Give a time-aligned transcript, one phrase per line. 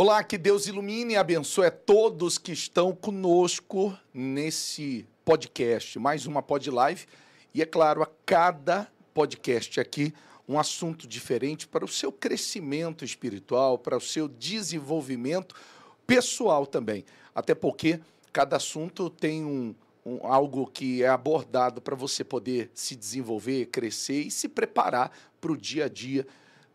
[0.00, 6.40] Olá, que Deus ilumine e abençoe a todos que estão conosco nesse podcast, mais uma
[6.40, 7.04] pod live.
[7.52, 10.14] E é claro, a cada podcast aqui
[10.48, 15.56] um assunto diferente para o seu crescimento espiritual, para o seu desenvolvimento
[16.06, 17.04] pessoal também.
[17.34, 17.98] Até porque
[18.32, 19.74] cada assunto tem um,
[20.06, 25.10] um algo que é abordado para você poder se desenvolver, crescer e se preparar
[25.40, 26.24] para o dia a dia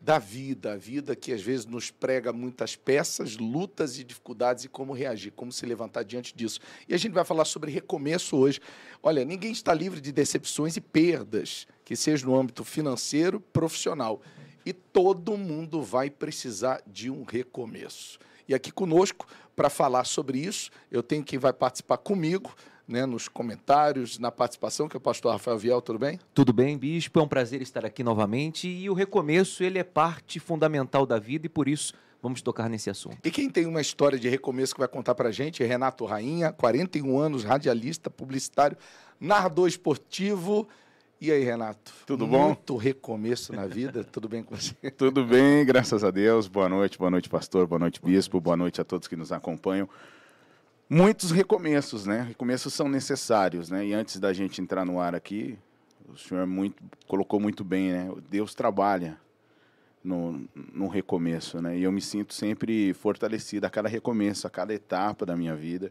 [0.04, 4.68] da vida, a vida que às vezes nos prega muitas peças, lutas e dificuldades e
[4.68, 6.60] como reagir, como se levantar diante disso.
[6.86, 8.60] E a gente vai falar sobre recomeço hoje.
[9.02, 14.20] Olha, ninguém está livre de decepções e perdas, que seja no âmbito financeiro, profissional.
[14.66, 18.18] E todo mundo vai precisar de um recomeço.
[18.46, 19.26] E aqui conosco,
[19.56, 22.54] para falar sobre isso, eu tenho quem vai participar comigo,
[22.86, 26.20] né, nos comentários, na participação, que é o pastor Rafael Viel, tudo bem?
[26.34, 30.38] Tudo bem, bispo, é um prazer estar aqui novamente e o recomeço, ele é parte
[30.38, 33.18] fundamental da vida e por isso vamos tocar nesse assunto.
[33.24, 36.52] E quem tem uma história de recomeço que vai contar pra gente é Renato Rainha,
[36.52, 38.76] 41 anos, radialista, publicitário,
[39.20, 40.68] narrador esportivo.
[41.20, 41.92] E aí, Renato?
[42.06, 42.48] Tudo bom?
[42.48, 44.74] Muito recomeço na vida, tudo bem com você?
[44.90, 46.48] Tudo bem, graças a Deus.
[46.48, 49.88] Boa noite, boa noite, pastor, boa noite, bispo, boa noite a todos que nos acompanham
[50.88, 52.22] muitos recomeços, né?
[52.22, 53.86] Recomeços são necessários, né?
[53.86, 55.58] E antes da gente entrar no ar aqui,
[56.08, 58.12] o senhor muito, colocou muito bem, né?
[58.30, 59.18] Deus trabalha
[60.02, 61.78] no, no recomeço, né?
[61.78, 65.90] E eu me sinto sempre fortalecido a cada recomeço, a cada etapa da minha vida.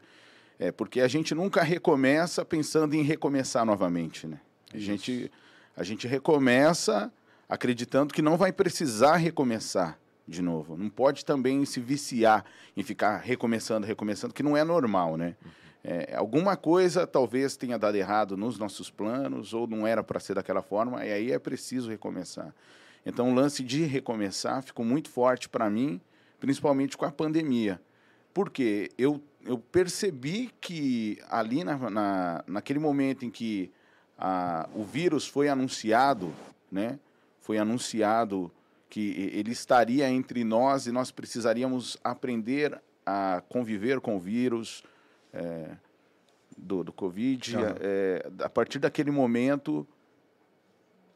[0.60, 4.40] É, porque a gente nunca recomeça pensando em recomeçar novamente, né?
[4.74, 5.32] A gente,
[5.76, 7.12] a gente recomeça
[7.50, 10.78] acreditando que não vai precisar recomeçar de novo.
[10.78, 15.36] Não pode também se viciar em ficar recomeçando, recomeçando, que não é normal, né?
[15.84, 20.36] É, alguma coisa talvez tenha dado errado nos nossos planos ou não era para ser
[20.36, 22.56] daquela forma, e aí é preciso recomeçar.
[23.06, 26.00] Então, o lance de recomeçar ficou muito forte para mim,
[26.40, 27.82] principalmente com a pandemia.
[28.34, 33.70] Porque eu, eu percebi que ali na, na, naquele momento em que
[34.18, 36.34] a, o vírus foi anunciado,
[36.72, 36.98] né?
[37.42, 38.50] Foi anunciado
[38.94, 44.84] que ele estaria entre nós e nós precisaríamos aprender a conviver com o vírus
[45.34, 45.76] é,
[46.56, 47.58] do, do Covid.
[47.58, 47.64] Uhum.
[47.80, 49.88] É, a partir daquele momento,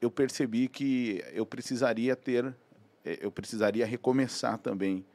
[0.01, 2.51] eu percebi que eu precisaria ter,
[3.05, 5.05] é, eu precisaria recomeçar também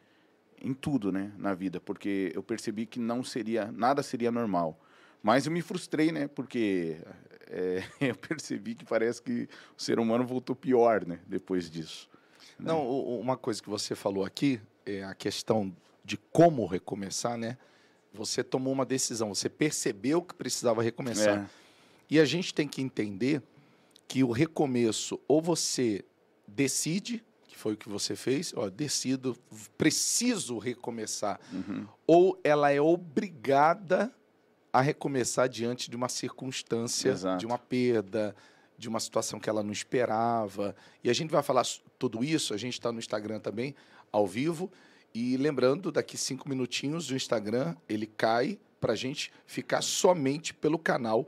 [0.63, 4.81] em tudo, né, na vida, porque eu percebi que não seria, nada seria normal.
[5.21, 6.99] Mas eu me frustrei, né, porque
[7.49, 12.12] é, eu percebi que parece que o ser humano voltou pior, né, depois disso.
[12.63, 12.89] Não,
[13.21, 15.75] uma coisa que você falou aqui é a questão
[16.05, 17.57] de como recomeçar, né?
[18.13, 21.39] Você tomou uma decisão, você percebeu que precisava recomeçar.
[21.39, 21.47] É.
[22.11, 23.43] E a gente tem que entender
[24.07, 26.05] que o recomeço, ou você
[26.47, 29.35] decide, que foi o que você fez, ó, decido,
[29.79, 31.87] preciso recomeçar, uhum.
[32.07, 34.13] ou ela é obrigada
[34.73, 37.39] a recomeçar diante de uma circunstância, Exato.
[37.39, 38.35] de uma perda,
[38.83, 40.75] de uma situação que ela não esperava.
[41.05, 41.65] E a gente vai falar
[42.01, 43.77] tudo isso, a gente está no Instagram também,
[44.11, 44.69] ao vivo.
[45.15, 50.77] E lembrando, daqui cinco minutinhos o Instagram ele cai para a gente ficar somente pelo
[50.77, 51.25] canal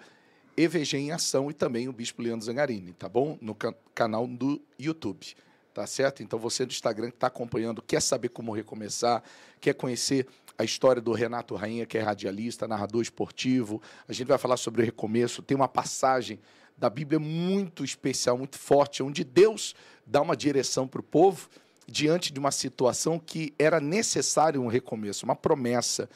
[0.56, 3.38] EVG em Ação e também o Bispo Leandro Zangarini, tá bom?
[3.40, 5.36] No can canal do YouTube,
[5.72, 6.24] tá certo?
[6.24, 9.22] Então você do Instagram que está acompanhando, quer saber como recomeçar,
[9.60, 10.26] quer conhecer
[10.58, 13.80] a história do Renato Rainha, que é radialista, narrador esportivo.
[14.08, 15.42] A gente vai falar sobre o recomeço.
[15.42, 16.40] Tem uma passagem
[16.76, 19.74] da Bíblia muito especial, muito forte, onde Deus
[20.06, 21.48] dá uma direção para o povo
[21.86, 26.08] diante de uma situação que era necessário um recomeço, uma promessa.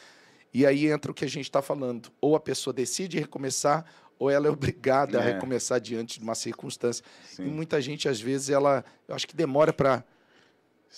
[0.53, 2.11] E aí entra o que a gente está falando.
[2.21, 3.85] Ou a pessoa decide recomeçar,
[4.19, 5.21] ou ela é obrigada é.
[5.21, 7.05] a recomeçar diante de uma circunstância.
[7.25, 7.47] Sim.
[7.47, 10.05] E muita gente, às vezes, ela, eu acho que demora para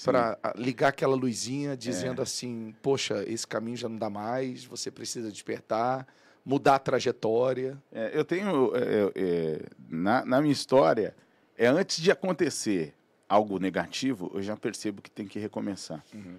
[0.05, 2.23] para ligar aquela luzinha dizendo é.
[2.23, 6.07] assim, poxa, esse caminho já não dá mais, você precisa despertar
[6.45, 7.81] mudar a trajetória?
[7.93, 11.15] É, eu tenho, é, é, é, na, na minha história,
[11.57, 12.95] é antes de acontecer
[13.29, 16.03] algo negativo, eu já percebo que tem que recomeçar.
[16.13, 16.37] Uhum.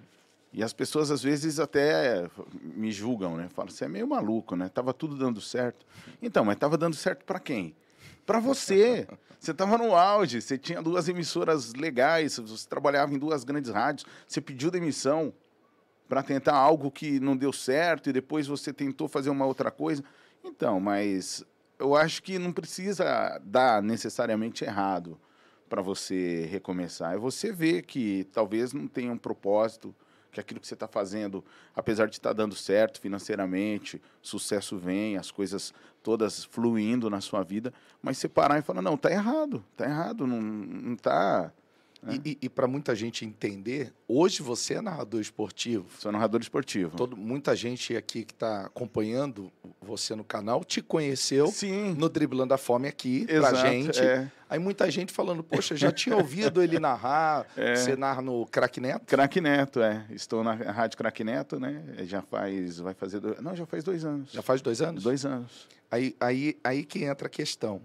[0.52, 2.28] E as pessoas às vezes até
[2.62, 3.48] me julgam, né?
[3.48, 4.68] Falam, você é meio maluco, né?
[4.68, 5.86] Tava tudo dando certo.
[6.20, 7.74] Então, mas tava dando certo para quem?
[8.26, 9.08] Para você.
[9.42, 14.06] Você estava no auge, você tinha duas emissoras legais, você trabalhava em duas grandes rádios,
[14.24, 15.34] você pediu demissão
[16.12, 20.04] para tentar algo que não deu certo e depois você tentou fazer uma outra coisa.
[20.44, 21.42] Então, mas
[21.78, 25.18] eu acho que não precisa dar necessariamente errado
[25.70, 27.14] para você recomeçar.
[27.14, 29.94] É você ver que talvez não tenha um propósito,
[30.30, 31.42] que aquilo que você está fazendo,
[31.74, 35.72] apesar de estar tá dando certo financeiramente, sucesso vem, as coisas
[36.02, 37.72] todas fluindo na sua vida,
[38.02, 41.50] mas você parar e falar, não, tá errado, tá errado, não, não tá
[42.02, 42.18] Né?
[42.24, 45.86] E, e, e para muita gente entender, hoje você é narrador esportivo.
[45.98, 46.96] Sou narrador esportivo.
[46.96, 51.94] Todo, muita gente aqui que está acompanhando você no canal te conheceu Sim.
[51.94, 54.00] no Driblando a Fome aqui, Exato, pra gente.
[54.00, 54.28] É.
[54.50, 57.46] Aí muita gente falando, poxa, já tinha ouvido ele narrar.
[57.56, 57.76] É.
[57.76, 59.06] Você narra no Crack Neto?
[59.06, 60.04] Crack Neto, é.
[60.10, 61.82] Estou na Rádio Crack Neto, né?
[62.04, 62.78] Já faz.
[62.78, 63.20] Vai fazer.
[63.20, 64.32] Dois, não, já faz dois anos.
[64.32, 65.04] Já faz dois anos?
[65.04, 65.68] Dois anos.
[65.90, 67.82] Aí, aí, aí que entra a questão.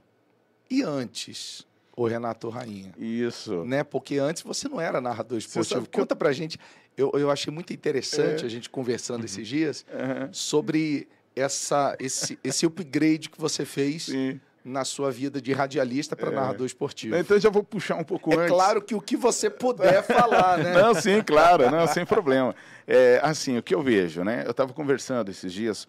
[0.69, 1.66] E antes?
[1.97, 2.93] O Renato Rainha.
[2.95, 3.65] Isso.
[3.65, 3.83] Né?
[3.83, 5.89] Porque antes você não era narrador esportivo.
[5.89, 6.17] Conta eu...
[6.17, 6.59] pra gente.
[6.95, 8.45] Eu, eu achei muito interessante é.
[8.45, 9.25] a gente conversando uhum.
[9.25, 10.29] esses dias uhum.
[10.31, 14.39] sobre essa, esse, esse upgrade que você fez Sim.
[14.63, 16.35] na sua vida de radialista para é.
[16.35, 17.15] narrador esportivo.
[17.15, 18.49] Então já vou puxar um pouco é antes.
[18.49, 20.73] Claro que o que você puder falar, né?
[20.73, 22.55] Não, sim, claro, não, sem problema.
[22.85, 24.43] É, assim, o que eu vejo, né?
[24.45, 25.87] Eu estava conversando esses dias,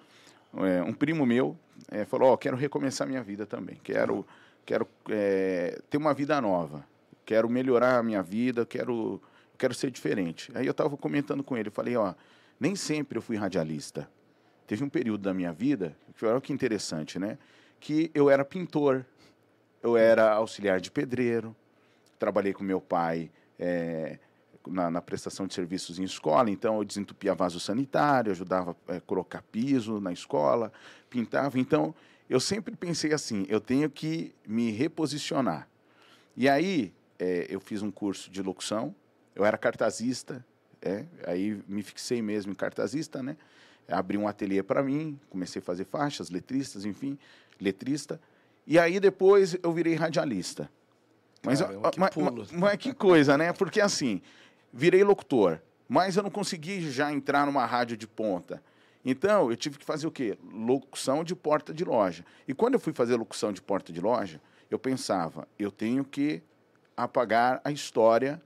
[0.57, 1.55] é, um primo meu
[1.91, 4.27] é, falou, ó, oh, quero recomeçar minha vida também, quero
[4.69, 6.87] quero é, ter uma vida nova,
[7.25, 9.19] quero melhorar a minha vida, quero,
[9.57, 10.53] quero ser diferente.
[10.55, 12.13] Aí eu estava comentando com ele, falei, ó,
[12.61, 14.11] nem sempre eu fui radialista.
[14.67, 17.39] Teve um período da minha vida, que olha que interessante, né?
[17.81, 19.07] Que eu era pintor,
[19.83, 21.57] eu era auxiliar de pedreiro,
[22.19, 24.19] trabalhei com meu pai é,
[24.67, 29.01] na, na, prestação de serviços em escola, então eu desentupia vaso sanitário, ajudava a é,
[29.01, 30.71] colocar piso na escola,
[31.09, 31.59] pintava.
[31.59, 31.95] Então
[32.29, 35.69] eu sempre pensei assim, eu tenho que me reposicionar.
[36.37, 38.95] E aí, é, eu fiz um curso de locução,
[39.35, 40.45] eu era cartazista,
[40.83, 43.37] é, aí me fixei mesmo em cartazista, né?
[43.89, 47.19] Abri um ateliê para mim, comecei a fazer faixas, letristas, enfim,
[47.59, 48.21] letrista.
[48.67, 50.71] E aí depois eu virei radialista.
[51.43, 53.53] Mas, Caramba, que mas, mas, mas que coisa, né?
[53.53, 54.21] Porque assim,
[54.73, 58.63] virei locutor, mas eu não consegui já entrar numa rádio de ponta.
[59.05, 60.37] Então, eu tive que fazer o quê?
[60.53, 62.25] Locução de porta de loja.
[62.47, 64.41] E quando eu fui fazer locução de porta de loja,
[64.71, 66.43] eu pensava, eu tenho que
[66.97, 68.41] apagar a história.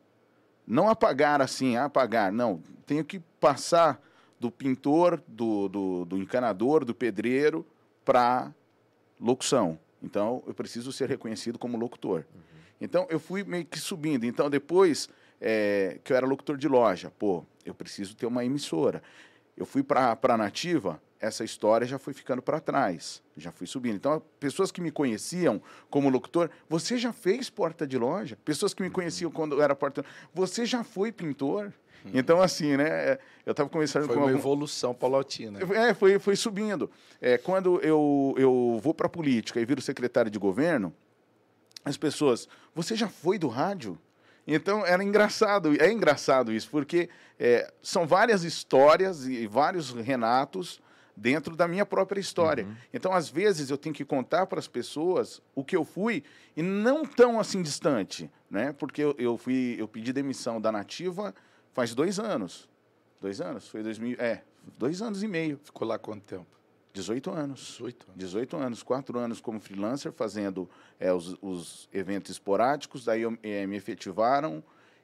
[0.66, 2.62] Não apagar assim, apagar, não.
[2.86, 4.00] Tenho que passar
[4.38, 7.66] do pintor, do, do, do encanador, do pedreiro,
[8.04, 8.52] para
[9.20, 9.78] locução.
[10.02, 12.24] Então, eu preciso ser reconhecido como locutor.
[12.34, 12.40] Uhum.
[12.80, 14.24] Então, eu fui meio que subindo.
[14.24, 15.08] Então, depois
[15.40, 19.02] é, que eu era locutor de loja, pô, eu preciso ter uma emissora.
[19.56, 23.94] Eu fui para a Nativa, essa história já foi ficando para trás, já fui subindo.
[23.94, 28.36] Então, pessoas que me conheciam como locutor, você já fez porta de loja?
[28.44, 29.34] Pessoas que me conheciam uhum.
[29.34, 30.04] quando eu era porta,
[30.34, 31.72] você já foi pintor?
[32.04, 32.10] Uhum.
[32.14, 33.18] Então, assim, né?
[33.46, 34.38] Eu estava conversando foi com uma algum...
[34.38, 35.60] evolução paulatina.
[35.74, 36.90] É, foi, foi subindo.
[37.20, 40.92] É, quando eu, eu vou para a política e viro secretário de governo,
[41.84, 43.98] as pessoas, você já foi do rádio?
[44.46, 47.08] Então era engraçado, é engraçado isso, porque
[47.38, 50.80] é, são várias histórias e vários Renatos
[51.16, 52.64] dentro da minha própria história.
[52.64, 52.74] Uhum.
[52.92, 56.24] Então, às vezes, eu tenho que contar para as pessoas o que eu fui
[56.56, 58.72] e não tão assim distante, né?
[58.72, 61.34] Porque eu, eu fui, eu pedi demissão da Nativa
[61.72, 62.68] faz dois anos.
[63.20, 63.68] Dois anos?
[63.68, 64.42] Foi 2000, é,
[64.78, 65.60] dois anos e meio.
[65.62, 66.46] Ficou lá quanto tempo?
[66.92, 67.76] 18 anos.
[67.78, 68.18] 18 anos.
[68.18, 70.68] 18 anos, quatro anos como freelancer, fazendo
[71.00, 74.62] é, os, os, eventos esporádicos, daí eu, é, me efetivaram,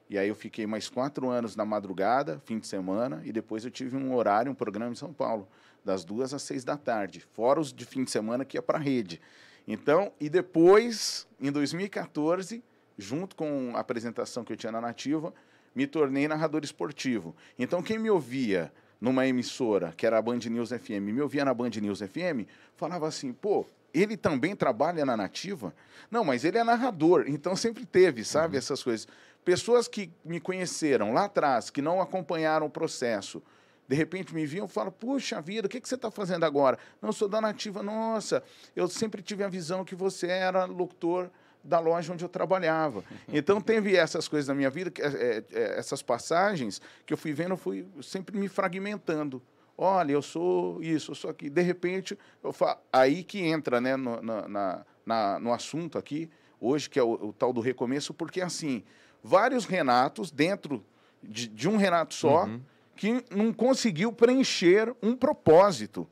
[0.09, 3.71] e aí eu fiquei mais quatro anos na madrugada, fim de semana, e depois eu
[3.71, 5.47] tive um horário, um programa em São Paulo,
[5.83, 8.77] das duas às seis da tarde, fora os de fim de semana que ia para
[8.77, 9.19] a rede.
[9.67, 12.63] Então, e depois, em 2014,
[12.97, 15.33] junto com a apresentação que eu tinha na Nativa,
[15.73, 17.35] me tornei narrador esportivo.
[17.57, 21.53] Então, quem me ouvia numa emissora, que era a Band News FM, me ouvia na
[21.53, 25.73] Band News FM, falava assim, pô, ele também trabalha na Nativa?
[26.11, 28.59] Não, mas ele é narrador, então sempre teve, sabe, uhum.
[28.59, 29.07] essas coisas.
[29.43, 33.41] Pessoas que me conheceram lá atrás, que não acompanharam o processo,
[33.87, 36.77] de repente me viam e falam, puxa vida, o que, que você está fazendo agora?
[37.01, 37.81] Não, sou da Nativa.
[37.81, 38.43] Nossa,
[38.75, 41.31] eu sempre tive a visão que você era locutor
[41.63, 43.03] da loja onde eu trabalhava.
[43.27, 47.51] Então, teve essas coisas na minha vida, é, é, essas passagens que eu fui vendo,
[47.51, 49.41] eu fui sempre me fragmentando.
[49.77, 51.49] Olha, eu sou isso, eu sou aqui.
[51.49, 52.17] De repente,
[52.53, 57.13] falo, aí que entra né, no, na, na, no assunto aqui, hoje, que é o,
[57.13, 58.83] o, tal do recomeço, porque, assim,
[59.23, 60.83] vários Renatos dentro
[61.23, 62.61] de, de um Renato só, uhum.
[62.95, 66.07] que não conseguiu preencher um propósito,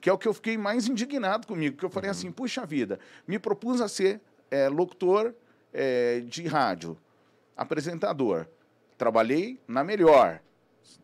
[0.00, 2.16] que é o que eu fiquei mais indignado comigo, que eu falei uhum.
[2.16, 4.20] assim, puxa vida, me propus a ser
[4.52, 5.34] é, locutor
[5.72, 6.98] é, de rádio,
[7.56, 8.46] apresentador.
[8.98, 10.40] Trabalhei na melhor.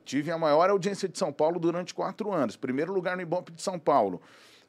[0.05, 2.57] Tive a maior audiência de São Paulo durante quatro anos.
[2.57, 4.21] Primeiro lugar no Ibope de São Paulo.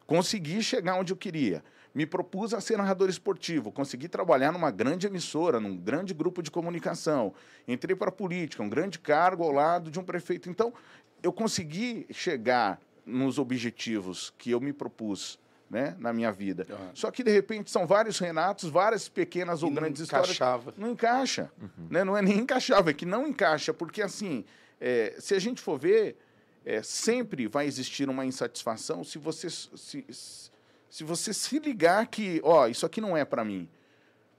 [0.07, 1.61] Consegui chegar onde eu queria.
[1.93, 3.69] Me propus a ser narrador esportivo.
[3.69, 7.33] Consegui trabalhar numa grande emissora, num grande grupo de comunicação.
[7.67, 10.49] Entrei para a política, um grande cargo ao lado de um prefeito.
[10.49, 10.73] Então,
[11.21, 15.37] eu consegui chegar nos objetivos que eu me propus
[15.69, 16.65] né, na minha vida.
[16.69, 16.89] Uhum.
[16.93, 20.29] Só que, de repente, são vários Renatos, várias pequenas ou grandes histórias.
[20.29, 20.73] Encaixava.
[20.77, 21.51] Não encaixa.
[21.61, 21.87] Uhum.
[21.89, 22.03] Né?
[22.03, 24.43] Não é nem encaixava, é que não encaixa, porque, assim,
[24.81, 26.17] é, se a gente for ver,
[26.65, 30.05] é, sempre vai existir uma insatisfação se você se,
[30.89, 33.69] se você se ligar que, ó, isso aqui não é para mim.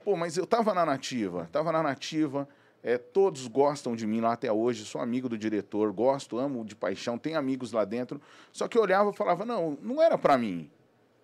[0.04, 2.48] Pô, mas eu tava na nativa, tava na nativa,
[2.82, 6.74] é, todos gostam de mim lá até hoje, sou amigo do diretor, gosto, amo de
[6.74, 8.20] paixão, tenho amigos lá dentro.
[8.52, 10.70] Só que eu olhava e falava, não, não era para mim.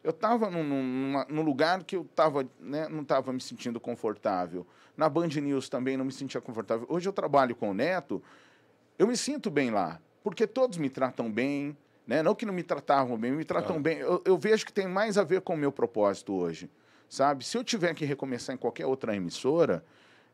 [0.06, 4.64] Eu estava num, num, num, lugar que eu tava, né, não estava me sentindo confortável.
[4.96, 6.86] Na Band News também não me sentia confortável.
[6.88, 8.22] Hoje eu trabalho com o Neto,
[8.96, 12.22] eu me sinto bem lá, porque todos me tratam bem, né?
[12.22, 13.80] não que não me tratavam bem, me tratam ah.
[13.80, 13.98] bem.
[13.98, 16.70] Eu, eu vejo que tem mais a ver com o meu propósito hoje,
[17.08, 17.44] sabe?
[17.44, 19.84] Se eu tiver que recomeçar em qualquer outra emissora,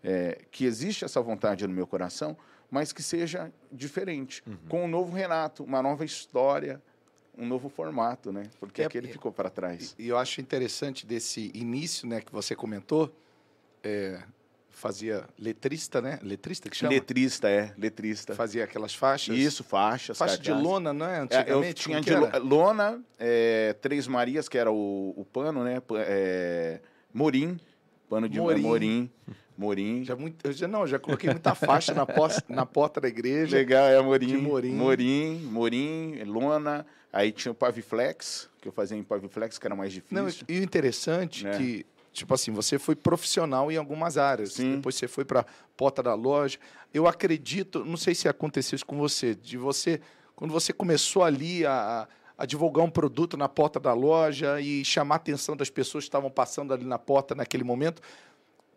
[0.04, 2.36] é, que existe essa vontade no meu coração,
[2.70, 4.58] mas que seja diferente, uhum.
[4.68, 6.78] com um novo Renato, uma nova história,
[7.36, 8.44] um novo formato, né?
[8.60, 9.94] Porque é, aquele ficou para trás.
[9.98, 13.14] E eu acho interessante desse início, né, que você comentou,
[13.82, 14.22] é,
[14.70, 16.18] fazia letrista, né?
[16.22, 16.92] Letrista que chama?
[16.92, 18.34] Letrista, é, letrista.
[18.34, 19.36] Fazia aquelas faixas.
[19.36, 20.18] Isso, faixas.
[20.18, 21.20] Faixa de lona, não é?
[21.20, 21.50] Antigamente.
[21.50, 25.80] É, eu tinha de lona, é, Três Marias, que era o, o pano, né?
[26.06, 26.80] É,
[27.12, 27.58] morim,
[28.08, 28.62] pano de morim.
[28.62, 29.10] morim.
[29.56, 30.04] Morim.
[30.04, 33.56] Já muito, eu já, não, já coloquei muita faixa na, posta, na porta da igreja.
[33.56, 34.36] Legal, é Morim.
[34.38, 34.72] Morim.
[34.72, 36.86] Morim, Morim, lona.
[37.12, 40.16] Aí tinha o Paviflex, que eu fazia em Paviflex, que era mais difícil.
[40.16, 44.54] Não, e o interessante é que, tipo assim, você foi profissional em algumas áreas.
[44.54, 44.76] Sim.
[44.76, 45.44] Depois você foi para
[45.76, 46.58] porta da loja.
[46.92, 50.00] Eu acredito, não sei se aconteceu isso com você, de você,
[50.34, 55.14] quando você começou ali a, a divulgar um produto na porta da loja e chamar
[55.14, 58.00] a atenção das pessoas que estavam passando ali na porta naquele momento,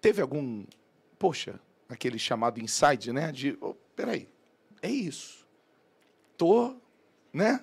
[0.06, 0.64] teve algum,
[1.18, 1.60] poxa,
[1.90, 3.32] aquele chamado inside, né?
[3.32, 4.30] De, oh, peraí,
[4.80, 5.48] é isso.
[6.38, 6.76] Tô,
[7.34, 7.60] né?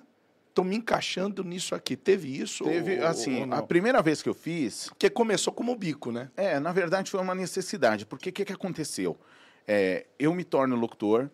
[0.52, 1.96] Tô me encaixando nisso aqui.
[1.96, 2.64] Teve isso?
[2.64, 4.90] Teve, ou, assim, ou a primeira vez que eu fiz...
[4.98, 6.32] Que começou como bico, né?
[6.36, 8.04] É, na verdade foi uma necessidade.
[8.04, 9.16] Porque o que, que aconteceu?
[9.64, 11.30] É, eu me torno locutor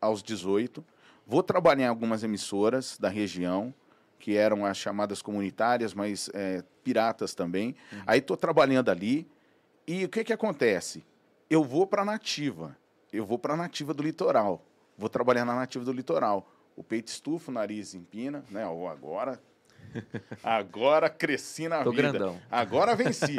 [0.00, 0.84] aos 18,
[1.24, 3.72] vou trabalhar em algumas emissoras da região,
[4.18, 7.76] que eram as chamadas comunitárias, mas é, piratas também.
[7.92, 8.02] Uhum.
[8.08, 9.24] Aí estou trabalhando ali,
[9.86, 11.04] e o que, que acontece?
[11.48, 12.76] Eu vou para a nativa.
[13.12, 14.64] Eu vou para a nativa do litoral.
[14.98, 16.50] Vou trabalhar na nativa do litoral.
[16.74, 18.66] O peito estufa, o nariz empina, né?
[18.66, 19.40] Ou agora.
[20.42, 22.10] Agora cresci na Tô vida.
[22.10, 22.40] Grandão.
[22.50, 23.36] Agora venci.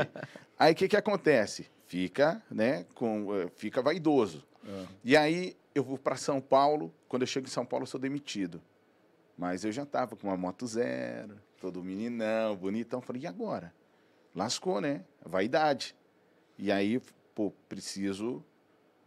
[0.58, 1.70] aí o que, que acontece?
[1.86, 2.86] Fica, né?
[2.96, 4.46] Com, eh, fica vaidoso.
[4.66, 4.86] É.
[5.04, 6.94] E aí eu vou para São Paulo.
[7.08, 8.62] Quando eu chego em São Paulo, eu sou demitido.
[9.38, 13.02] Mas eu já estava com uma moto zero, todo meninão, bonitão.
[13.02, 13.74] Falei, e agora?
[14.34, 15.04] Lascou, né?
[15.24, 15.96] Vaidade.
[16.58, 17.00] E aí,
[17.36, 18.44] pô, preciso,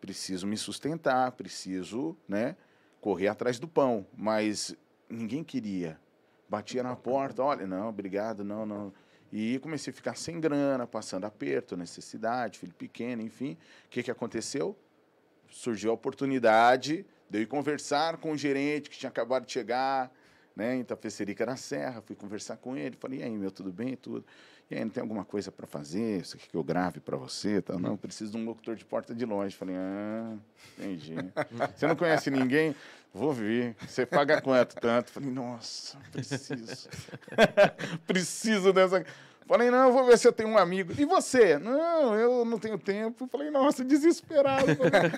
[0.01, 2.57] preciso me sustentar, preciso, né,
[3.01, 4.07] correr atrás do pão.
[4.17, 4.75] Mas
[5.09, 5.99] ninguém queria.
[6.49, 8.93] Batia na porta, olha, não, obrigado, não, não.
[9.33, 13.57] E comecei a ficar sem grana, passando aperto, necessidade, filho pequeno, enfim.
[13.87, 14.77] O que, que aconteceu?
[15.49, 20.13] Surgiu a oportunidade de eu ir conversar com o gerente que tinha acabado de chegar,
[20.55, 22.03] né, em Itapecerica na Serra.
[22.03, 23.97] Fui conversar com ele, falei, e aí, meu, tudo bem?
[23.97, 24.25] Tudo.
[24.71, 26.21] E aí, não tem alguma coisa para fazer?
[26.21, 27.61] Isso aqui que eu grave para você?
[27.61, 27.77] Tá?
[27.77, 29.57] Não, preciso de um locutor de porta de longe.
[29.57, 30.37] Falei, ah,
[30.79, 31.15] entendi.
[31.77, 32.77] Você não conhece ninguém?
[33.13, 33.75] Vou vir.
[33.81, 34.77] Você paga quanto?
[34.77, 35.11] Tanto.
[35.11, 36.89] Falei, nossa, preciso.
[38.07, 39.05] preciso dessa.
[39.45, 40.93] Falei, não, vou ver se eu tenho um amigo.
[40.97, 41.59] E você?
[41.59, 43.27] Não, eu não tenho tempo.
[43.27, 44.67] Falei, nossa, desesperado.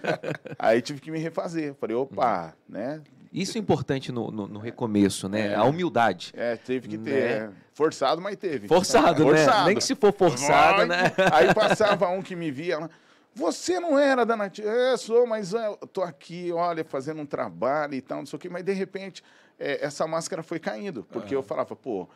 [0.59, 1.75] aí tive que me refazer.
[1.75, 3.03] Falei, opa, né?
[3.33, 5.49] Isso é importante no, no, no recomeço, né?
[5.49, 5.55] É.
[5.55, 6.33] A humildade.
[6.37, 7.49] É, teve que ter.
[7.49, 7.53] Né?
[7.73, 8.69] Forçado, mas teve.
[8.69, 9.31] Forçado, né?
[9.31, 9.67] Forçado.
[9.67, 10.87] Nem que se for forçado, Vai.
[10.87, 11.13] né?
[11.33, 12.79] Aí passava um que me via.
[13.35, 14.69] Você não era da Nativa.
[14.69, 18.37] É, sou, mas é, eu tô aqui, olha, fazendo um trabalho e tal, não sei
[18.37, 18.49] o quê.
[18.51, 19.25] Mas, de repente,
[19.59, 21.03] é, essa máscara foi caindo.
[21.05, 21.41] Porque uhum.
[21.41, 22.07] eu falava, pô,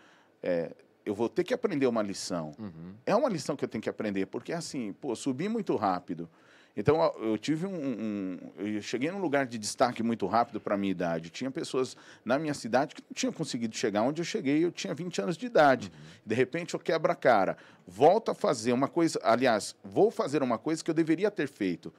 [0.42, 0.72] é,
[1.06, 2.52] eu vou ter que aprender uma lição.
[2.58, 2.94] Uhum.
[3.06, 4.26] É uma lição que eu tenho que aprender.
[4.26, 6.28] Porque, assim, pô, subi muito rápido.
[6.76, 10.78] Então, eu tive um, um, Eu cheguei num lugar de destaque muito rápido para a
[10.78, 11.30] minha idade.
[11.30, 14.94] Tinha pessoas na minha cidade que não tinham conseguido chegar onde eu cheguei, eu tinha
[14.94, 15.90] 20 anos de idade.
[15.90, 16.20] Uhum.
[16.26, 17.56] De repente, eu quebro a cara.
[17.86, 19.18] Volto a fazer uma coisa.
[19.22, 21.92] Aliás, vou fazer uma coisa que eu deveria ter feito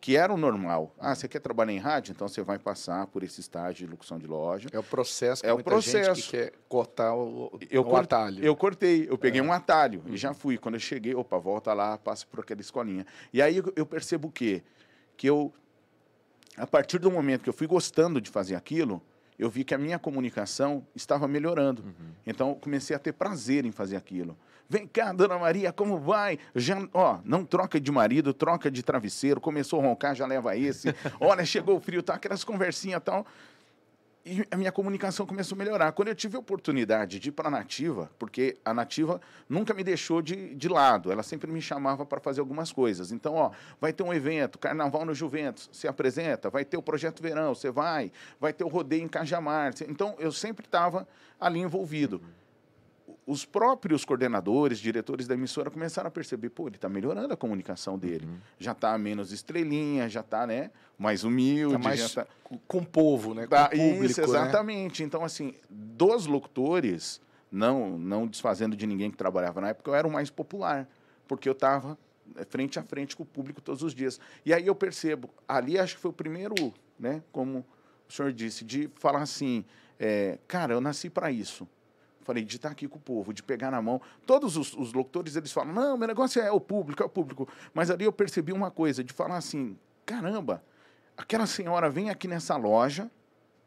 [0.00, 0.94] que era o normal.
[0.98, 2.12] Ah, você quer trabalhar em rádio?
[2.12, 4.68] Então você vai passar por esse estágio de locução de loja.
[4.72, 5.44] É o processo.
[5.46, 6.22] É o processo.
[6.22, 8.44] que quer cortar o, eu o atalho.
[8.44, 9.06] Eu cortei.
[9.08, 9.44] Eu peguei é.
[9.44, 10.14] um atalho uhum.
[10.14, 10.58] e já fui.
[10.58, 13.06] Quando eu cheguei, opa, volta lá, passa por aquela escolinha.
[13.32, 14.62] E aí eu, percebo o quê?
[15.16, 15.52] Que eu,
[16.56, 19.02] a partir do momento que eu fui gostando de fazer aquilo,
[19.38, 21.82] eu vi que a minha comunicação estava melhorando.
[21.82, 22.12] Uhum.
[22.26, 24.36] Então, eu comecei a ter prazer em fazer aquilo.
[24.70, 26.38] Vem cá, dona Maria, como vai?
[26.54, 29.40] Já, ó, não troca de marido, troca de travesseiro.
[29.40, 30.94] Começou a roncar, já leva esse.
[31.18, 32.14] Olha, chegou o frio, tá?
[32.14, 33.26] Aquelas conversinhas e tal.
[34.24, 35.90] e a minha comunicação começou a melhorar.
[35.90, 39.82] Quando eu tive a oportunidade de ir para a Nativa, porque a Nativa nunca me
[39.82, 43.10] deixou de, de lado, ela sempre me chamava para fazer algumas coisas.
[43.10, 43.50] Então, ó,
[43.80, 47.72] vai ter um evento, Carnaval no Juventus, se apresenta, vai ter o Projeto Verão, você
[47.72, 49.74] vai, vai ter o rodeio em Cajamar.
[49.88, 51.08] Então, eu sempre estava
[51.40, 52.18] ali envolvido.
[52.18, 52.39] Uhum
[53.26, 57.98] os próprios coordenadores, diretores da emissora começaram a perceber, pô, ele está melhorando a comunicação
[57.98, 58.26] dele.
[58.26, 58.38] Uhum.
[58.58, 61.74] Já está menos estrelinha, já está né, mais humilde.
[61.74, 62.26] Tá mais tá...
[62.66, 63.42] com o povo, né?
[63.42, 64.26] Com tá, público, isso, né?
[64.26, 65.02] exatamente.
[65.02, 65.06] Né?
[65.06, 70.06] Então, assim, dos locutores, não, não desfazendo de ninguém que trabalhava na época, eu era
[70.06, 70.88] o mais popular,
[71.28, 71.98] porque eu estava
[72.36, 74.18] é, frente a frente com o público todos os dias.
[74.44, 77.64] E aí eu percebo, ali acho que foi o primeiro, né, como
[78.08, 79.64] o senhor disse, de falar assim,
[79.98, 81.68] é, cara, eu nasci para isso.
[82.22, 84.00] Falei, de estar aqui com o povo, de pegar na mão.
[84.26, 87.48] Todos os, os locutores, eles falam, não, meu negócio é o público, é o público.
[87.72, 90.62] Mas ali eu percebi uma coisa, de falar assim, caramba,
[91.16, 93.10] aquela senhora vem aqui nessa loja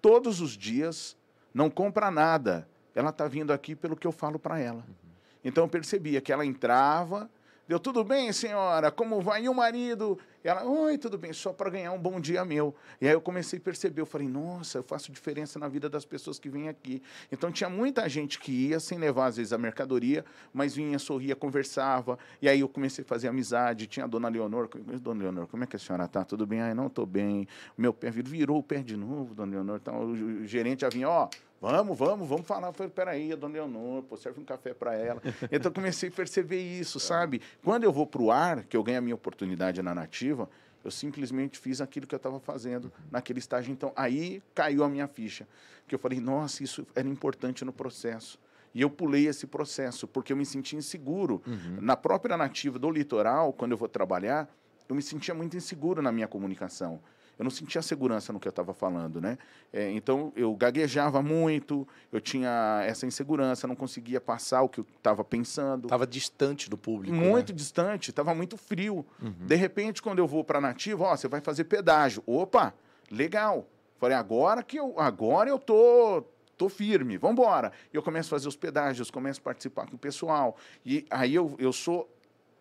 [0.01, 1.15] todos os dias,
[1.53, 2.67] não compra nada.
[2.93, 4.83] Ela está vindo aqui pelo que eu falo para ela.
[4.87, 5.11] Uhum.
[5.43, 7.29] Então eu percebia que ela entrava,
[7.65, 8.91] Deu tudo bem, senhora?
[8.91, 9.45] Como vai?
[9.45, 10.19] E o marido?
[10.43, 12.75] Ela, oi, tudo bem, só para ganhar um bom dia meu.
[12.99, 16.03] E aí eu comecei a perceber, eu falei, nossa, eu faço diferença na vida das
[16.03, 17.01] pessoas que vêm aqui.
[17.31, 21.37] Então tinha muita gente que ia sem levar, às vezes, a mercadoria, mas vinha, sorria,
[21.37, 22.19] conversava.
[22.41, 23.87] E aí eu comecei a fazer amizade.
[23.87, 24.67] Tinha a dona Leonor,
[24.99, 26.25] dona Leonor, como é que a senhora tá?
[26.25, 26.59] Tudo bem?
[26.59, 27.47] Ai, não estou bem.
[27.77, 29.79] Meu pé virou o pé de novo, dona Leonor.
[29.81, 31.29] Então o gerente já vinha, ó,
[31.63, 32.67] Vamos, vamos, vamos falar.
[32.67, 35.21] Eu falei, peraí, a dona Leonor, pô, serve um café para ela.
[35.49, 37.41] então comecei a perceber isso, sabe?
[37.63, 40.49] Quando eu vou para o ar, que eu ganho a minha oportunidade na nativa,
[40.83, 43.71] eu simplesmente fiz aquilo que eu estava fazendo naquele estágio.
[43.71, 45.47] Então, aí caiu a minha ficha.
[45.87, 48.37] Que eu falei, nossa, isso era importante no processo.
[48.75, 51.41] E eu pulei esse processo, porque eu me sentia inseguro.
[51.47, 51.77] Uhum.
[51.79, 54.53] Na própria nativa do litoral, quando eu vou trabalhar,
[54.89, 56.99] eu me sentia muito inseguro na minha comunicação
[57.37, 59.37] eu não sentia segurança no que eu estava falando, né?
[59.71, 64.85] É, então eu gaguejava muito, eu tinha essa insegurança, não conseguia passar o que eu
[64.97, 65.85] estava pensando.
[65.85, 67.15] Estava distante do público.
[67.15, 67.55] Muito né?
[67.55, 69.05] distante, estava muito frio.
[69.21, 69.33] Uhum.
[69.45, 72.23] De repente, quando eu vou para nativa, ó, você vai fazer pedágio.
[72.25, 72.73] Opa,
[73.09, 73.67] legal.
[73.97, 76.23] Falei, agora que eu, agora eu tô
[76.55, 77.71] tô firme, vamos embora.
[77.91, 80.55] Eu começo a fazer os pedágios, começo a participar com o pessoal.
[80.85, 82.07] E aí eu, eu sou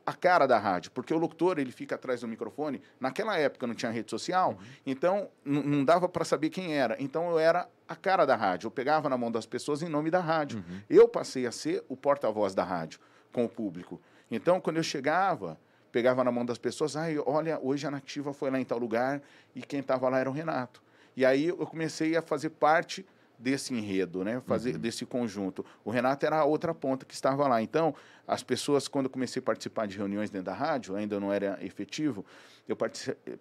[0.05, 2.83] a cara da rádio, porque o locutor ele fica atrás do microfone.
[2.99, 4.67] Naquela época não tinha rede social, uhum.
[4.87, 6.97] então não dava para saber quem era.
[6.99, 8.67] Então eu era a cara da rádio.
[8.67, 10.59] Eu pegava na mão das pessoas em nome da rádio.
[10.59, 10.81] Uhum.
[10.89, 13.01] Eu passei a ser o porta-voz da rádio
[13.33, 14.01] com o público.
[14.31, 15.59] Então quando eu chegava,
[15.91, 19.23] pegava na mão das pessoas, ai, olha, hoje a Nativa foi lá em tal lugar
[19.55, 20.83] e quem estava lá era o Renato.
[21.17, 23.07] E aí eu comecei a fazer parte
[23.43, 24.41] desse enredo, né?
[24.47, 24.81] Fazer uhum.
[24.81, 25.65] desse conjunto.
[25.85, 27.61] O Renato era a outra ponta que estava lá.
[27.61, 27.95] Então,
[28.27, 31.59] as pessoas, quando eu comecei a participar de reuniões dentro da rádio, ainda não era
[31.61, 32.25] efetivo,
[32.69, 32.77] eu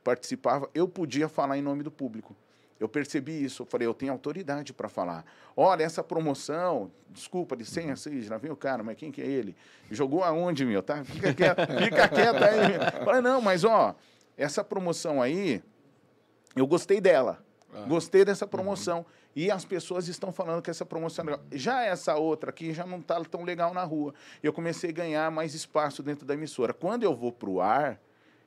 [0.04, 2.36] participava, eu podia falar em nome do público.
[2.80, 5.24] Eu percebi isso, eu falei, eu tenho autoridade para falar.
[5.56, 9.56] Olha, essa promoção, desculpa, licença, já viu o cara, mas quem que é ele?
[9.92, 10.82] Jogou aonde, meu?
[10.82, 11.04] Tá?
[11.04, 12.70] Fica quieto, fica quieto aí.
[12.70, 13.06] Meu.
[13.06, 13.96] Falei, não, mas ó,
[14.36, 15.62] essa promoção aí,
[16.56, 17.44] eu gostei dela.
[17.72, 17.86] Ah.
[17.88, 18.98] Gostei dessa promoção.
[18.98, 19.06] Uhum.
[19.36, 21.46] E as pessoas estão falando que essa promoção é legal.
[21.52, 24.14] Já essa outra aqui já não está tão legal na rua.
[24.44, 26.74] Eu comecei a ganhar mais espaço dentro da emissora.
[26.74, 28.00] Quando eu vou para o ar,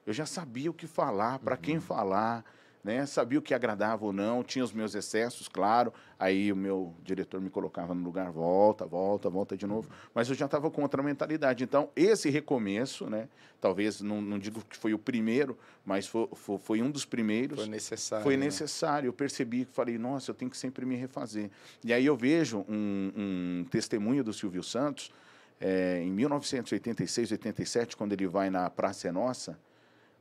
[0.06, 1.60] eu já sabia o que falar, para uhum.
[1.60, 2.44] quem falar
[2.84, 3.06] né?
[3.06, 5.90] Sabia o que agradava ou não, tinha os meus excessos, claro.
[6.18, 9.88] Aí o meu diretor me colocava no lugar, volta, volta, volta de novo.
[10.14, 11.64] Mas eu já estava com outra mentalidade.
[11.64, 13.26] Então, esse recomeço, né?
[13.58, 17.60] Talvez, não, não digo que foi o primeiro, mas foi, foi, foi um dos primeiros.
[17.60, 18.22] Foi necessário.
[18.22, 18.44] Foi né?
[18.44, 19.08] necessário.
[19.08, 21.50] Eu percebi que falei, nossa, eu tenho que sempre me refazer.
[21.82, 25.10] E aí eu vejo um, um testemunho do Silvio Santos,
[25.58, 29.58] é, em 1986, 87, quando ele vai na Praça é Nossa,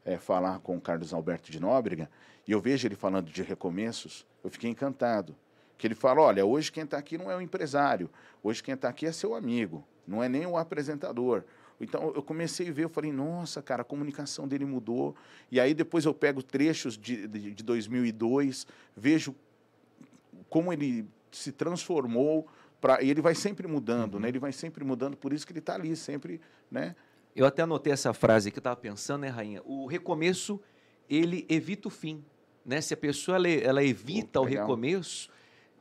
[0.05, 2.09] é, falar com o Carlos Alberto de Nóbrega,
[2.47, 5.35] e eu vejo ele falando de recomeços, eu fiquei encantado.
[5.77, 8.09] Que ele fala: olha, hoje quem está aqui não é o empresário,
[8.41, 11.43] hoje quem está aqui é seu amigo, não é nem o apresentador.
[11.79, 15.15] Então eu comecei a ver, eu falei, nossa, cara, a comunicação dele mudou.
[15.51, 19.35] E aí depois eu pego trechos de, de, de 2002, vejo
[20.49, 22.47] como ele se transformou.
[22.79, 24.19] Pra, e ele vai sempre mudando, uhum.
[24.19, 24.27] né?
[24.27, 26.95] Ele vai sempre mudando, por isso que ele está ali, sempre, né?
[27.35, 29.61] Eu até anotei essa frase que eu estava pensando, né, Rainha?
[29.65, 30.59] O recomeço,
[31.09, 32.23] ele evita o fim.
[32.65, 32.79] Né?
[32.79, 35.29] Se a pessoa ela, ela evita oh, o recomeço,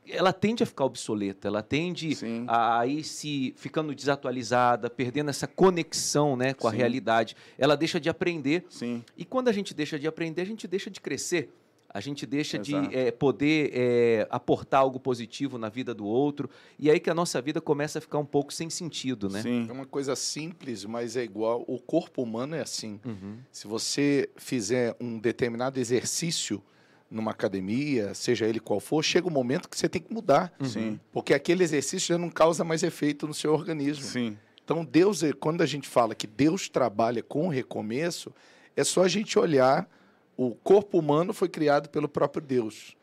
[0.08, 2.44] ela tende a ficar obsoleta, ela tende Sim.
[2.48, 6.74] a ir se ficando desatualizada, perdendo essa conexão né, com Sim.
[6.74, 7.36] a realidade.
[7.56, 8.64] Ela deixa de aprender.
[8.68, 9.04] Sim.
[9.16, 11.50] E quando a gente deixa de aprender, a gente deixa de crescer
[11.92, 12.88] a gente deixa Exato.
[12.88, 17.14] de é, poder é, aportar algo positivo na vida do outro, e aí que a
[17.14, 19.42] nossa vida começa a ficar um pouco sem sentido, né?
[19.42, 19.66] Sim.
[19.68, 21.64] É uma coisa simples, mas é igual.
[21.66, 22.98] O corpo humano é assim.
[23.04, 23.38] Uhum.
[23.50, 26.62] Se você fizer um determinado exercício
[27.10, 30.52] numa academia, seja ele qual for, chega um momento que você tem que mudar.
[30.58, 30.66] Uhum.
[30.66, 31.00] Sim.
[31.12, 34.04] Porque aquele exercício já não causa mais efeito no seu organismo.
[34.04, 34.38] Sim.
[34.64, 38.32] Então, Deus, quando a gente fala que Deus trabalha com recomeço,
[38.74, 39.88] é só a gente olhar.
[40.36, 42.96] O corpo humano foi criado pelo próprio Deus.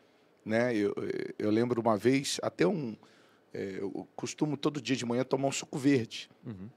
[0.44, 0.74] Né?
[0.76, 0.94] Eu,
[1.38, 2.96] eu lembro uma vez, até um.
[3.52, 6.30] É, eu costumo todo dia de manhã tomar um suco verde.
[6.46, 6.68] Uhum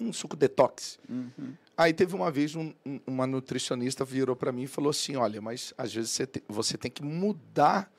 [0.00, 0.98] um suco detox.
[1.08, 1.54] Uhum.
[1.76, 2.72] Aí teve uma vez um,
[3.06, 6.78] uma nutricionista virou para mim e falou assim, olha, mas às vezes você, te, você
[6.78, 7.92] tem que mudar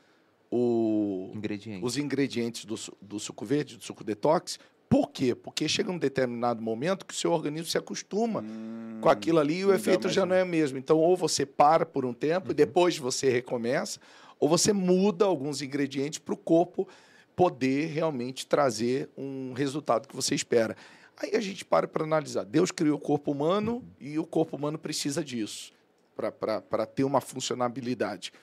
[0.52, 1.86] o, Ingrediente.
[1.86, 4.60] os ingredientes do, do suco verde, do suco detox.
[4.90, 5.36] Por quê?
[5.36, 9.60] Porque chega um determinado momento que o seu organismo se acostuma hum, com aquilo ali
[9.60, 10.80] e o efeito já não é mesmo.
[10.80, 12.52] Então, ou você para por um tempo uhum.
[12.52, 14.00] e depois você recomeça,
[14.40, 16.88] ou você muda alguns ingredientes para o corpo
[17.36, 20.76] poder realmente trazer um resultado que você espera.
[21.16, 22.44] Aí a gente para para analisar.
[22.44, 25.72] Deus criou o corpo humano e o corpo humano precisa disso
[26.16, 28.34] para ter uma funcionabilidade.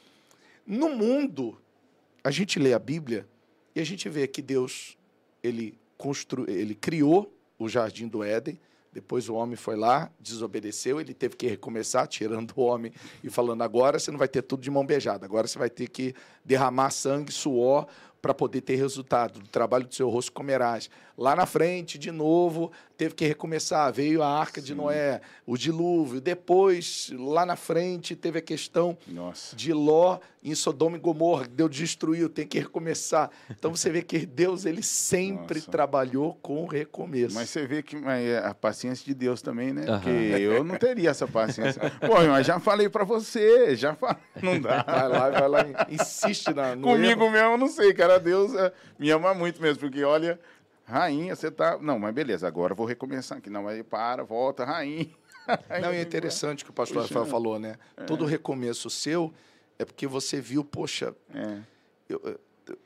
[0.66, 1.60] No mundo,
[2.22, 3.28] a gente lê a Bíblia
[3.74, 4.96] e a gente vê que Deus
[5.42, 8.58] ele, constru, ele criou o jardim do Éden,
[8.96, 13.60] depois o homem foi lá, desobedeceu, ele teve que recomeçar, tirando o homem e falando:
[13.60, 16.90] agora você não vai ter tudo de mão beijada, agora você vai ter que derramar
[16.90, 17.86] sangue, suor,
[18.22, 19.38] para poder ter resultado.
[19.38, 20.88] Do trabalho do seu rosto comerás.
[21.16, 23.92] Lá na frente, de novo, teve que recomeçar.
[23.92, 24.66] Veio a arca Sim.
[24.68, 26.20] de Noé, o dilúvio.
[26.20, 29.54] Depois, lá na frente, teve a questão Nossa.
[29.54, 31.46] de Ló em Sodoma e Gomorra.
[31.48, 33.30] Deus destruiu, tem que recomeçar.
[33.50, 35.70] Então você vê que Deus ele sempre Nossa.
[35.70, 37.34] trabalhou com recomeço.
[37.34, 39.84] Mas você vê que é a paciência de Deus também, né?
[39.86, 41.82] Porque eu não teria essa paciência.
[42.00, 44.16] Pô, mas já falei para você, já falei.
[44.40, 44.82] Não dá.
[44.84, 47.30] Vai lá, vai lá, insiste na, Comigo erro.
[47.30, 48.20] mesmo, não sei, cara.
[48.20, 50.38] Deus é, me ama muito mesmo, porque olha,
[50.86, 51.78] rainha, você tá.
[51.78, 53.50] Não, mas beleza, agora vou recomeçar aqui.
[53.50, 55.08] Não, aí para, volta, rainha.
[55.80, 57.76] Não, é interessante o que o pastor Rafael falou, né?
[57.96, 58.02] É.
[58.04, 59.32] Todo recomeço seu
[59.78, 61.58] é porque você viu, poxa, é.
[62.08, 62.40] eu,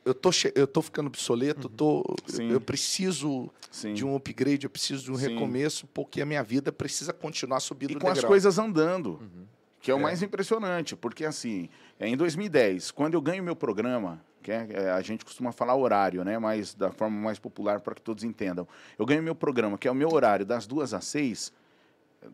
[0.05, 1.73] eu tô, eu tô ficando obsoleto, uhum.
[1.73, 3.93] tô, eu, eu, preciso Sim.
[3.93, 5.29] de um upgrade, eu preciso de um Sim.
[5.29, 9.45] recomeço, porque a minha vida precisa continuar subindo e com as coisas andando, uhum.
[9.81, 10.01] Que é o é.
[10.01, 11.67] mais impressionante, porque assim,
[11.99, 15.75] é em 2010, quando eu ganho meu programa, que é, é, a gente costuma falar
[15.75, 16.37] horário, né?
[16.37, 18.67] Mas da forma mais popular para que todos entendam.
[18.97, 21.51] Eu ganho meu programa, que é o meu horário, das duas às seis.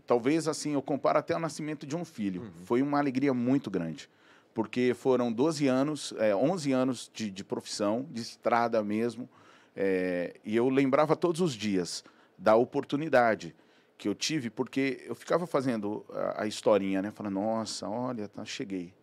[0.06, 2.42] Talvez assim, eu comparo até o nascimento de um filho.
[2.42, 2.66] Uhum.
[2.66, 4.10] Foi uma alegria muito grande.
[4.54, 9.30] Porque foram 12 anos, é, 11 anos de, de profissão, de estrada mesmo.
[9.76, 12.04] É, e eu lembrava todos os dias
[12.38, 13.56] da oportunidade
[13.98, 17.12] que eu tive, porque eu ficava fazendo a, a historinha, né?
[17.12, 18.94] Falando, nossa, olha, tá, cheguei,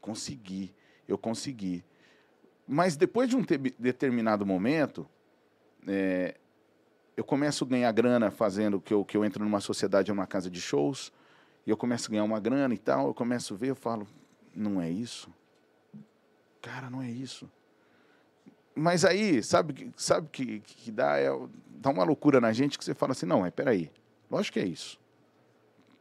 [0.00, 0.74] consegui,
[1.08, 1.84] eu consegui.
[2.66, 3.44] Mas depois de um
[3.78, 5.08] determinado momento,
[5.86, 6.34] é,
[7.16, 10.50] eu começo a ganhar grana fazendo que eu, que eu entro numa sociedade, numa casa
[10.50, 11.12] de shows,
[11.66, 14.06] e eu começo a ganhar uma grana e tal, eu começo a ver, eu falo,
[14.54, 15.32] não é isso?
[16.60, 17.50] Cara, não é isso.
[18.74, 21.28] Mas aí, sabe sabe que que dá é
[21.68, 23.90] dá uma loucura na gente que você fala assim, não, é peraí,
[24.34, 24.98] lógico que é isso.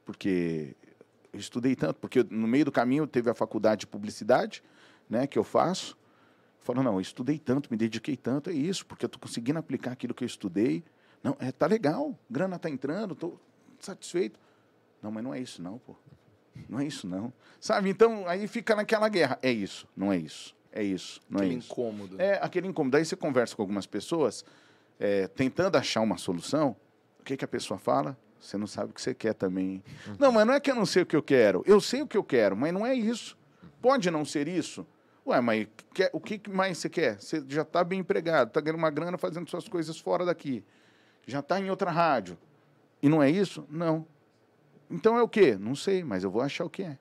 [0.05, 0.75] Porque
[1.31, 4.63] eu estudei tanto, porque no meio do caminho teve a faculdade de publicidade,
[5.09, 5.97] né, que eu faço,
[6.63, 9.91] Falou, não, eu estudei tanto, me dediquei tanto, é isso, porque eu estou conseguindo aplicar
[9.91, 10.81] aquilo que eu estudei.
[11.21, 13.37] Não, é, tá legal, grana tá entrando, estou
[13.81, 14.39] satisfeito.
[15.01, 15.93] Não, mas não é isso não, pô.
[16.69, 17.33] Não é isso não.
[17.59, 19.37] Sabe, então aí fica naquela guerra.
[19.41, 20.55] É isso, não é isso.
[20.71, 21.73] É isso, não aquele é isso.
[21.73, 22.21] Aquele incômodo.
[22.21, 22.95] É, aquele incômodo.
[22.95, 24.45] Aí você conversa com algumas pessoas,
[24.97, 26.77] é, tentando achar uma solução,
[27.19, 28.17] o que, que a pessoa fala?
[28.43, 29.81] Você não sabe o que você quer também.
[30.05, 30.15] Uhum.
[30.19, 31.63] Não, mas não é que eu não sei o que eu quero.
[31.65, 33.37] Eu sei o que eu quero, mas não é isso.
[33.81, 34.85] Pode não ser isso.
[35.25, 37.21] Ué, mas quer, o que mais você quer?
[37.21, 40.63] Você já está bem empregado, está ganhando uma grana fazendo suas coisas fora daqui.
[41.25, 42.37] Já está em outra rádio.
[43.01, 43.65] E não é isso?
[43.69, 44.05] Não.
[44.91, 45.57] Então é o quê?
[45.57, 46.97] Não sei, mas eu vou achar o que é.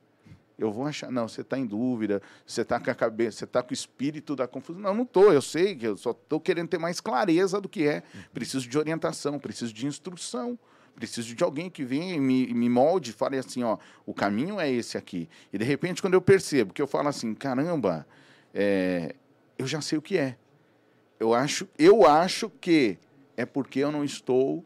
[0.57, 1.11] Eu vou achar.
[1.11, 4.37] Não, você está em dúvida, você está com a cabeça, você está com o espírito
[4.37, 4.81] da confusão.
[4.81, 5.33] Não, não estou.
[5.33, 8.05] Eu sei que eu só estou querendo ter mais clareza do que é.
[8.33, 10.57] Preciso de orientação, preciso de instrução.
[10.94, 14.61] Preciso de alguém que venha e me, me molde e fale assim, ó, o caminho
[14.61, 15.28] é esse aqui.
[15.52, 18.07] E de repente, quando eu percebo que eu falo assim, caramba,
[18.55, 19.14] é,
[19.59, 20.37] eu já sei o que é.
[21.18, 22.98] Eu acho, eu acho que
[23.37, 24.64] é porque eu não estou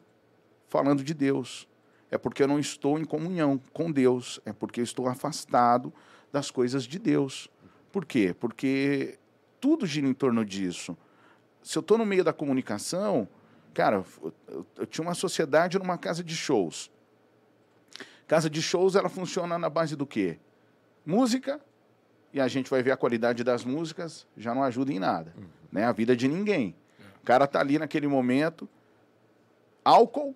[0.68, 1.68] falando de Deus.
[2.10, 4.40] É porque eu não estou em comunhão com Deus.
[4.44, 5.92] É porque eu estou afastado
[6.32, 7.48] das coisas de Deus.
[7.92, 8.34] Por quê?
[8.38, 9.18] Porque
[9.60, 10.96] tudo gira em torno disso.
[11.62, 13.28] Se eu estou no meio da comunicação,
[13.76, 14.02] Cara,
[14.48, 16.90] eu, eu tinha uma sociedade numa casa de shows.
[18.26, 20.38] Casa de shows, ela funciona na base do quê?
[21.04, 21.60] Música,
[22.32, 25.34] e a gente vai ver a qualidade das músicas, já não ajuda em nada.
[25.36, 25.44] Uhum.
[25.70, 25.84] Né?
[25.84, 26.74] A vida de ninguém.
[27.20, 28.66] O cara tá ali naquele momento,
[29.84, 30.34] álcool,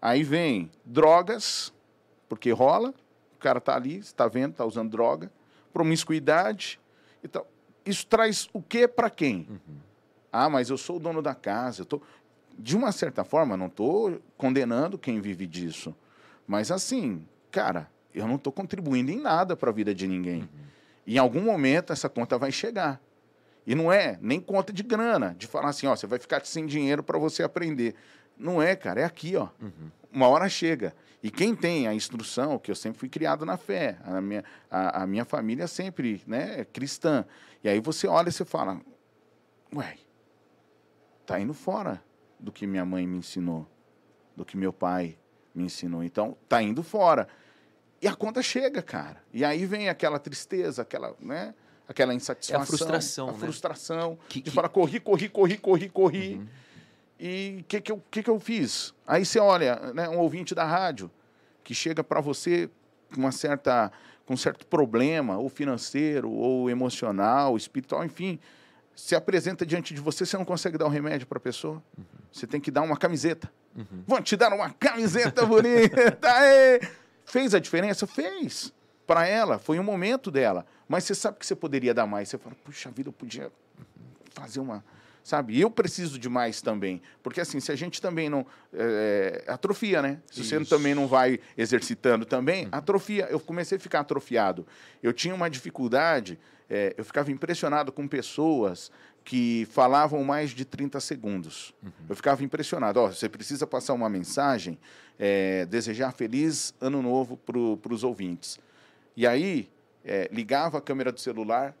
[0.00, 1.74] aí vem drogas,
[2.28, 2.94] porque rola,
[3.34, 5.28] o cara tá ali, está vendo, está usando droga,
[5.72, 6.78] promiscuidade
[7.20, 7.48] e tal.
[7.84, 9.48] Isso traz o que para quem?
[9.50, 9.85] Uhum.
[10.44, 11.82] Ah, mas eu sou o dono da casa.
[11.82, 12.02] Eu tô...
[12.58, 15.94] De uma certa forma, não estou condenando quem vive disso.
[16.46, 20.40] Mas assim, cara, eu não estou contribuindo em nada para a vida de ninguém.
[20.42, 20.48] Uhum.
[21.06, 23.00] Em algum momento essa conta vai chegar.
[23.66, 26.66] E não é nem conta de grana, de falar assim, ó, você vai ficar sem
[26.66, 27.94] dinheiro para você aprender.
[28.38, 29.48] Não é, cara, é aqui, ó.
[29.60, 29.90] Uhum.
[30.12, 30.94] Uma hora chega.
[31.22, 35.02] E quem tem a instrução, que eu sempre fui criado na fé, a minha, a,
[35.02, 37.24] a minha família sempre né, é cristã.
[37.64, 38.80] E aí você olha e você fala,
[39.74, 39.96] ué,
[41.26, 42.02] tá indo fora
[42.38, 43.66] do que minha mãe me ensinou,
[44.34, 45.18] do que meu pai
[45.54, 46.04] me ensinou.
[46.04, 47.26] Então, tá indo fora.
[48.00, 49.22] E a conta chega, cara.
[49.32, 51.54] E aí vem aquela tristeza, aquela, né?
[51.88, 52.60] Aquela insatisfação.
[52.60, 53.38] É a frustração, A né?
[53.38, 54.54] frustração que, de que...
[54.54, 56.34] falar, corri, corri, corri, corri, corri.
[56.34, 56.46] Uhum.
[57.18, 58.94] E o que, que, eu, que, que eu fiz?
[59.06, 61.10] Aí você olha, né, um ouvinte da rádio,
[61.64, 62.68] que chega para você
[63.12, 63.90] com uma certa
[64.26, 68.40] com um certo problema, ou financeiro, ou emocional, espiritual, enfim,
[68.96, 71.82] se apresenta diante de você, você não consegue dar um remédio para a pessoa.
[71.96, 72.04] Uhum.
[72.32, 73.52] Você tem que dar uma camiseta.
[73.76, 74.02] Uhum.
[74.06, 76.18] Vão te dar uma camiseta bonita.
[76.26, 76.80] Aê!
[77.26, 78.06] Fez a diferença?
[78.06, 78.72] Fez.
[79.06, 80.64] Para ela, foi um momento dela.
[80.88, 82.30] Mas você sabe que você poderia dar mais.
[82.30, 83.52] Você fala, puxa vida, eu podia
[84.32, 84.82] fazer uma,
[85.22, 85.60] sabe?
[85.60, 90.20] Eu preciso de mais também, porque assim, se a gente também não é, atrofia, né?
[90.30, 90.50] Se Isso.
[90.50, 92.70] você também não vai exercitando também, uhum.
[92.72, 93.26] atrofia.
[93.30, 94.66] Eu comecei a ficar atrofiado.
[95.02, 98.90] Eu tinha uma dificuldade, é, eu ficava impressionado com pessoas
[99.24, 101.74] que falavam mais de 30 segundos.
[101.82, 101.90] Uhum.
[102.08, 103.00] Eu ficava impressionado.
[103.00, 104.78] Oh, você precisa passar uma mensagem,
[105.18, 108.58] é, desejar feliz ano novo para os ouvintes.
[109.16, 109.68] E aí,
[110.04, 111.74] é, ligava a câmera do celular,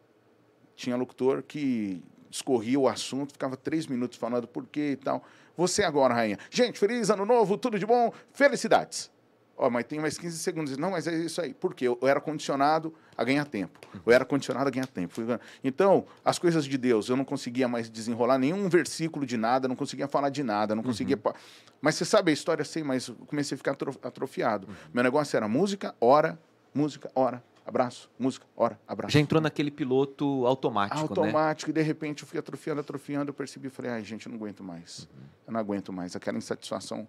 [0.74, 5.24] tinha locutor que discorria o assunto, ficava três minutos falando por quê e tal.
[5.56, 6.38] Você agora, rainha.
[6.50, 9.10] Gente, feliz ano novo, tudo de bom, felicidades.
[9.58, 10.76] Ó, oh, mas tem mais 15 segundos.
[10.76, 11.54] Não, mas é isso aí.
[11.54, 11.88] Por quê?
[11.88, 13.80] Eu era condicionado a ganhar tempo.
[14.04, 15.14] Eu era condicionado a ganhar tempo.
[15.64, 19.74] Então, as coisas de Deus, eu não conseguia mais desenrolar nenhum versículo de nada, não
[19.74, 21.18] conseguia falar de nada, não conseguia.
[21.24, 21.32] Uhum.
[21.80, 24.68] Mas você sabe a história, sei, mas comecei a ficar atrofiado.
[24.68, 24.74] Uhum.
[24.92, 26.38] Meu negócio era música, hora,
[26.74, 29.14] música, hora, abraço, música, hora, abraço.
[29.14, 31.02] Já entrou naquele piloto automático, né?
[31.02, 31.80] Automático, né?
[31.80, 34.62] e de repente eu fui atrofiando, atrofiando, eu percebi, falei, ai, gente, eu não aguento
[34.62, 35.08] mais.
[35.10, 35.26] Uhum.
[35.46, 36.14] Eu não aguento mais.
[36.14, 37.08] Aquela insatisfação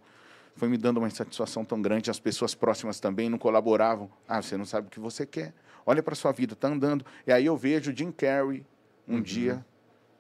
[0.58, 4.10] foi me dando uma insatisfação tão grande, as pessoas próximas também não colaboravam.
[4.28, 5.54] Ah, você não sabe o que você quer.
[5.86, 7.06] Olha para sua vida, tá andando.
[7.26, 8.66] E aí eu vejo Jim Carrey,
[9.08, 9.22] um uhum.
[9.22, 9.66] dia,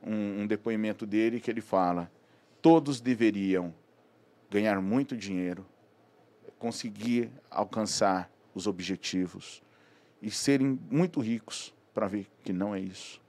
[0.01, 2.09] um, um depoimento dele, que ele fala,
[2.61, 3.73] todos deveriam
[4.49, 5.65] ganhar muito dinheiro,
[6.59, 9.61] conseguir alcançar os objetivos,
[10.21, 13.19] e serem muito ricos para ver que não é isso.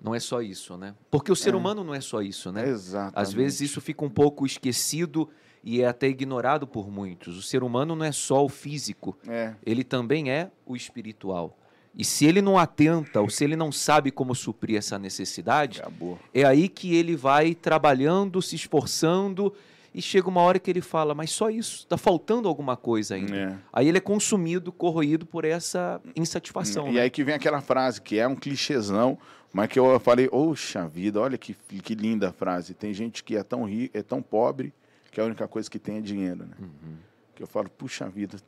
[0.00, 0.94] Não é só isso, né?
[1.10, 1.56] Porque o ser é.
[1.56, 2.68] humano não é só isso, né?
[2.68, 3.18] Exatamente.
[3.18, 5.28] Às vezes isso fica um pouco esquecido
[5.68, 7.36] e é até ignorado por muitos.
[7.36, 9.52] O ser humano não é só o físico, é.
[9.66, 11.54] ele também é o espiritual.
[11.94, 16.18] E se ele não atenta, ou se ele não sabe como suprir essa necessidade, Acabou.
[16.32, 19.52] é aí que ele vai trabalhando, se esforçando
[19.94, 23.36] e chega uma hora que ele fala, mas só isso, está faltando alguma coisa ainda.
[23.36, 23.58] É.
[23.70, 26.88] Aí ele é consumido, corroído por essa insatisfação.
[26.88, 27.02] E né?
[27.02, 29.18] aí que vem aquela frase, que é um clichêzão,
[29.52, 32.72] mas que eu falei, oxa vida, olha que, que linda frase.
[32.72, 34.72] Tem gente que é tão rico, é tão pobre,
[35.18, 36.54] que a única coisa que tem é dinheiro, né?
[36.60, 36.96] Uhum.
[37.34, 38.38] Que eu falo, puxa vida,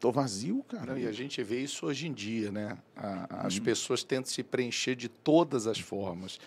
[0.00, 0.86] tô vazio, cara.
[0.86, 2.78] Não, e a gente vê isso hoje em dia, né?
[2.96, 3.64] A, as uhum.
[3.64, 6.40] pessoas tentam se preencher de todas as formas.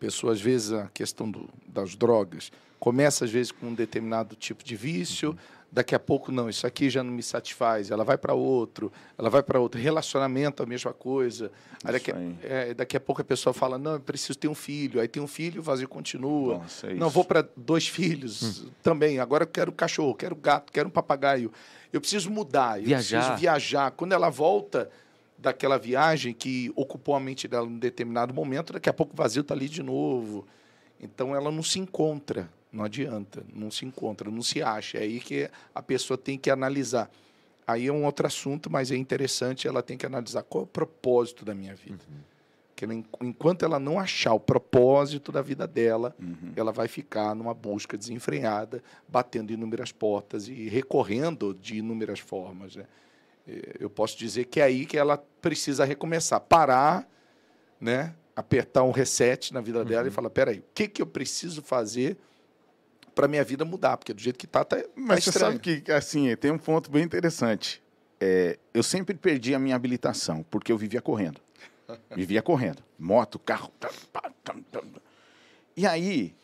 [0.00, 4.64] Pessoas, às vezes, a questão do, das drogas começa às vezes com um determinado tipo
[4.64, 5.36] de vício, uhum.
[5.72, 9.30] Daqui a pouco não, isso aqui já não me satisfaz, ela vai para outro, ela
[9.30, 11.50] vai para outro, relacionamento a mesma coisa.
[11.82, 15.00] Aí daqui, é, daqui a pouco a pessoa fala, não, eu preciso ter um filho,
[15.00, 16.58] aí tem um filho, o vazio continua.
[16.58, 18.70] Nossa, é não, vou para dois filhos hum.
[18.82, 21.50] também, agora eu quero cachorro, quero gato, quero um papagaio.
[21.90, 23.18] Eu preciso mudar, eu viajar.
[23.18, 23.90] preciso viajar.
[23.92, 24.90] Quando ela volta
[25.38, 29.40] daquela viagem que ocupou a mente dela em determinado momento, daqui a pouco o vazio
[29.40, 30.46] está ali de novo.
[31.00, 32.48] Então ela não se encontra.
[32.72, 34.96] Não adianta, não se encontra, não se acha.
[34.96, 37.10] É aí que a pessoa tem que analisar.
[37.66, 40.66] Aí é um outro assunto, mas é interessante, ela tem que analisar qual é o
[40.66, 42.02] propósito da minha vida.
[42.08, 42.20] Uhum.
[42.74, 46.52] Que ela, enquanto ela não achar o propósito da vida dela, uhum.
[46.56, 52.74] ela vai ficar numa busca desenfreada, batendo inúmeras portas e recorrendo de inúmeras formas.
[52.74, 52.86] Né?
[53.46, 57.06] É, eu posso dizer que é aí que ela precisa recomeçar, parar,
[57.78, 58.14] né?
[58.34, 59.84] apertar um reset na vida uhum.
[59.84, 62.16] dela e falar, peraí, o que, que eu preciso fazer
[63.14, 65.90] para minha vida mudar, porque do jeito que tá, tá, tá Mas você sabe que,
[65.90, 67.82] assim, tem um ponto bem interessante.
[68.20, 71.40] É, eu sempre perdi a minha habilitação, porque eu vivia correndo.
[72.16, 72.82] Vivia correndo.
[72.98, 73.70] Moto, carro.
[75.76, 76.34] E aí,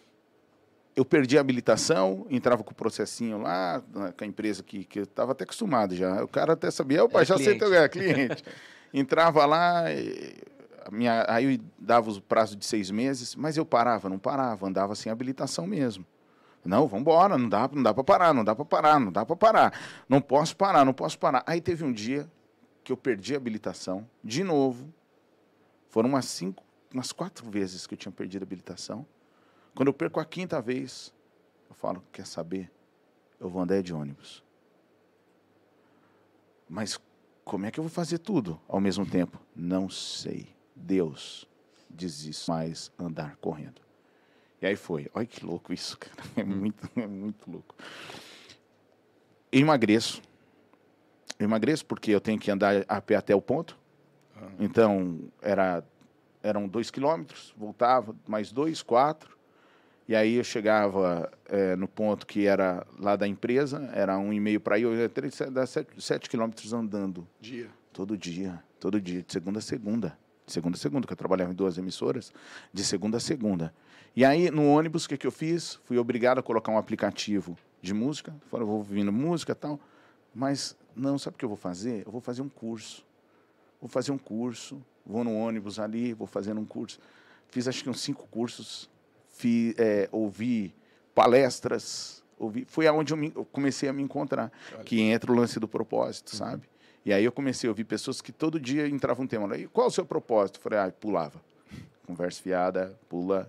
[0.97, 3.83] eu perdi a habilitação, entrava com o processinho lá,
[4.17, 6.23] com a empresa que, que eu estava até acostumado já.
[6.25, 8.43] O cara até sabia, opa, já sei teu é, cliente.
[8.93, 9.85] entrava lá,
[10.91, 14.95] minha, aí eu dava o prazo de seis meses, mas eu parava, não parava, andava
[14.95, 16.05] sem habilitação mesmo.
[16.69, 19.25] Não, vamos embora, não dá, não dá para parar, não dá para parar, não dá
[19.25, 20.05] para parar.
[20.07, 21.43] Não posso parar, não posso parar.
[21.47, 22.31] Aí teve um dia
[22.85, 24.93] que eu perdi a habilitação, de novo.
[25.89, 29.07] Foram umas cinco, umas quatro vezes que eu tinha perdido a habilitação.
[29.75, 31.11] Quando eu perco a quinta vez,
[31.71, 32.71] eu falo, quer saber?
[33.41, 34.45] Eu vou andar de ônibus.
[36.69, 37.01] Mas
[37.47, 39.41] como é que eu vou fazer tudo ao mesmo tempo?
[39.57, 40.55] Não sei.
[40.77, 41.49] Deus
[41.89, 43.88] diz isso, mas andar correndo.
[44.61, 45.09] E aí foi.
[45.15, 46.17] Olha que louco isso, cara.
[46.37, 47.75] É muito, é muito louco.
[49.51, 50.21] Eu emagreço.
[51.39, 53.79] Eu emagreço porque eu tenho que andar a pé até o ponto.
[54.37, 54.49] Ah.
[54.59, 55.85] Então, era,
[56.43, 59.39] eram dois quilômetros, voltava, mais dois, quatro.
[60.09, 64.41] E aí eu chegava é, no ponto que era lá da empresa, era um e
[64.41, 67.29] meio para ir, ia ter sete, sete quilômetros andando.
[67.39, 67.69] Dia?
[67.93, 70.19] Todo dia, todo dia, de segunda a segunda.
[70.47, 72.33] De segunda a segunda, que eu trabalhava em duas emissoras,
[72.73, 73.73] de segunda a segunda.
[74.19, 75.79] E aí, no ônibus, o que, que eu fiz?
[75.85, 78.35] Fui obrigado a colocar um aplicativo de música.
[78.51, 79.79] Falei, vou ouvindo música e tal.
[80.35, 82.03] Mas, não, sabe o que eu vou fazer?
[82.05, 83.07] Eu vou fazer um curso.
[83.81, 86.99] Vou fazer um curso, vou no ônibus ali, vou fazendo um curso.
[87.47, 88.91] Fiz acho que uns cinco cursos
[89.29, 90.75] fiz, é, ouvi
[91.15, 94.83] palestras, ouvi, foi aonde eu, me, eu, comecei a me encontrar, Olha.
[94.83, 96.39] que entra o lance do propósito, uhum.
[96.39, 96.69] sabe?
[97.07, 99.57] E aí eu comecei a ouvir pessoas que todo dia entravam um tema.
[99.57, 100.59] E qual é o seu propósito?
[100.59, 101.41] Eu falei, ah, pulava.
[102.05, 103.49] Conversa fiada, pula,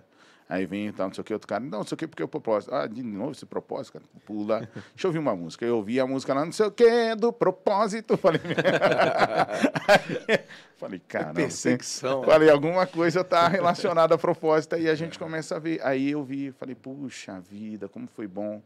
[0.50, 2.08] Aí vem e tal, não sei o que, outro cara, não, não sei o que,
[2.08, 2.74] porque o propósito.
[2.74, 4.68] Ah, de novo esse propósito, cara, pula.
[4.90, 5.64] Deixa eu ouvir uma música.
[5.64, 8.16] Eu ouvi a música lá, não sei o que, do propósito.
[8.16, 8.40] Falei,
[10.76, 11.30] falei cara.
[11.30, 12.24] É perseguição.
[12.24, 14.74] Falei, alguma coisa está relacionada a propósito.
[14.74, 15.80] Aí a gente começa a ver.
[15.84, 18.60] Aí eu vi, falei, puxa vida, como foi bom.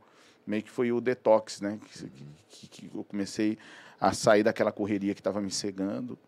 [0.46, 1.78] Meio que foi o detox, né?
[1.86, 2.10] Que,
[2.48, 3.58] que, que eu comecei
[4.00, 6.18] a sair daquela correria que estava me cegando.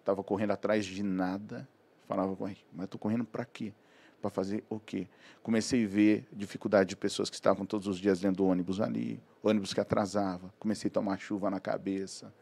[0.00, 1.68] Estava correndo atrás de nada.
[2.08, 2.36] Falava,
[2.72, 3.72] mas tô correndo para quê?
[4.20, 5.08] Para fazer o quê?
[5.42, 9.20] Comecei a ver dificuldade de pessoas que estavam todos os dias dentro do ônibus ali,
[9.42, 10.52] ônibus que atrasava.
[10.58, 12.32] Comecei a tomar chuva na cabeça.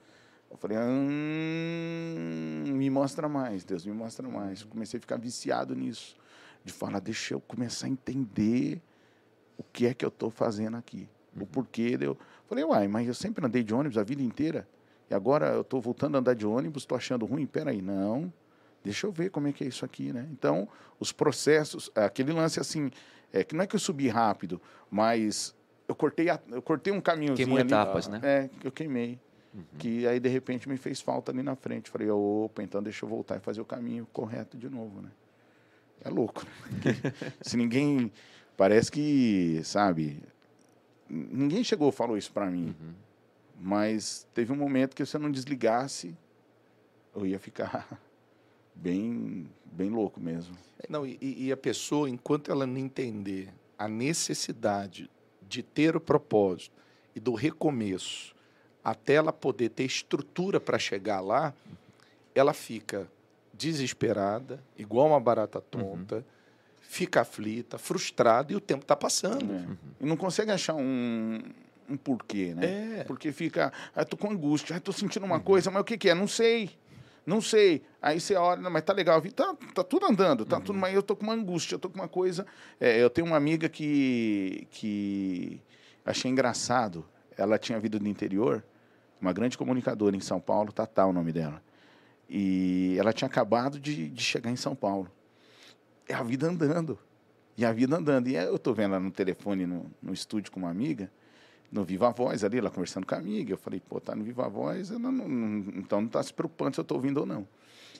[0.50, 4.64] Eu falei, hum, me mostra mais, Deus, me mostra mais.
[4.64, 6.16] Comecei a ficar viciado nisso,
[6.64, 8.80] de falar, deixa eu começar a entender
[9.56, 11.46] o que é que eu estou fazendo aqui, o uhum.
[11.46, 11.98] porquê.
[12.00, 14.66] Eu falei, uai, mas eu sempre andei de ônibus a vida inteira,
[15.10, 17.46] e agora eu estou voltando a andar de ônibus, estou achando ruim?
[17.46, 18.32] Peraí, não
[18.84, 20.28] deixa eu ver como é que é isso aqui, né?
[20.32, 22.90] Então, os processos, aquele lance assim,
[23.32, 24.60] é que não é que eu subi rápido,
[24.90, 25.54] mas
[25.86, 28.20] eu cortei, a, eu cortei um caminhozinho Queimou ali, etapas, né?
[28.22, 29.18] É, que eu queimei.
[29.54, 29.64] Uhum.
[29.78, 31.90] Que aí, de repente, me fez falta ali na frente.
[31.90, 35.10] Falei, opa, então deixa eu voltar e fazer o caminho correto de novo, né?
[36.02, 37.12] É louco, né?
[37.40, 38.12] Se ninguém...
[38.56, 40.22] Parece que, sabe...
[41.08, 42.76] Ninguém chegou e falou isso para mim.
[42.78, 42.92] Uhum.
[43.58, 46.14] Mas teve um momento que se eu não desligasse,
[47.16, 47.98] eu ia ficar
[48.82, 50.56] bem, bem louco mesmo.
[50.88, 55.10] Não, e, e a pessoa, enquanto ela não entender a necessidade
[55.42, 56.74] de ter o propósito
[57.14, 58.34] e do recomeço,
[58.82, 61.52] até ela poder ter estrutura para chegar lá,
[62.34, 63.08] ela fica
[63.52, 66.22] desesperada, igual uma barata tonta, uhum.
[66.80, 69.52] fica aflita, frustrada e o tempo está passando.
[69.52, 69.56] É.
[69.56, 69.76] Uhum.
[70.00, 71.40] E não consegue achar um,
[71.88, 73.00] um porquê, né?
[73.00, 73.04] É.
[73.04, 75.42] Porque fica, ah, tô com angústia, ah, tô sentindo uma uhum.
[75.42, 76.14] coisa, mas o que, que é?
[76.14, 76.70] Não sei.
[77.28, 77.82] Não sei.
[78.00, 80.62] Aí você olha, mas tá legal, tá, tá tudo andando, tá uhum.
[80.62, 82.46] tudo, mas eu tô com uma angústia, eu tô com uma coisa.
[82.80, 85.60] É, eu tenho uma amiga que, que
[86.06, 87.04] achei engraçado.
[87.36, 88.64] Ela tinha vindo do interior,
[89.20, 91.62] uma grande comunicadora em São Paulo, Tatá o nome dela.
[92.30, 95.10] E ela tinha acabado de, de chegar em São Paulo.
[96.08, 96.98] É a vida andando.
[97.58, 98.28] E a vida andando.
[98.28, 101.10] E eu tô vendo ela no telefone, no, no estúdio com uma amiga
[101.70, 103.52] no Viva Voz ali, ela conversando com a amiga.
[103.52, 106.80] Eu falei, pô, tá no Viva Voz, não, não, então não tá se preocupando se
[106.80, 107.46] eu tô ouvindo ou não.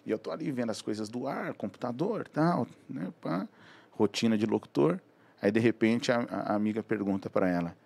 [0.07, 3.47] E eu tô ali vendo as coisas do ar, computador, tal, né, pá,
[3.91, 5.01] rotina de locutor.
[5.41, 7.77] Aí, de repente, a, a amiga pergunta para ela,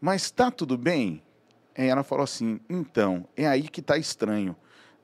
[0.00, 1.22] mas tá tudo bem?
[1.76, 4.54] Aí ela falou assim, então, é aí que tá estranho.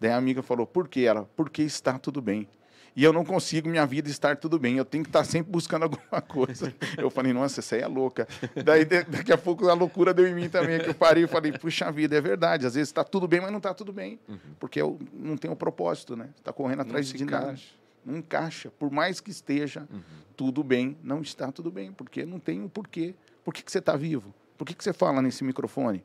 [0.00, 1.00] Daí a amiga falou, por quê?
[1.00, 2.48] Ela, porque está tudo bem
[2.94, 4.76] e eu não consigo minha vida estar tudo bem.
[4.76, 6.74] Eu tenho que estar sempre buscando alguma coisa.
[6.96, 8.26] Eu falei, nossa, essa aí é louca.
[8.64, 11.52] Daí daqui a pouco a loucura deu em mim também, que eu parei e falei,
[11.52, 12.66] puxa vida, é verdade.
[12.66, 14.18] Às vezes está tudo bem, mas não está tudo bem.
[14.28, 14.38] Uhum.
[14.58, 16.28] Porque eu não tenho um propósito, né?
[16.36, 17.56] Está correndo atrás de nada.
[18.04, 18.70] Não encaixa.
[18.70, 20.00] Por mais que esteja uhum.
[20.36, 21.92] tudo bem, não está tudo bem.
[21.92, 23.14] Porque não tem um porquê.
[23.44, 24.34] Por que, que você está vivo?
[24.56, 26.04] Por que, que você fala nesse microfone?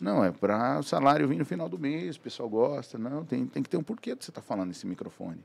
[0.00, 2.96] Não, é para o salário vir no final do mês, o pessoal gosta.
[2.96, 5.44] Não, tem, tem que ter um porquê de você estar tá falando nesse microfone.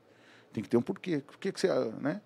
[0.56, 1.20] Tem que ter um porquê.
[1.20, 1.68] Por que, que você,
[2.00, 2.22] né?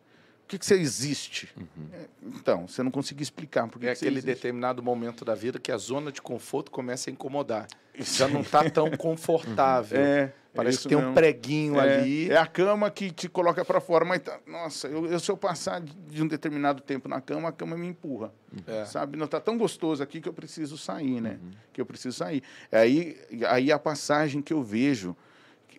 [0.50, 1.48] que, que você existe?
[1.56, 1.88] Uhum.
[1.94, 3.68] É, então, você não conseguia explicar.
[3.68, 7.10] Por que é que aquele determinado momento da vida que a zona de conforto começa
[7.10, 7.68] a incomodar.
[7.96, 10.00] Já não está tão confortável.
[10.00, 11.12] É, Parece que tem mesmo.
[11.12, 12.32] um preguinho é, ali.
[12.32, 15.38] É a cama que te coloca para fora, mas tá, nossa, eu, eu, se eu
[15.38, 18.34] passar de um determinado tempo na cama, a cama me empurra.
[18.66, 18.86] É.
[18.86, 19.18] Sabe?
[19.18, 21.38] Não está tão gostoso aqui que eu preciso sair, né?
[21.42, 21.52] Uhum.
[21.72, 22.42] Que eu preciso sair.
[22.72, 23.18] É aí,
[23.48, 25.16] aí a passagem que eu vejo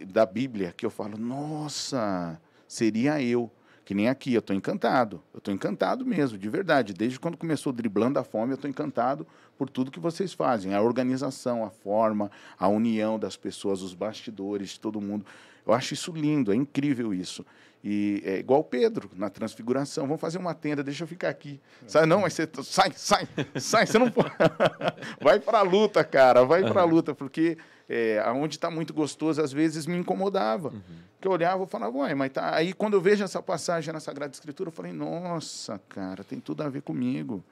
[0.06, 3.50] da Bíblia, que eu falo, nossa, seria eu.
[3.84, 5.20] Que nem aqui, eu estou encantado.
[5.34, 6.94] Eu estou encantado mesmo, de verdade.
[6.94, 9.26] Desde quando começou driblando a fome, eu estou encantado
[9.58, 10.74] por tudo que vocês fazem.
[10.74, 15.26] A organização, a forma, a união das pessoas, os bastidores, de todo mundo.
[15.66, 17.44] Eu acho isso lindo, é incrível isso.
[17.82, 20.06] E é igual Pedro na transfiguração.
[20.06, 21.60] Vamos fazer uma tenda, deixa eu ficar aqui.
[21.86, 24.30] Sai, não, mas você sai, sai, sai, você não pode.
[25.20, 27.56] vai para a luta, cara, vai para a luta, porque
[27.92, 30.68] é, aonde está muito gostoso, às vezes me incomodava.
[30.68, 30.80] Uhum.
[31.20, 32.54] Que eu olhava e falava, uai, mas tá.
[32.54, 36.62] Aí quando eu vejo essa passagem na Sagrada Escritura, eu falei, nossa, cara, tem tudo
[36.62, 37.42] a ver comigo.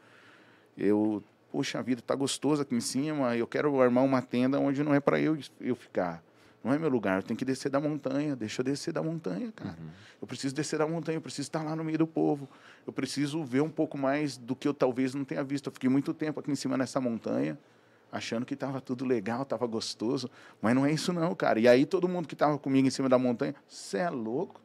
[0.76, 4.95] Eu, poxa vida, tá gostoso aqui em cima, eu quero armar uma tenda onde não
[4.95, 6.22] é para eu, eu ficar.
[6.62, 9.51] Não é meu lugar, eu tenho que descer da montanha, deixa eu descer da montanha,
[9.51, 9.76] cara.
[9.80, 9.89] Uhum.
[10.22, 12.49] Eu preciso descer da montanha, eu preciso estar lá no meio do povo.
[12.86, 15.66] Eu preciso ver um pouco mais do que eu talvez não tenha visto.
[15.66, 17.59] Eu fiquei muito tempo aqui em cima nessa montanha
[18.11, 20.30] achando que estava tudo legal, estava gostoso,
[20.61, 21.61] mas não é isso não, cara.
[21.61, 24.61] E aí todo mundo que estava comigo em cima da montanha, você é louco?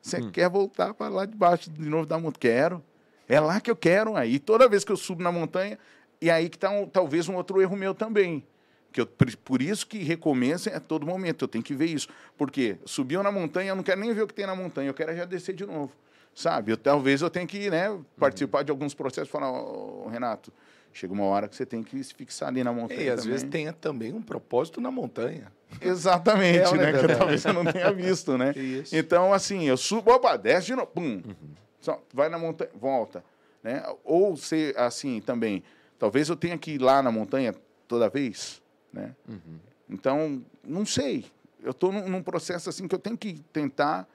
[0.00, 0.30] Você hum.
[0.30, 2.38] quer voltar para lá debaixo de novo da montanha?
[2.38, 2.82] Quero.
[3.28, 4.16] É lá que eu quero.
[4.16, 5.78] Aí toda vez que eu subo na montanha,
[6.20, 8.46] e aí que está um, talvez um outro erro meu também.
[8.92, 11.44] Que eu, por isso que recomeça a todo momento.
[11.44, 12.08] Eu tenho que ver isso.
[12.36, 14.94] Porque subiu na montanha, eu não quero nem ver o que tem na montanha, eu
[14.94, 15.92] quero já descer de novo.
[16.34, 16.72] Sabe?
[16.72, 18.64] Eu, talvez eu tenha que né, participar uhum.
[18.64, 20.52] de alguns processos e falar, oh, Renato,
[20.96, 23.02] Chega uma hora que você tem que se fixar ali na montanha.
[23.02, 23.32] E às também.
[23.32, 25.52] vezes tem também um propósito na montanha.
[25.78, 26.92] Exatamente, é, né?
[26.92, 28.52] Que talvez você não tenha visto, né?
[28.56, 28.96] Isso.
[28.96, 31.20] Então, assim, eu subo, opa, desce de novo, pum.
[31.22, 31.34] Uhum.
[31.82, 33.22] Só, vai na montanha, volta.
[33.62, 33.82] Né?
[34.04, 35.62] Ou ser assim também,
[35.98, 37.54] talvez eu tenha que ir lá na montanha
[37.86, 39.14] toda vez, né?
[39.28, 39.58] Uhum.
[39.90, 41.26] Então, não sei.
[41.62, 44.08] Eu estou num, num processo assim que eu tenho que tentar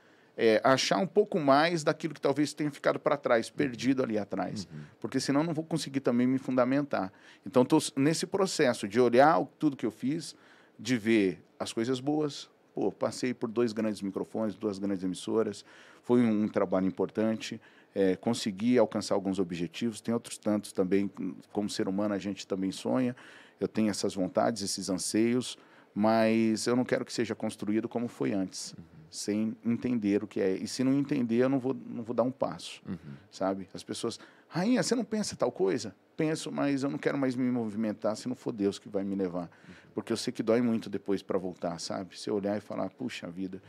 [0.43, 4.67] é, achar um pouco mais daquilo que talvez tenha ficado para trás, perdido ali atrás.
[4.73, 4.79] Uhum.
[4.99, 7.13] Porque senão não vou conseguir também me fundamentar.
[7.45, 10.35] Então, estou nesse processo de olhar tudo que eu fiz,
[10.79, 12.49] de ver as coisas boas.
[12.73, 15.63] Pô, passei por dois grandes microfones, duas grandes emissoras,
[16.01, 17.61] foi um, um trabalho importante.
[17.93, 21.07] É, consegui alcançar alguns objetivos, tem outros tantos também,
[21.51, 23.15] como ser humano a gente também sonha,
[23.59, 25.55] eu tenho essas vontades, esses anseios,
[25.93, 28.73] mas eu não quero que seja construído como foi antes.
[28.75, 30.53] Uhum sem entender o que é.
[30.55, 32.97] E se não entender, eu não vou, não vou dar um passo, uhum.
[33.29, 33.67] sabe?
[33.73, 35.93] As pessoas, rainha, você não pensa tal coisa?
[36.15, 39.13] Penso, mas eu não quero mais me movimentar se não for Deus que vai me
[39.13, 39.43] levar.
[39.67, 39.73] Uhum.
[39.93, 42.17] Porque eu sei que dói muito depois para voltar, sabe?
[42.17, 43.61] Se eu olhar e falar, puxa vida,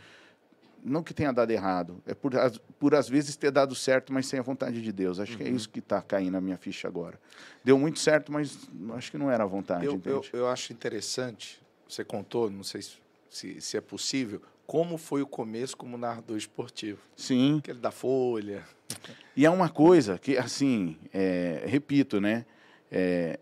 [0.84, 2.32] não que tenha dado errado, é por,
[2.78, 5.18] por às vezes ter dado certo, mas sem a vontade de Deus.
[5.18, 5.38] Acho uhum.
[5.38, 5.56] que é uhum.
[5.56, 7.18] isso que está caindo na minha ficha agora.
[7.64, 8.58] Deu muito certo, mas
[8.94, 9.86] acho que não era a vontade.
[9.86, 12.80] Eu, eu, eu, acho interessante, você contou, não sei
[13.28, 17.00] se, se é possível, como foi o começo como narrador esportivo.
[17.16, 17.58] Sim.
[17.58, 18.64] Aquele da Folha.
[19.34, 22.44] E é uma coisa que, assim, é, repito, né?
[22.90, 23.40] É,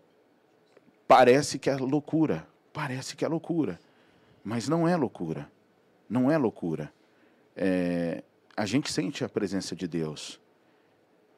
[1.05, 2.47] parece que é loucura.
[2.71, 3.77] Parece que é loucura.
[4.41, 5.51] Mas não é loucura.
[6.09, 6.93] Não é loucura.
[7.57, 8.23] É,
[8.55, 10.39] a gente sente a presença de Deus.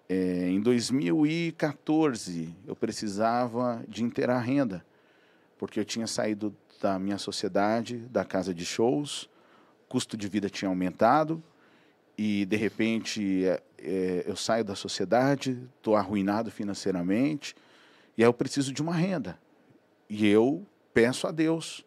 [0.08, 4.86] É, em 2014, eu precisava de inteirar renda,
[5.58, 9.30] porque eu tinha saído da minha sociedade, da casa de shows,
[9.94, 11.44] custo de vida tinha aumentado
[12.18, 17.56] e de repente é, é, eu saio da sociedade, estou arruinado financeiramente
[18.18, 19.40] e aí eu preciso de uma renda.
[20.10, 20.66] E eu
[20.96, 21.86] peço a Deus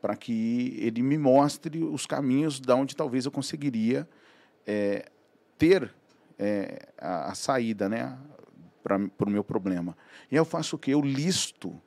[0.00, 4.08] para que Ele me mostre os caminhos da onde talvez eu conseguiria
[4.66, 5.08] é,
[5.56, 5.94] ter
[6.36, 8.18] é, a, a, saída né,
[8.82, 9.96] para o meu problema.
[10.28, 10.90] E aí eu faço o que?
[10.90, 11.80] Eu listo,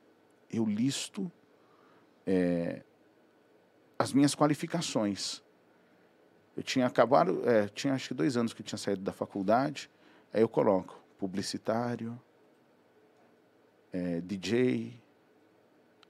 [0.50, 1.30] eu listo
[2.26, 2.82] é,
[3.98, 5.42] as minhas qualificações.
[6.56, 9.90] Eu tinha acabado, é, tinha acho que dois anos que eu tinha saído da faculdade,
[10.32, 12.20] aí eu coloco publicitário,
[13.92, 15.00] é, DJ,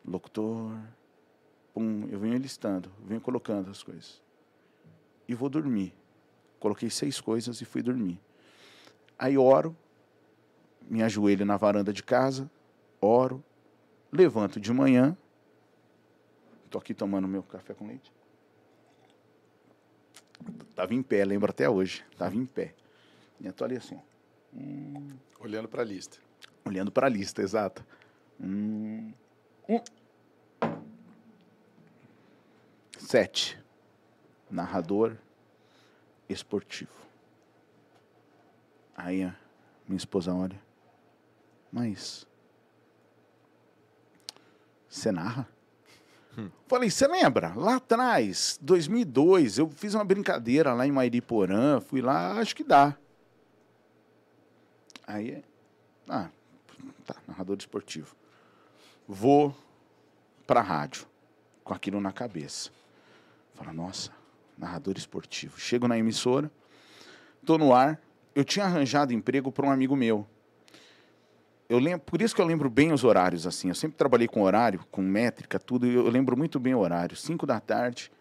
[0.05, 0.77] locutor,
[1.73, 4.23] pum, eu venho listando, venho colocando as coisas.
[5.27, 5.95] E vou dormir.
[6.61, 8.21] Coloquei seis coisas e fui dormir.
[9.19, 9.77] Aí oro,
[10.89, 12.51] me ajoelho na varanda de casa,
[13.01, 13.43] oro,
[14.11, 15.17] levanto de manhã,
[16.75, 18.13] Estou aqui tomando meu café com leite.
[20.75, 22.05] Tava em pé, lembro até hoje.
[22.19, 22.75] Tava em pé.
[23.39, 23.97] E eu tô ali assim.
[24.53, 25.13] Hum.
[25.39, 26.19] Olhando para a lista.
[26.65, 27.87] Olhando para a lista, exato.
[28.41, 29.13] Hum.
[29.69, 29.81] Hum.
[32.99, 33.57] Sete.
[34.51, 35.17] Narrador
[36.29, 37.07] esportivo.
[38.97, 39.37] Aí a
[39.87, 40.61] minha esposa olha.
[41.71, 42.27] Mas.
[44.89, 45.54] Você narra?
[46.37, 46.51] Hum.
[46.67, 47.53] Falei, você lembra?
[47.55, 52.97] Lá atrás, 2002, eu fiz uma brincadeira lá em Mairiporã, fui lá, acho que dá.
[55.07, 55.45] Aí,
[56.09, 56.29] ah,
[57.05, 58.17] tá, narrador esportivo.
[59.07, 59.55] Vou
[60.47, 61.07] pra rádio,
[61.63, 62.71] com aquilo na cabeça.
[63.55, 64.11] Fala, nossa,
[64.59, 65.61] narrador esportivo.
[65.61, 66.51] Chego na emissora,
[67.45, 68.01] tô no ar,
[68.35, 70.27] eu tinha arranjado emprego para um amigo meu.
[71.69, 73.69] Eu lembro, por isso que eu lembro bem os horários assim.
[73.69, 75.87] Eu sempre trabalhei com horário, com métrica, tudo.
[75.87, 77.17] Eu lembro muito bem o horário.
[77.17, 78.13] Cinco da tarde,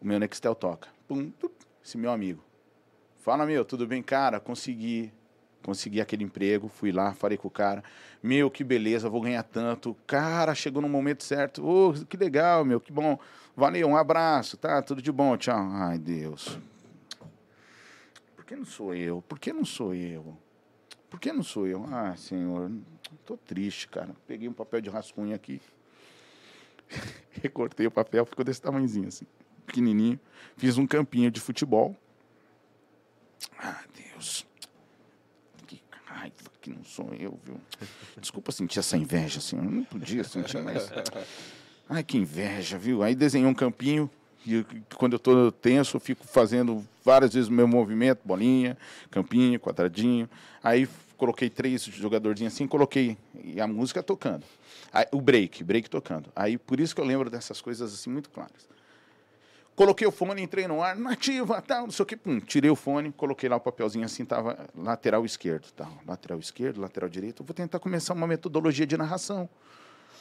[0.00, 0.88] o meu Nextel toca.
[1.06, 1.32] Pum,
[1.84, 2.42] esse meu amigo.
[3.22, 4.40] Fala, meu, tudo bem, cara?
[4.40, 5.12] Consegui.
[5.62, 7.82] Consegui aquele emprego, fui lá, falei com o cara.
[8.22, 9.96] Meu, que beleza, vou ganhar tanto.
[10.06, 11.66] Cara, chegou no momento certo.
[11.66, 13.18] Oh, que legal, meu, que bom.
[13.56, 14.82] Valeu, um abraço, tá?
[14.82, 15.56] Tudo de bom, tchau.
[15.72, 16.58] Ai, Deus.
[18.36, 19.22] Por que não sou eu?
[19.22, 20.36] Por que não sou eu?
[21.14, 21.86] Por que não sou eu?
[21.92, 22.72] Ah, senhor,
[23.24, 24.16] tô triste, cara.
[24.26, 25.62] Peguei um papel de rascunho aqui.
[27.40, 29.24] Recortei o papel, ficou desse tamanhozinho assim,
[29.64, 30.18] pequenininho.
[30.56, 31.96] Fiz um campinho de futebol.
[33.56, 34.44] Ah, Deus.
[35.68, 35.80] Que
[36.60, 37.60] que não sou eu, viu?
[38.20, 39.38] Desculpa sentir essa inveja.
[39.56, 40.90] Eu não podia sentir, mas.
[41.88, 43.04] Ai, que inveja, viu?
[43.04, 44.10] Aí desenhei um campinho,
[44.46, 44.64] e
[44.96, 48.76] quando eu estou tenso, eu fico fazendo várias vezes o meu movimento, bolinha,
[49.10, 50.28] campinho, quadradinho.
[50.62, 50.86] Aí
[51.16, 54.44] coloquei três jogadorzinhos assim, coloquei e a música tocando.
[54.92, 56.30] Aí, o break, break tocando.
[56.34, 58.68] Aí por isso que eu lembro dessas coisas assim muito claras.
[59.74, 62.76] Coloquei o fone, entrei no ar, nativa, tal, não sei o que, pum, tirei o
[62.76, 67.42] fone, coloquei lá o papelzinho assim, tava lateral esquerdo, tal, lateral esquerdo, lateral direito.
[67.42, 69.48] Vou tentar começar uma metodologia de narração.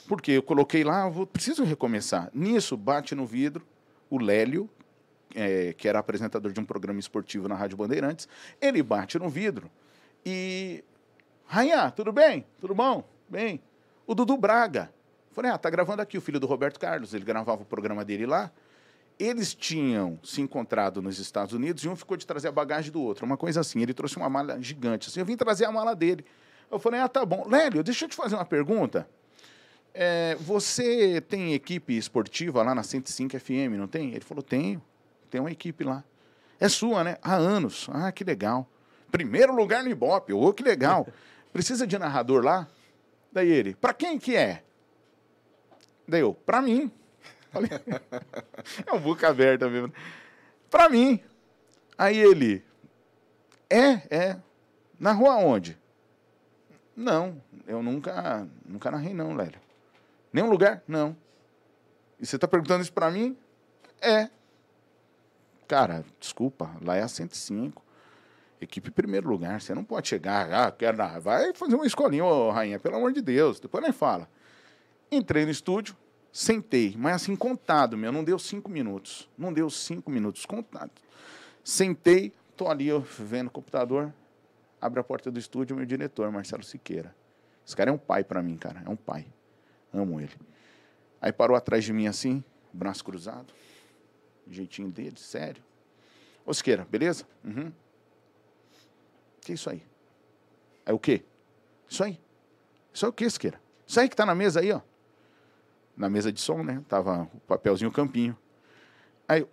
[0.07, 2.31] Porque eu coloquei lá, vou, preciso recomeçar.
[2.33, 3.63] Nisso, bate no vidro,
[4.09, 4.67] o Lélio,
[5.35, 8.27] é, que era apresentador de um programa esportivo na Rádio Bandeirantes,
[8.59, 9.69] ele bate no vidro
[10.25, 10.83] e.
[11.45, 12.45] Rainha, tudo bem?
[12.59, 13.07] Tudo bom?
[13.29, 13.61] Bem.
[14.07, 14.91] O Dudu Braga.
[15.31, 17.13] Falei, ah, tá gravando aqui o filho do Roberto Carlos.
[17.13, 18.51] Ele gravava o programa dele lá.
[19.19, 23.01] Eles tinham se encontrado nos Estados Unidos e um ficou de trazer a bagagem do
[23.01, 23.25] outro.
[23.25, 23.81] Uma coisa assim.
[23.81, 25.09] Ele trouxe uma mala gigante.
[25.09, 26.25] Assim, eu vim trazer a mala dele.
[26.69, 27.47] Eu falei, ah, tá bom.
[27.47, 29.07] Lélio, deixa eu te fazer uma pergunta.
[29.93, 34.09] É, você tem equipe esportiva lá na 105 FM, não tem?
[34.09, 34.81] Ele falou, tenho.
[35.29, 36.03] Tem uma equipe lá.
[36.59, 37.17] É sua, né?
[37.21, 37.87] Há anos.
[37.91, 38.67] Ah, que legal.
[39.13, 40.33] Primeiro lugar no Ibope.
[40.33, 41.07] Ô, que legal.
[41.53, 42.67] Precisa de narrador lá?
[43.31, 44.63] Daí ele, para quem que é?
[46.07, 46.91] Daí eu, para mim.
[47.51, 47.69] Falei,
[48.87, 49.93] é um boca aberta mesmo.
[50.67, 51.19] Para mim.
[51.95, 52.65] Aí ele,
[53.69, 54.39] é, é.
[54.99, 55.77] Na rua onde?
[56.95, 59.61] Não, eu nunca, nunca narrei não, Lélio.
[60.31, 60.81] Nenhum lugar?
[60.87, 61.15] Não.
[62.19, 63.37] E você está perguntando isso para mim?
[64.01, 64.27] É.
[65.67, 67.92] Cara, desculpa, lá é a 105.
[68.63, 69.61] Equipe em primeiro lugar.
[69.61, 71.19] Você não pode chegar, ah, dar.
[71.19, 73.59] Vai fazer uma escolinha, ô, rainha, pelo amor de Deus.
[73.59, 74.29] Depois nem fala.
[75.11, 75.95] Entrei no estúdio,
[76.31, 79.29] sentei, mas assim, contado, meu, não deu cinco minutos.
[79.37, 80.91] Não deu cinco minutos, contado.
[81.63, 84.11] Sentei, tô ali ó, vendo o computador,
[84.81, 87.15] abre a porta do estúdio, meu diretor, Marcelo Siqueira.
[87.65, 89.27] Esse cara é um pai para mim, cara, é um pai.
[89.93, 90.33] Amo ele.
[91.21, 92.43] Aí parou atrás de mim assim,
[92.73, 93.53] braço cruzado,
[94.49, 95.63] jeitinho dele, sério.
[96.45, 97.25] Ô Siqueira, beleza?
[97.43, 97.71] Uhum.
[99.43, 99.83] Que é isso aí?
[100.85, 101.23] É o quê?
[101.87, 102.19] Isso aí.
[102.93, 103.59] Isso é o quê, Siqueira?
[103.85, 104.81] Isso aí que tá na mesa aí, ó.
[105.95, 106.81] Na mesa de som, né?
[106.87, 108.37] Tava o papelzinho o campinho.
[109.27, 109.45] Aí,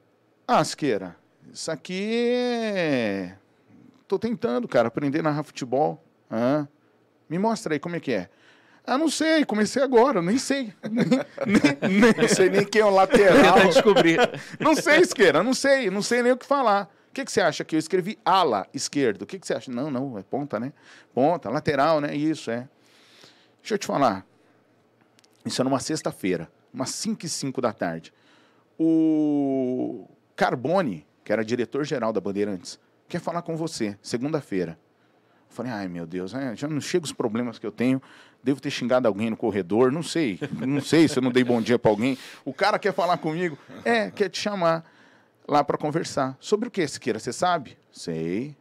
[0.47, 1.16] ah, Siqueira,
[1.53, 3.36] isso aqui é...
[4.07, 6.03] Tô tentando, cara, aprender a narrar futebol.
[6.30, 6.66] Ah,
[7.28, 8.28] me mostra aí como é que é.
[8.84, 10.74] Ah, não sei, comecei agora, nem sei.
[10.91, 11.07] nem,
[11.47, 13.55] nem, nem, não sei nem quem é o lateral.
[13.55, 14.18] Tentar descobrir.
[14.59, 16.91] Não sei, Esqueira, não sei, não sei nem o que falar.
[17.11, 19.22] O que, que você acha que eu escrevi ala esquerdo?
[19.22, 19.70] O que, que você acha?
[19.70, 20.72] Não, não, é ponta, né?
[21.12, 22.14] Ponta, lateral, né?
[22.14, 22.68] Isso, é.
[23.61, 24.24] Deixa eu te falar.
[25.44, 28.12] Isso é numa sexta-feira, umas 5 e 5 da tarde.
[28.78, 30.06] O
[30.36, 34.78] Carbone, que era diretor-geral da Bandeirantes, quer falar com você, segunda-feira.
[35.48, 38.00] Eu falei, ai meu Deus, é, já não chega os problemas que eu tenho.
[38.40, 40.38] Devo ter xingado alguém no corredor, não sei.
[40.64, 42.16] Não sei se eu não dei bom dia para alguém.
[42.44, 43.58] O cara quer falar comigo.
[43.84, 44.84] É, quer te chamar
[45.51, 46.36] lá para conversar.
[46.38, 47.18] Sobre o que, Siqueira?
[47.18, 47.76] Você sabe?
[47.90, 48.57] Sei.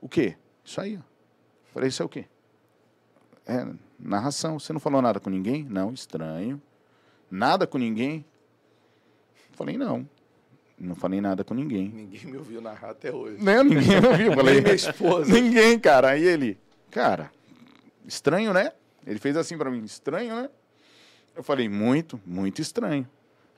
[0.00, 0.36] O quê?
[0.64, 0.96] Isso aí.
[0.96, 1.02] Ó.
[1.74, 2.24] Falei, isso é o quê?
[3.46, 3.66] É,
[3.98, 4.58] narração.
[4.58, 5.64] Você não falou nada com ninguém?
[5.64, 6.60] Não, estranho.
[7.30, 8.24] Nada com ninguém?
[9.52, 10.08] Falei, não.
[10.78, 11.88] Não falei nada com ninguém.
[11.90, 13.42] Ninguém me ouviu narrar até hoje.
[13.42, 14.32] Não, ninguém me ouviu.
[14.36, 15.32] Falei, Nem minha esposa.
[15.32, 16.10] Ninguém, cara.
[16.10, 16.56] Aí ele,
[16.90, 17.32] cara,
[18.06, 18.72] estranho, né?
[19.04, 20.48] Ele fez assim para mim, estranho, né?
[21.34, 23.08] Eu falei, muito, muito estranho.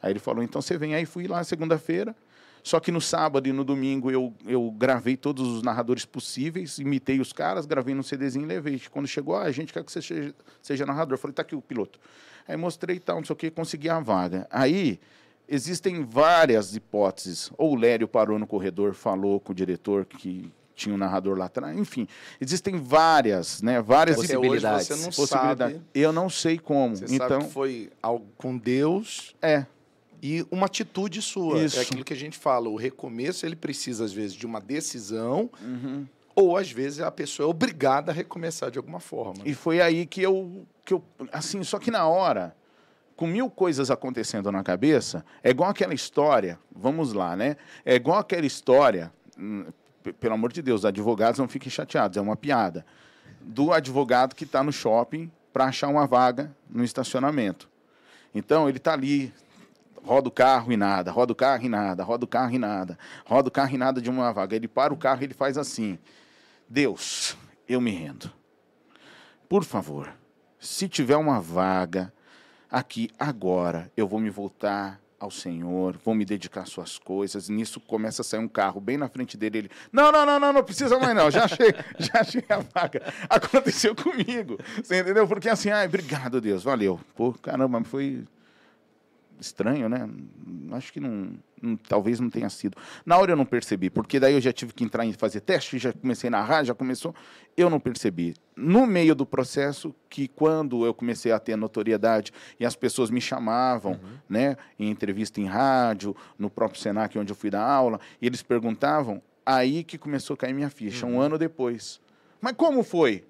[0.03, 1.05] Aí ele falou, então você vem aí.
[1.05, 2.17] Fui lá segunda-feira.
[2.63, 7.21] Só que no sábado e no domingo eu, eu gravei todos os narradores possíveis, imitei
[7.21, 8.81] os caras, gravei no CDzinho e levei.
[8.91, 11.15] Quando chegou, ah, a gente quer que você seja, seja narrador.
[11.15, 11.99] Eu falei, tá aqui o piloto.
[12.47, 14.47] Aí mostrei e tal, não sei o que, consegui a vaga.
[14.51, 15.01] Aí
[15.49, 17.51] existem várias hipóteses.
[17.57, 21.47] Ou o Lério parou no corredor, falou com o diretor que tinha um narrador lá
[21.47, 21.77] atrás.
[21.77, 22.09] Enfim,
[22.41, 23.83] existem várias, né?
[23.83, 24.87] Várias possibilidades.
[24.87, 25.77] Você não possibilidades.
[25.77, 26.97] Sabe, eu não sei como.
[26.97, 29.35] Você então foi algo com Deus.
[29.43, 29.67] É.
[30.23, 31.63] E uma atitude sua.
[31.63, 31.79] Isso.
[31.79, 32.69] É aquilo que a gente fala.
[32.69, 35.51] O recomeço ele precisa às vezes de uma decisão.
[35.63, 36.07] Uhum.
[36.35, 39.43] Ou às vezes a pessoa é obrigada a recomeçar de alguma forma.
[39.45, 41.03] E foi aí que eu, que eu
[41.33, 42.55] assim, só que na hora
[43.21, 47.59] com mil coisas acontecendo na cabeça, é igual aquela história, vamos lá, né?
[47.85, 49.67] É igual aquela história, hum,
[50.19, 52.83] pelo amor de Deus, advogados não fiquem chateados, é uma piada.
[53.43, 57.69] Do advogado que está no shopping para achar uma vaga no estacionamento.
[58.35, 59.31] Então, ele está ali,
[60.05, 62.99] roda o carro e nada, roda o carro e nada, roda o carro e nada,
[63.25, 64.57] roda o carro e nada de uma vaga.
[64.57, 65.99] Ele para o carro e ele faz assim:
[66.69, 67.37] Deus,
[67.69, 68.31] eu me rendo.
[69.49, 70.13] Por favor,
[70.59, 72.13] se tiver uma vaga
[72.71, 77.49] aqui agora, eu vou me voltar ao Senhor, vou me dedicar às suas coisas.
[77.49, 79.59] Nisso começa a sair um carro bem na frente dele.
[79.59, 83.03] Ele, não, não, não, não, não precisa mais não, já achei, já achei a vaga.
[83.29, 85.29] Aconteceu comigo, você entendeu?
[85.29, 86.99] Porque assim, ai, obrigado Deus, valeu.
[87.15, 88.27] Pô, caramba, foi
[89.41, 90.09] estranho, né?
[90.73, 92.77] Acho que não, não, talvez não tenha sido.
[93.05, 95.79] Na hora eu não percebi, porque daí eu já tive que entrar em fazer teste,
[95.79, 97.15] já comecei a narrar, já começou.
[97.57, 98.35] Eu não percebi.
[98.57, 103.21] No meio do processo, que quando eu comecei a ter notoriedade e as pessoas me
[103.21, 104.19] chamavam, uhum.
[104.29, 108.43] né, em entrevista em rádio, no próprio Senac, onde eu fui dar aula, e eles
[108.43, 111.17] perguntavam, aí que começou a cair minha ficha, uhum.
[111.17, 112.01] um ano depois.
[112.41, 113.25] Mas como foi?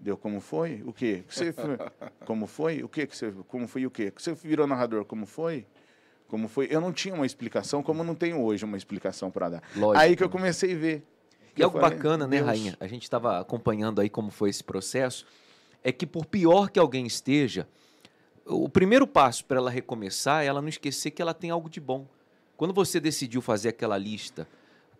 [0.00, 0.82] Deu como foi?
[0.86, 1.24] O quê?
[1.28, 1.52] Você
[2.24, 2.82] como foi?
[2.82, 4.12] O quê que você como foi o quê?
[4.16, 5.66] Você virou narrador como foi?
[6.28, 6.68] Como foi?
[6.70, 9.62] Eu não tinha uma explicação, como não tenho hoje uma explicação para dar.
[9.74, 10.04] Lógico.
[10.04, 11.02] Aí que eu comecei a ver.
[11.56, 12.76] E algo falei, bacana, né, Rainha?
[12.78, 15.26] A gente estava acompanhando aí como foi esse processo.
[15.82, 17.66] É que por pior que alguém esteja,
[18.44, 21.80] o primeiro passo para ela recomeçar é ela não esquecer que ela tem algo de
[21.80, 22.06] bom.
[22.56, 24.46] Quando você decidiu fazer aquela lista,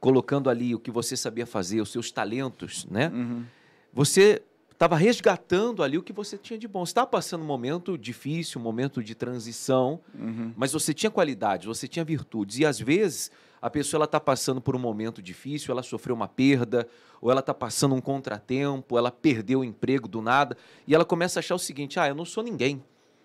[0.00, 3.08] colocando ali o que você sabia fazer, os seus talentos, né?
[3.08, 3.44] Uhum.
[3.92, 4.42] Você
[4.78, 6.86] estava resgatando ali o que você tinha de bom.
[6.86, 10.52] Você estava passando um momento difícil, um momento de transição, uhum.
[10.56, 12.60] mas você tinha qualidades, você tinha virtudes.
[12.60, 13.28] E às vezes
[13.60, 16.86] a pessoa está passando por um momento difícil, ela sofreu uma perda,
[17.20, 20.56] ou ela está passando um contratempo, ela perdeu o emprego do nada,
[20.86, 22.80] e ela começa a achar o seguinte: ah, eu não sou ninguém.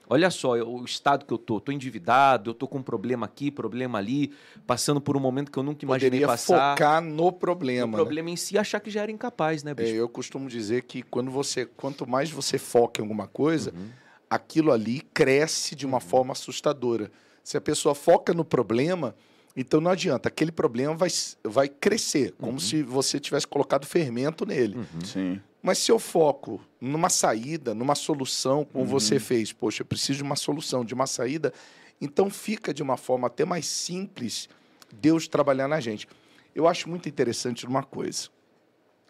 [0.09, 3.49] Olha só o estado que eu tô, tô endividado, eu tô com um problema aqui,
[3.49, 4.31] problema ali,
[4.67, 6.75] passando por um momento que eu nunca imaginei Poderia passar.
[6.75, 7.87] focar no problema.
[7.87, 8.03] No né?
[8.03, 9.93] problema em si, achar que já era incapaz, né, é, bicho?
[9.93, 13.89] É, eu costumo dizer que quando você, quanto mais você foca em alguma coisa, uhum.
[14.29, 16.01] aquilo ali cresce de uma uhum.
[16.01, 17.09] forma assustadora.
[17.41, 19.15] Se a pessoa foca no problema,
[19.55, 21.09] então não adianta, aquele problema vai,
[21.43, 22.59] vai crescer, como uhum.
[22.59, 24.77] se você tivesse colocado fermento nele.
[24.77, 25.05] Uhum.
[25.05, 25.41] Sim.
[25.63, 28.89] Mas se eu foco numa saída, numa solução, como uhum.
[28.89, 31.53] você fez, poxa, eu preciso de uma solução, de uma saída,
[32.01, 34.49] então fica de uma forma até mais simples
[34.91, 36.05] Deus trabalhar na gente.
[36.53, 38.27] Eu acho muito interessante uma coisa.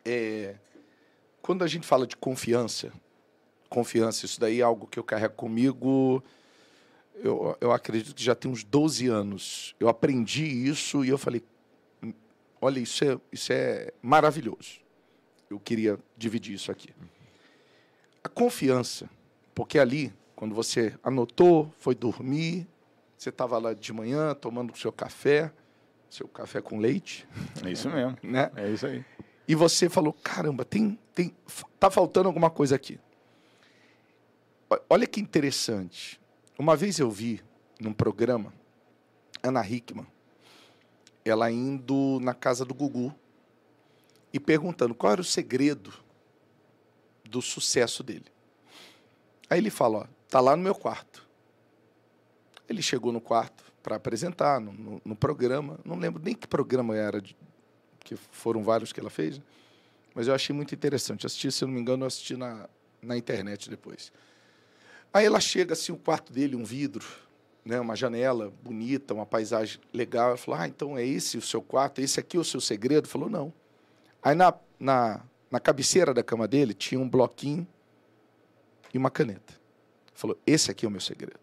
[0.05, 0.53] É,
[1.41, 2.93] quando a gente fala de confiança,
[3.67, 6.23] confiança, isso daí é algo que eu carrego comigo,
[7.15, 9.75] eu, eu acredito que já tem uns 12 anos.
[9.79, 11.41] Eu aprendi isso e eu falei,
[12.03, 12.13] hum,
[12.61, 14.82] olha, isso é, isso é maravilhoso
[15.53, 16.89] eu queria dividir isso aqui.
[18.23, 19.09] A confiança,
[19.53, 22.67] porque ali, quando você anotou, foi dormir,
[23.17, 25.51] você estava lá de manhã tomando o seu café,
[26.09, 27.27] seu café com leite.
[27.63, 28.17] É isso mesmo.
[28.23, 28.51] Né?
[28.55, 29.05] É isso aí.
[29.47, 31.35] E você falou: caramba, tem, tem,
[31.79, 32.99] tá faltando alguma coisa aqui.
[34.89, 36.19] Olha que interessante.
[36.57, 37.41] Uma vez eu vi
[37.79, 38.53] num programa
[39.41, 40.07] Ana Hickman,
[41.23, 43.13] ela indo na casa do Gugu
[44.33, 45.93] e perguntando qual era o segredo
[47.23, 48.25] do sucesso dele.
[49.49, 51.27] Aí ele fala, ó, tá lá no meu quarto.
[52.67, 56.95] Ele chegou no quarto para apresentar no, no, no, programa, não lembro nem que programa
[56.95, 57.37] era, de,
[57.99, 59.43] que foram vários que ela fez, né?
[60.15, 61.25] mas eu achei muito interessante.
[61.25, 62.67] assisti, se eu não me engano, eu assisti na,
[63.01, 64.11] na internet depois.
[65.13, 67.05] Aí ela chega assim, o quarto dele, um vidro,
[67.63, 70.29] né, uma janela bonita, uma paisagem legal.
[70.29, 72.01] Ela falou: Ah, então é esse o seu quarto?
[72.01, 73.07] Esse aqui é o seu segredo?
[73.07, 73.53] Falou: Não.
[74.23, 75.21] Aí na, na,
[75.51, 77.67] na cabeceira da cama dele tinha um bloquinho
[78.93, 79.53] e uma caneta.
[80.13, 81.39] Falou: Esse aqui é o meu segredo.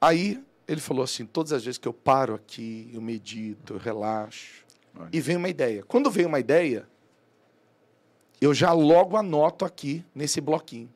[0.00, 4.64] Aí ele falou assim: Todas as vezes que eu paro aqui, eu medito, eu relaxo.
[4.98, 5.10] Olha.
[5.12, 5.84] E vem uma ideia.
[5.84, 6.88] Quando vem uma ideia,
[8.40, 10.90] eu já logo anoto aqui nesse bloquinho.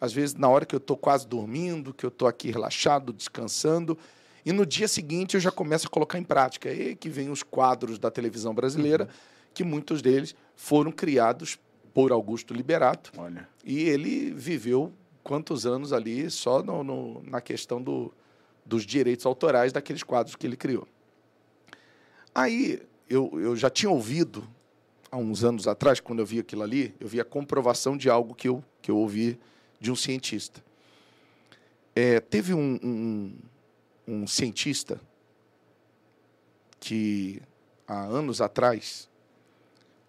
[0.00, 3.98] Às vezes, na hora que eu estou quase dormindo, que eu estou aqui relaxado, descansando,
[4.44, 6.70] E no dia seguinte eu já começo a colocar em prática.
[6.72, 9.10] E que vem os quadros da televisão brasileira, uhum.
[9.54, 11.58] que muitos deles foram criados
[11.92, 13.12] por Augusto Liberato.
[13.16, 13.48] Olha.
[13.64, 14.92] E ele viveu
[15.22, 18.12] quantos anos ali só no, no, na questão do,
[18.66, 20.86] dos direitos autorais daqueles quadros que ele criou.
[22.34, 24.46] Aí eu, eu já tinha ouvido,
[25.10, 28.34] há uns anos atrás, quando eu vi aquilo ali, eu vi a comprovação de algo
[28.34, 29.38] que eu, que eu ouvi
[29.80, 30.62] de um cientista.
[31.94, 33.36] É, teve um, um,
[34.06, 35.00] um cientista
[36.78, 37.40] que,
[37.86, 39.08] há anos atrás,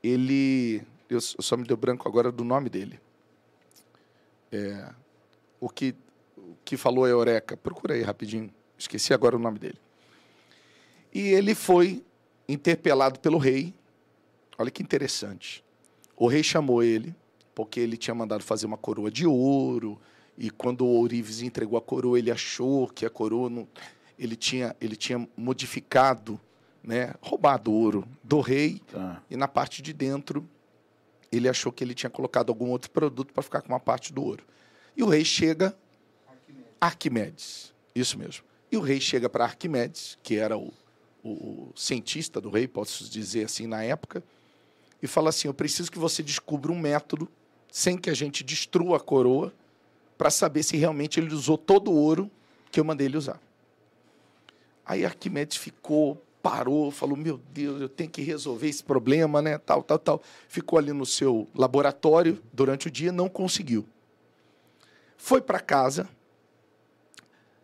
[0.03, 0.83] ele.
[1.09, 2.99] Eu só me deu branco agora do nome dele.
[4.51, 4.91] É,
[5.59, 5.95] o que,
[6.37, 7.55] o que falou a Eureka.
[7.55, 8.51] Procura aí rapidinho.
[8.77, 9.79] Esqueci agora o nome dele.
[11.13, 12.03] E ele foi
[12.47, 13.73] interpelado pelo rei.
[14.57, 15.63] Olha que interessante.
[16.15, 17.15] O rei chamou ele,
[17.53, 19.99] porque ele tinha mandado fazer uma coroa de ouro.
[20.37, 23.67] E quando o Ourives entregou a coroa, ele achou que a coroa não,
[24.19, 26.39] ele tinha, ele tinha modificado,
[26.83, 28.81] né, roubado ouro do rei.
[28.91, 29.21] Tá.
[29.29, 30.47] E na parte de dentro,
[31.31, 34.23] ele achou que ele tinha colocado algum outro produto para ficar com uma parte do
[34.23, 34.43] ouro.
[34.95, 35.75] E o rei chega.
[36.27, 36.75] Arquimedes.
[36.79, 37.73] Arquimedes.
[37.93, 38.43] Isso mesmo.
[38.71, 40.73] E o rei chega para Arquimedes, que era o,
[41.23, 44.23] o, o, cientista do rei, posso dizer assim, na época,
[45.01, 47.29] e fala assim: Eu preciso que você descubra um método,
[47.71, 49.53] sem que a gente destrua a coroa,
[50.17, 52.29] para saber se realmente ele usou todo o ouro
[52.71, 53.39] que eu mandei ele usar.
[54.85, 59.57] Aí Arquimedes ficou, parou, falou: Meu Deus, eu tenho que resolver esse problema, né?
[59.57, 60.21] Tal, tal, tal.
[60.47, 63.85] Ficou ali no seu laboratório durante o dia, não conseguiu.
[65.17, 66.07] Foi para casa.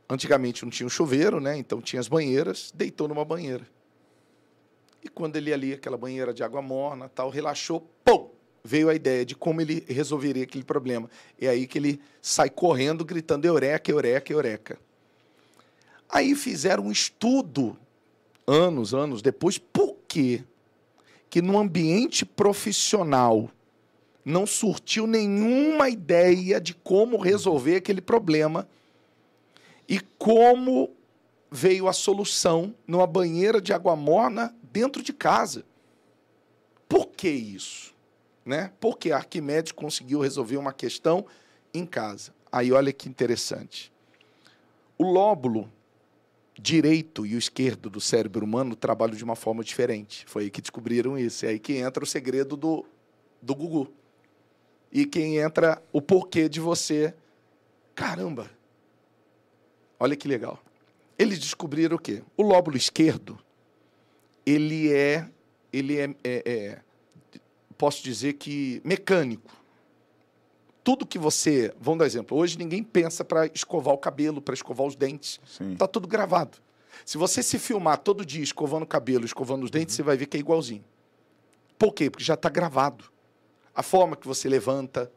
[0.09, 1.57] Antigamente não tinha um chuveiro, né?
[1.57, 3.65] Então tinha as banheiras, deitou numa banheira.
[5.03, 7.87] E quando ele ali, aquela banheira de água morna, tal, relaxou,
[8.63, 11.09] veio a ideia de como ele resolveria aquele problema.
[11.39, 14.79] É aí que ele sai correndo, gritando eureka, eureka, eureka.
[16.09, 17.77] Aí fizeram um estudo,
[18.45, 20.43] anos, anos depois, por quê?
[21.29, 23.49] Que no ambiente profissional
[24.23, 28.67] não surtiu nenhuma ideia de como resolver aquele problema
[29.87, 30.91] e como
[31.49, 35.65] veio a solução numa banheira de água morna dentro de casa.
[36.87, 37.90] Por que isso?
[38.45, 38.71] Né?
[38.79, 41.25] Porque Arquimedes conseguiu resolver uma questão
[41.73, 42.33] em casa.
[42.51, 43.91] Aí olha que interessante.
[44.97, 45.71] O lóbulo
[46.59, 50.25] direito e o esquerdo do cérebro humano trabalham de uma forma diferente.
[50.27, 51.45] Foi aí que descobriram isso.
[51.45, 52.85] É aí que entra o segredo do,
[53.41, 53.91] do Gugu
[54.91, 57.13] e quem entra o porquê de você.
[57.95, 58.49] Caramba!
[59.99, 60.59] Olha que legal.
[61.17, 62.23] Eles descobriram o quê?
[62.35, 63.39] O lóbulo esquerdo,
[64.45, 65.29] ele é,
[65.71, 66.81] ele é, é, é
[67.81, 69.51] posso dizer que mecânico.
[70.83, 74.85] Tudo que você, vamos dar exemplo, hoje ninguém pensa para escovar o cabelo, para escovar
[74.85, 75.39] os dentes.
[75.73, 76.59] Está tudo gravado.
[77.03, 79.97] Se você se filmar todo dia escovando o cabelo, escovando os dentes, uhum.
[79.97, 80.83] você vai ver que é igualzinho.
[81.75, 82.07] Por quê?
[82.07, 83.05] Porque já está gravado
[83.73, 85.11] a forma que você levanta,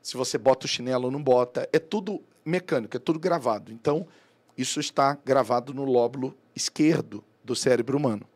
[0.00, 3.70] se você bota o chinelo ou não bota, é tudo mecânico, é tudo gravado.
[3.70, 4.08] Então,
[4.56, 8.26] isso está gravado no lóbulo esquerdo do cérebro humano.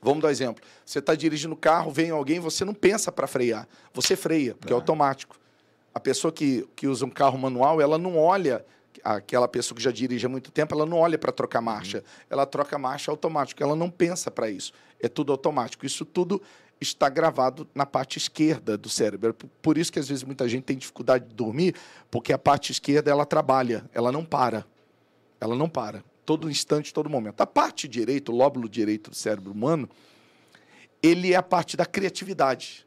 [0.00, 0.62] Vamos dar um exemplo.
[0.84, 4.72] Você está dirigindo o carro, vem alguém, você não pensa para frear, você freia, porque
[4.72, 4.74] é.
[4.74, 5.36] é automático.
[5.94, 8.64] A pessoa que, que usa um carro manual, ela não olha
[9.02, 11.98] aquela pessoa que já dirige há muito tempo, ela não olha para trocar marcha.
[11.98, 12.04] Uhum.
[12.30, 14.72] Ela troca marcha automático, ela não pensa para isso.
[15.00, 15.86] É tudo automático.
[15.86, 16.42] Isso tudo
[16.80, 19.34] está gravado na parte esquerda do cérebro.
[19.62, 21.74] Por isso que às vezes muita gente tem dificuldade de dormir,
[22.10, 24.64] porque a parte esquerda ela trabalha, ela não para.
[25.40, 26.04] Ela não para.
[26.28, 27.40] Todo instante, todo momento.
[27.40, 29.88] A parte direita, o lóbulo direito do cérebro humano,
[31.02, 32.86] ele é a parte da criatividade,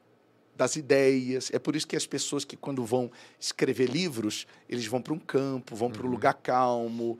[0.56, 1.50] das ideias.
[1.52, 5.18] É por isso que as pessoas que quando vão escrever livros, eles vão para um
[5.18, 6.12] campo, vão para um uhum.
[6.12, 7.18] lugar calmo.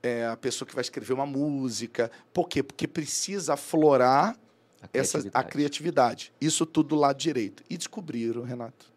[0.00, 2.08] É a pessoa que vai escrever uma música.
[2.32, 2.62] Por quê?
[2.62, 4.38] Porque precisa aflorar
[4.80, 5.28] a criatividade.
[5.28, 6.32] Essa, a criatividade.
[6.40, 7.64] Isso tudo do lado direito.
[7.68, 8.92] E descobriram, Renato.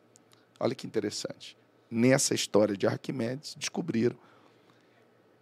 [0.60, 1.58] Olha que interessante.
[1.90, 4.16] Nessa história de Arquimedes, descobriram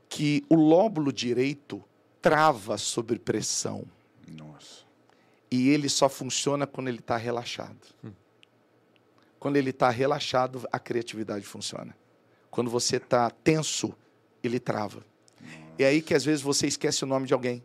[0.09, 1.83] que o lóbulo direito
[2.21, 3.83] trava sob pressão.
[4.27, 4.83] Nossa.
[5.51, 7.77] E ele só funciona quando ele está relaxado.
[8.03, 8.11] Hum.
[9.39, 11.95] Quando ele está relaxado, a criatividade funciona.
[12.49, 13.93] Quando você está tenso,
[14.43, 15.05] ele trava.
[15.39, 15.55] Nossa.
[15.77, 17.63] É aí que às vezes você esquece o nome de alguém.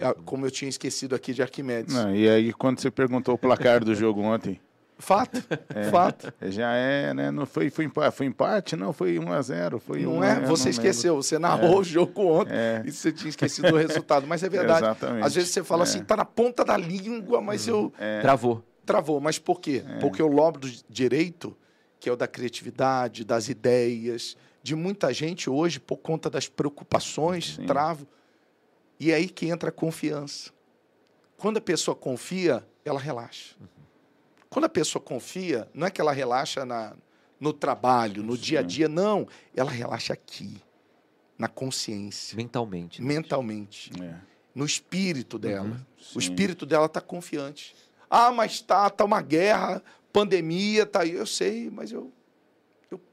[0.00, 1.94] Ah, como eu tinha esquecido aqui de Arquimedes.
[1.94, 4.60] Não, e aí, quando você perguntou o placar do jogo ontem?
[4.96, 5.42] Fato,
[5.74, 6.32] é, fato.
[6.42, 7.30] Já é, né?
[7.30, 8.76] Não foi, foi, empate, foi empate?
[8.76, 10.40] Não, foi 1 a 0 foi Não é?
[10.40, 11.80] Você não esqueceu, você narrou é.
[11.80, 12.82] o jogo ontem é.
[12.86, 14.26] e você tinha esquecido o resultado.
[14.26, 14.84] Mas é verdade.
[14.84, 15.26] Exatamente.
[15.26, 16.04] Às vezes você fala assim, é.
[16.04, 17.92] tá na ponta da língua, mas eu...
[17.98, 18.20] É.
[18.20, 18.64] Travou.
[18.86, 19.82] Travou, mas por quê?
[20.00, 21.56] Porque o lóbulo direito,
[21.98, 27.56] que é o da criatividade, das ideias, de muita gente hoje, por conta das preocupações,
[27.56, 27.66] Sim.
[27.66, 28.06] travo.
[29.00, 30.50] E é aí que entra a confiança.
[31.36, 33.54] Quando a pessoa confia, ela relaxa.
[33.60, 33.83] Uhum.
[34.54, 36.94] Quando a pessoa confia, não é que ela relaxa na,
[37.40, 38.42] no trabalho, no Sim.
[38.42, 39.26] dia a dia, não.
[39.52, 40.62] Ela relaxa aqui,
[41.36, 42.36] na consciência.
[42.36, 43.02] Mentalmente.
[43.02, 43.90] Mentalmente.
[44.00, 44.14] É.
[44.54, 45.66] No espírito dela.
[45.66, 45.80] Uhum.
[46.14, 47.74] O espírito dela está confiante.
[48.08, 49.82] Ah, mas tá, tá uma guerra,
[50.12, 51.10] pandemia, tá aí.
[51.10, 52.12] Eu sei, mas eu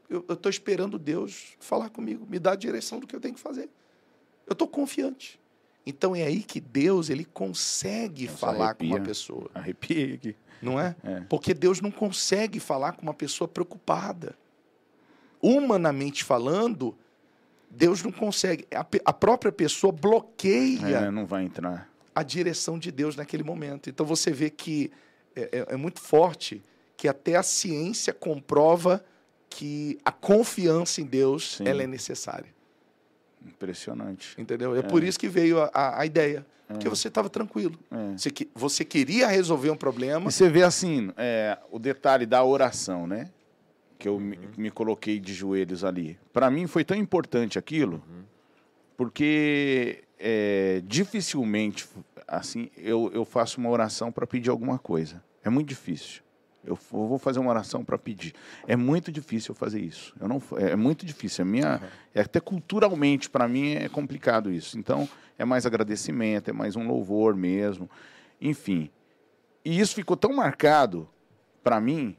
[0.08, 3.40] eu estou esperando Deus falar comigo, me dar a direção do que eu tenho que
[3.40, 3.68] fazer.
[4.46, 5.40] Eu estou confiante.
[5.84, 9.50] Então é aí que Deus ele consegue Nossa, falar arrepia, com uma pessoa.
[9.52, 10.36] Arrepia aqui.
[10.62, 10.94] Não é?
[11.02, 11.20] é?
[11.28, 14.36] Porque Deus não consegue falar com uma pessoa preocupada.
[15.42, 16.96] Humanamente falando,
[17.68, 18.66] Deus não consegue.
[18.72, 20.98] A, a própria pessoa bloqueia.
[20.98, 21.90] É, não vai entrar.
[22.14, 23.90] A direção de Deus naquele momento.
[23.90, 24.92] Então você vê que
[25.34, 26.62] é, é, é muito forte
[26.96, 29.04] que até a ciência comprova
[29.50, 32.54] que a confiança em Deus ela é necessária.
[33.46, 34.34] Impressionante.
[34.40, 34.74] Entendeu?
[34.74, 36.46] É, é, por isso que veio a, a, a ideia.
[36.68, 36.72] É.
[36.72, 37.78] Porque você estava tranquilo.
[37.90, 38.16] É.
[38.16, 40.28] Você, que, você queria resolver um problema.
[40.28, 43.30] E você vê assim, é, o detalhe da oração, né?
[43.98, 44.20] Que eu uhum.
[44.20, 46.18] me, me, coloquei de joelhos ali.
[46.32, 48.22] Para mim foi tão importante aquilo, uhum.
[48.96, 51.88] porque é, dificilmente,
[52.26, 55.22] assim, eu, eu faço uma oração para pedir alguma coisa.
[55.44, 56.22] É muito difícil.
[56.64, 58.34] Eu vou fazer uma oração para pedir.
[58.66, 60.14] É muito difícil fazer isso.
[60.20, 61.42] Eu não, é, é muito difícil.
[61.42, 61.88] A minha, uhum.
[62.14, 64.78] é até culturalmente para mim é complicado isso.
[64.78, 67.90] Então é mais agradecimento, é mais um louvor mesmo,
[68.40, 68.90] enfim.
[69.64, 71.08] E isso ficou tão marcado
[71.64, 72.16] para mim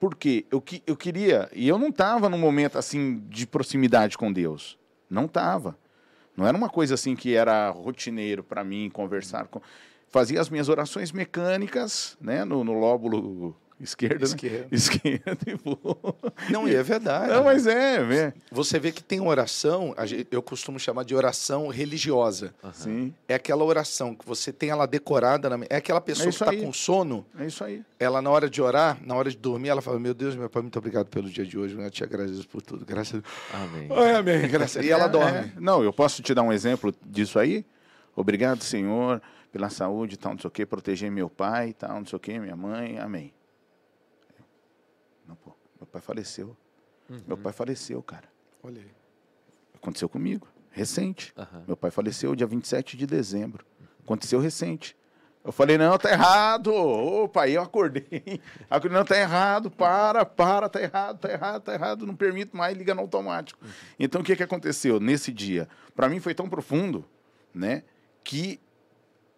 [0.00, 4.78] porque eu, eu queria e eu não estava num momento assim de proximidade com Deus.
[5.10, 5.78] Não estava.
[6.36, 9.60] Não era uma coisa assim que era rotineiro para mim conversar com
[10.08, 14.58] fazia as minhas orações mecânicas, né, no, no lóbulo Esquerda, Esquerda.
[14.60, 14.66] Né?
[14.70, 17.32] Esquerda e Não, e é verdade.
[17.32, 18.32] Não, mas é, é.
[18.50, 19.94] Você vê que tem oração,
[20.30, 22.54] eu costumo chamar de oração religiosa.
[22.62, 22.72] Uhum.
[22.72, 23.14] Sim.
[23.28, 25.50] É aquela oração que você tem ela decorada.
[25.50, 25.58] Na...
[25.68, 27.26] É aquela pessoa é que está com sono.
[27.38, 27.82] É isso aí.
[27.98, 30.62] Ela, na hora de orar, na hora de dormir, ela fala: Meu Deus, meu Pai,
[30.62, 31.76] muito obrigado pelo dia de hoje.
[31.76, 32.84] Eu te agradeço por tudo.
[32.86, 33.20] Graças
[33.52, 33.70] a Deus.
[33.72, 34.14] Amém.
[34.16, 34.48] Amém.
[34.48, 35.38] Graças E ela dorme.
[35.38, 35.52] É.
[35.58, 37.66] Não, eu posso te dar um exemplo disso aí?
[38.14, 39.20] Obrigado, Senhor,
[39.52, 42.38] pela saúde, tal, não sei o quê, proteger meu pai, tal, não sei o quê,
[42.38, 42.98] minha mãe.
[42.98, 43.33] Amém.
[45.94, 46.56] Pai faleceu.
[47.08, 47.20] Uhum.
[47.24, 48.28] Meu pai faleceu, cara.
[48.64, 48.90] Olha aí.
[49.76, 51.32] Aconteceu comigo, recente.
[51.36, 51.62] Uhum.
[51.68, 53.64] Meu pai faleceu dia 27 de dezembro.
[54.02, 54.96] Aconteceu recente.
[55.44, 56.74] Eu falei, não, tá errado.
[56.74, 58.40] Opa, aí eu acordei.
[58.68, 62.76] Acordei, não, tá errado, para, para, tá errado, tá errado, tá errado, não permito mais,
[62.76, 63.64] liga no automático.
[63.64, 63.70] Uhum.
[63.96, 65.68] Então, o que, que aconteceu nesse dia?
[65.94, 67.04] Para mim foi tão profundo,
[67.54, 67.84] né,
[68.24, 68.58] que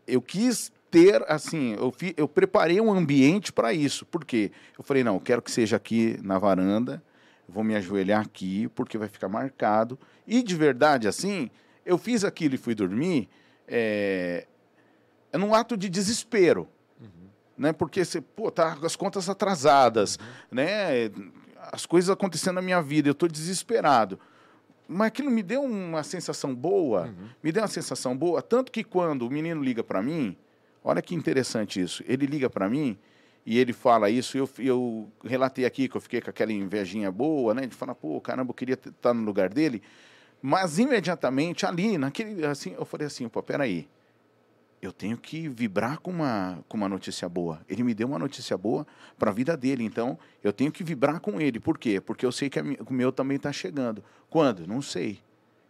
[0.07, 4.07] eu quis ter, assim, eu, fi, eu preparei um ambiente para isso.
[4.07, 4.51] Por quê?
[4.79, 7.03] Eu falei, não, eu quero que seja aqui na varanda,
[7.47, 9.99] vou me ajoelhar aqui, porque vai ficar marcado.
[10.27, 11.51] E de verdade, assim,
[11.85, 13.29] eu fiz aquilo e fui dormir
[13.69, 14.47] é,
[15.31, 16.67] é num ato de desespero.
[16.99, 17.29] Uhum.
[17.59, 17.73] Né?
[17.75, 20.25] Porque você, pô, tá as contas atrasadas, uhum.
[20.53, 21.11] né?
[21.73, 24.19] As coisas acontecendo na minha vida, eu estou desesperado.
[24.89, 27.29] Mas aquilo me deu uma sensação boa, uhum.
[27.43, 30.39] me deu uma sensação boa, tanto que quando o menino liga para mim,
[30.89, 32.05] Olha que interessante isso.
[32.07, 32.97] Ele liga para mim
[33.45, 34.39] e ele fala isso.
[34.39, 37.67] Eu, eu relatei aqui que eu fiquei com aquela invejinha boa, né?
[37.67, 39.83] De falar, pô, caramba, eu queria estar no lugar dele.
[40.41, 43.89] Mas imediatamente ali, naquele, assim, eu falei assim, pô, peraí.
[44.81, 47.61] Eu tenho que vibrar com uma, com uma notícia boa.
[47.69, 48.87] Ele me deu uma notícia boa
[49.19, 51.59] para a vida dele, então eu tenho que vibrar com ele.
[51.59, 52.01] Por quê?
[52.01, 54.05] Porque eu sei que o meu também está chegando.
[54.31, 54.69] Quando?
[54.69, 55.19] Não sei.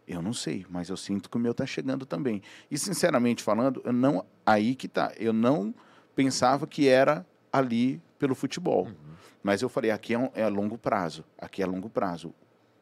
[0.07, 2.41] Eu não sei, mas eu sinto que o meu está chegando também.
[2.71, 5.13] E sinceramente falando, eu não aí que tá.
[5.19, 5.75] Eu não
[6.15, 8.87] pensava que era ali pelo futebol.
[8.87, 9.17] Uhum.
[9.43, 11.25] Mas eu falei, aqui é, um, é a longo prazo.
[11.39, 12.33] Aqui é a longo prazo.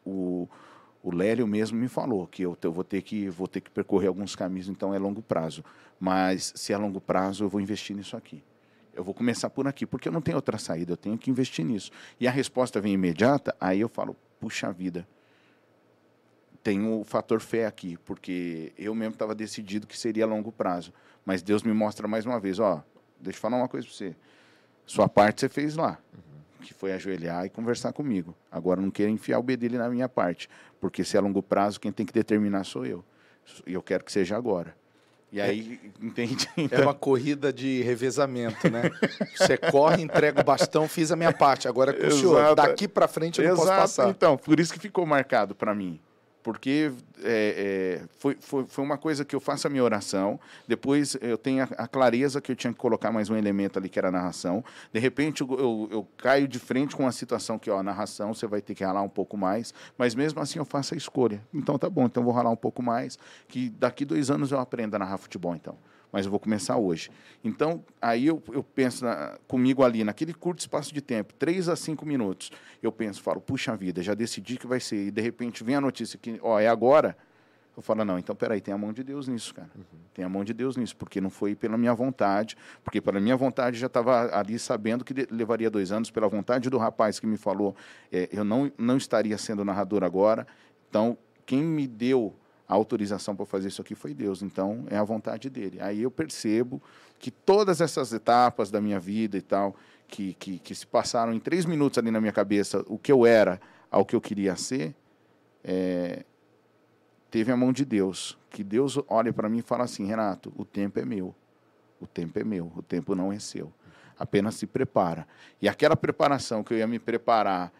[0.05, 0.47] O,
[1.03, 4.07] o Lélio mesmo me falou que eu, eu, vou, ter que, vou ter que percorrer
[4.07, 5.63] alguns caminhos, então é longo prazo.
[5.99, 8.43] Mas se é longo prazo, eu vou investir nisso aqui.
[8.93, 11.65] Eu vou começar por aqui, porque eu não tenho outra saída, eu tenho que investir
[11.65, 11.91] nisso.
[12.19, 15.07] E a resposta vem imediata, aí eu falo, puxa vida,
[16.65, 20.91] tem o fator fé aqui, porque eu mesmo estava decidido que seria a longo prazo.
[21.23, 22.83] Mas Deus me mostra mais uma vez, ó,
[23.19, 24.15] deixa eu falar uma coisa para você.
[24.83, 25.99] Sua parte você fez lá,
[26.61, 28.35] que foi ajoelhar e conversar comigo.
[28.51, 30.49] Agora não quero enfiar o B dele na minha parte,
[30.81, 33.05] porque se é a longo prazo, quem tem que determinar sou eu.
[33.67, 34.75] E eu quero que seja agora.
[35.31, 36.49] E aí, é, entende?
[36.71, 38.89] É uma corrida de revezamento, né?
[39.37, 41.67] Você corre, entrega o bastão, fiz a minha parte.
[41.67, 42.15] Agora é com Exato.
[42.15, 42.55] o senhor.
[42.55, 43.67] Daqui para frente eu não Exato.
[43.67, 44.09] posso passar.
[44.09, 46.01] Então, por isso que ficou marcado para mim
[46.45, 46.91] porque
[47.23, 51.39] é, é, foi, foi, foi uma coisa que eu faço a minha oração, depois eu
[51.39, 54.09] tenho a, a, clareza que eu tinha que colocar mais um elemento ali, que era
[54.09, 54.63] a narração.
[54.93, 58.31] De repente, eu, eu, eu caio de frente com uma situação que, ó, a narração
[58.31, 61.41] você vai ter que ralar um pouco mais, mas mesmo assim eu faço a escolha.
[61.51, 63.17] Então tá bom, então vou ralar um pouco mais,
[63.47, 65.75] que daqui dois anos eu aprendo a narrar futebol, então
[66.15, 67.11] mas eu vou começar hoje.
[67.43, 71.75] Então, aí eu, eu penso na, comigo ali, naquele curto espaço de tempo, três a
[71.75, 75.61] cinco minutos, eu penso, falo, puxa vida, já decidi que vai ser, e de repente
[75.61, 77.17] vem a notícia que, ó, é agora,
[77.75, 79.69] eu falo, não, então peraí, tem a mão de Deus nisso, cara.
[79.75, 79.83] Uhum.
[80.13, 83.35] Tem a mão de Deus nisso, porque não foi pela minha vontade, porque pela minha
[83.35, 87.35] vontade já estava ali sabendo que levaria dois anos, pela vontade do rapaz que me
[87.35, 87.75] falou,
[88.09, 90.47] é, eu não, não estaria sendo narrador agora.
[90.89, 92.33] Então, quem me deu
[92.67, 95.79] a autorização para fazer isso aqui foi Deus, então é a vontade dele.
[95.79, 96.81] Aí eu percebo
[97.19, 99.75] que todas essas etapas da minha vida e tal,
[100.07, 103.25] que, que, que se passaram em três minutos ali na minha cabeça, o que eu
[103.25, 103.59] era
[103.91, 104.95] ao que eu queria ser,
[105.63, 106.23] é,
[107.29, 108.37] teve a mão de Deus.
[108.49, 111.35] Que Deus olha para mim e fala assim: Renato, o tempo é meu.
[111.99, 113.71] O tempo é meu, o tempo não é seu.
[114.17, 115.27] Apenas se prepara.
[115.61, 117.71] E aquela preparação que eu ia me preparar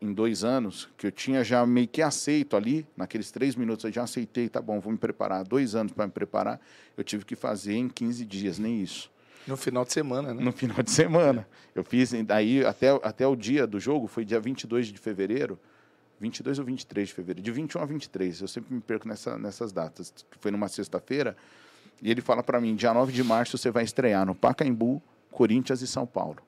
[0.00, 3.92] em dois anos, que eu tinha já meio que aceito ali, naqueles três minutos eu
[3.92, 5.44] já aceitei, tá bom, vou me preparar.
[5.44, 6.60] Dois anos para me preparar,
[6.96, 9.10] eu tive que fazer em 15 dias, nem isso.
[9.46, 10.42] No final de semana, né?
[10.42, 11.46] No final de semana.
[11.74, 15.58] Eu fiz, daí até, até o dia do jogo, foi dia 22 de fevereiro,
[16.20, 19.72] 22 ou 23 de fevereiro, de 21 a 23, eu sempre me perco nessa, nessas
[19.72, 20.12] datas.
[20.40, 21.36] Foi numa sexta-feira,
[22.02, 25.80] e ele fala para mim, dia 9 de março você vai estrear no Pacaembu, Corinthians
[25.80, 26.38] e São Paulo.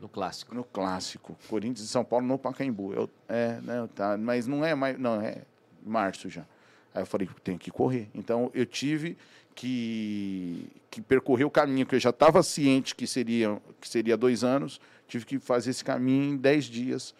[0.00, 0.54] No clássico.
[0.54, 1.36] No clássico.
[1.48, 2.92] Corinthians e São Paulo no Pacaembu.
[2.92, 4.98] Eu, é, né, tá, mas não é mais.
[4.98, 5.42] Não, é
[5.84, 6.44] março já.
[6.94, 8.08] Aí eu falei, tem que correr.
[8.14, 9.16] Então eu tive
[9.54, 14.42] que, que percorrer o caminho que eu já estava ciente que seria, que seria dois
[14.42, 14.80] anos.
[15.06, 17.14] Tive que fazer esse caminho em dez dias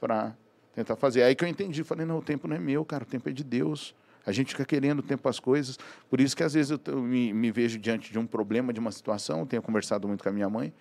[0.00, 0.34] para
[0.74, 1.22] tentar fazer.
[1.22, 1.84] Aí que eu entendi.
[1.84, 3.94] Falei, não, o tempo não é meu, cara, o tempo é de Deus.
[4.24, 5.78] A gente fica querendo o tempo as coisas.
[6.08, 8.78] Por isso que às vezes eu, eu me, me, vejo diante de um problema, de
[8.78, 9.40] uma situação.
[9.40, 10.72] Eu tenho conversado muito com a minha mãe.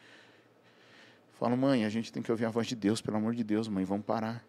[1.42, 3.68] Falo, mãe, a gente tem que ouvir a voz de Deus, pelo amor de Deus,
[3.68, 4.46] mãe, vamos parar.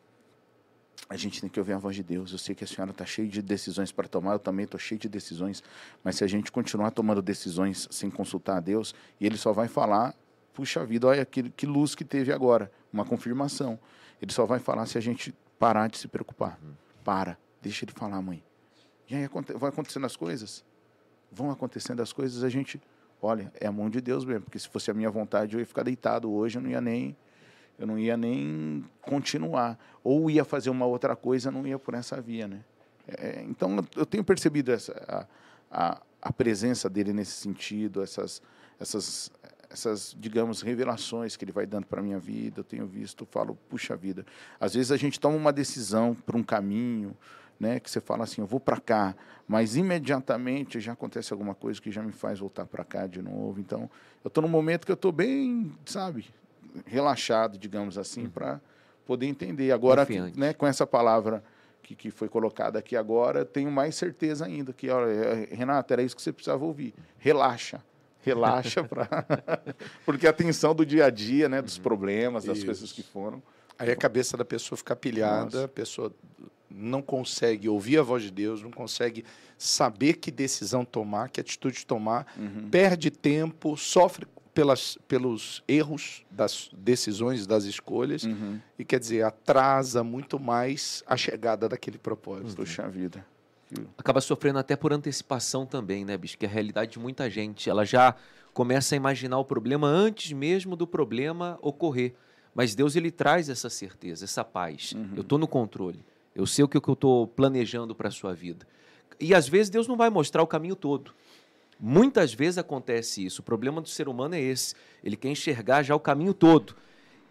[1.09, 2.33] A gente tem que ouvir a voz de Deus.
[2.33, 5.01] Eu sei que a senhora está cheia de decisões para tomar, eu também estou cheio
[5.01, 5.63] de decisões,
[6.05, 9.69] mas se a gente continuar tomando decisões sem consultar a Deus, e Ele só vai
[9.69, 10.15] falar,
[10.53, 13.79] puxa vida, olha que, que luz que teve agora, uma confirmação.
[14.21, 16.59] Ele só vai falar se a gente parar de se preocupar.
[16.63, 16.75] Uhum.
[17.03, 18.45] Para, deixa Ele falar, mãe.
[19.09, 19.27] E aí
[19.57, 20.63] vai acontecendo as coisas,
[21.33, 22.79] vão acontecendo as coisas, a gente
[23.23, 25.67] olha, é a mão de Deus mesmo, porque se fosse a minha vontade eu ia
[25.67, 27.17] ficar deitado hoje, eu não ia nem
[27.79, 32.21] eu não ia nem continuar ou ia fazer uma outra coisa, não ia por essa
[32.21, 32.61] via, né?
[33.07, 34.93] É, então eu tenho percebido essa
[35.71, 38.43] a, a, a, presença dele nesse sentido, essas
[38.79, 39.31] essas
[39.71, 43.57] essas digamos revelações que ele vai dando para a minha vida, eu tenho visto, falo,
[43.69, 44.27] puxa vida.
[44.61, 47.17] Às vezes a gente toma uma decisão para um caminho,
[47.63, 49.15] né, que você fala assim, eu vou para cá,
[49.47, 53.61] mas imediatamente já acontece alguma coisa que já me faz voltar para cá de novo.
[53.61, 53.89] Então,
[54.25, 56.27] eu estou num momento que eu estou bem, sabe,
[56.85, 58.31] relaxado, digamos assim, uhum.
[58.31, 58.61] para
[59.07, 59.71] poder entender.
[59.71, 60.05] Agora,
[60.35, 61.43] né, com essa palavra
[61.81, 66.03] que, que foi colocada aqui agora, tenho mais certeza ainda que, olha, é, Renata, era
[66.03, 66.93] isso que você precisava ouvir.
[67.17, 67.81] Relaxa.
[68.23, 69.07] Relaxa, pra...
[70.05, 71.83] porque a tensão do dia a dia, né, dos uhum.
[71.85, 72.67] problemas, das isso.
[72.67, 73.41] coisas que foram.
[73.79, 75.65] Aí a cabeça da pessoa fica pilhada, Nossa.
[75.65, 76.13] a pessoa
[76.75, 79.25] não consegue ouvir a voz de Deus, não consegue
[79.57, 82.69] saber que decisão tomar, que atitude tomar, uhum.
[82.71, 88.61] perde tempo, sofre pelas, pelos erros das decisões, das escolhas, uhum.
[88.79, 92.59] e quer dizer, atrasa muito mais a chegada daquele propósito.
[92.59, 92.65] Uhum.
[92.65, 93.25] Puxa vida.
[93.97, 96.37] Acaba sofrendo até por antecipação também, né, bicho?
[96.37, 97.71] Que é a realidade de muita gente.
[97.71, 98.15] Ela já
[98.53, 102.15] começa a imaginar o problema antes mesmo do problema ocorrer.
[102.55, 104.93] Mas Deus ele traz essa certeza, essa paz.
[104.93, 105.13] Uhum.
[105.17, 106.05] Eu estou no controle.
[106.35, 108.67] Eu sei o que eu estou planejando para a sua vida.
[109.21, 111.13] E às vezes Deus não vai mostrar o caminho todo.
[111.79, 113.41] Muitas vezes acontece isso.
[113.41, 114.75] O problema do ser humano é esse.
[115.03, 116.75] Ele quer enxergar já o caminho todo.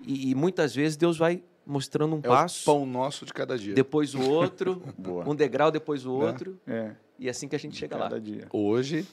[0.02, 2.70] E, e muitas vezes Deus vai mostrando um é passo.
[2.70, 3.74] O pão nosso de cada dia.
[3.74, 4.82] Depois o outro,
[5.26, 6.26] um degrau depois o né?
[6.26, 6.60] outro.
[6.68, 6.92] É.
[7.18, 8.10] E é assim que a gente chega lá.
[8.20, 8.48] Dia.
[8.52, 9.06] Hoje,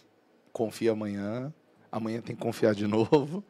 [0.53, 1.53] confia amanhã.
[1.91, 3.45] Amanhã tem que confiar de novo.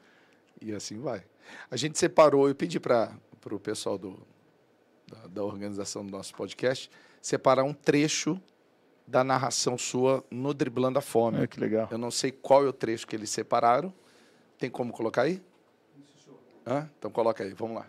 [0.61, 1.23] E assim vai.
[1.71, 3.13] A gente separou, eu pedi para
[3.51, 4.19] o pessoal do,
[5.09, 6.91] da, da organização do nosso podcast,
[7.21, 8.41] separar um trecho
[9.07, 11.43] da narração sua no Driblando a Fome.
[11.43, 11.89] É, que legal.
[11.91, 13.93] Eu não sei qual é o trecho que eles separaram.
[14.59, 15.43] Tem como colocar aí?
[16.67, 16.89] Hã?
[16.99, 17.87] Então coloca aí, vamos lá.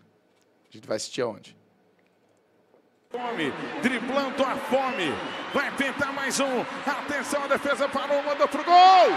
[0.69, 1.57] A gente vai assistir aonde?
[3.09, 3.51] Fome,
[3.81, 5.11] driblando a fome.
[5.53, 6.61] Vai tentar mais um.
[6.85, 9.09] Atenção, a defesa parou, mandou pro gol!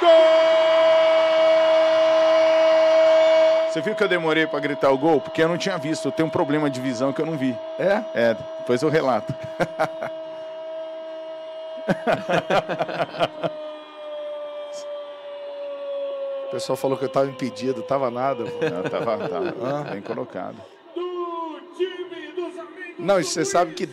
[0.00, 0.47] Gol!
[3.70, 5.20] Você viu que eu demorei para gritar o gol?
[5.20, 6.08] Porque eu não tinha visto.
[6.08, 7.54] Eu tenho um problema de visão que eu não vi.
[7.78, 8.02] É?
[8.14, 9.34] É, depois eu relato.
[16.48, 18.44] O pessoal falou que eu estava impedido, tava nada.
[18.44, 19.90] Não, tava, tava ah.
[19.90, 20.56] bem colocado.
[22.98, 23.86] Não, você sabe que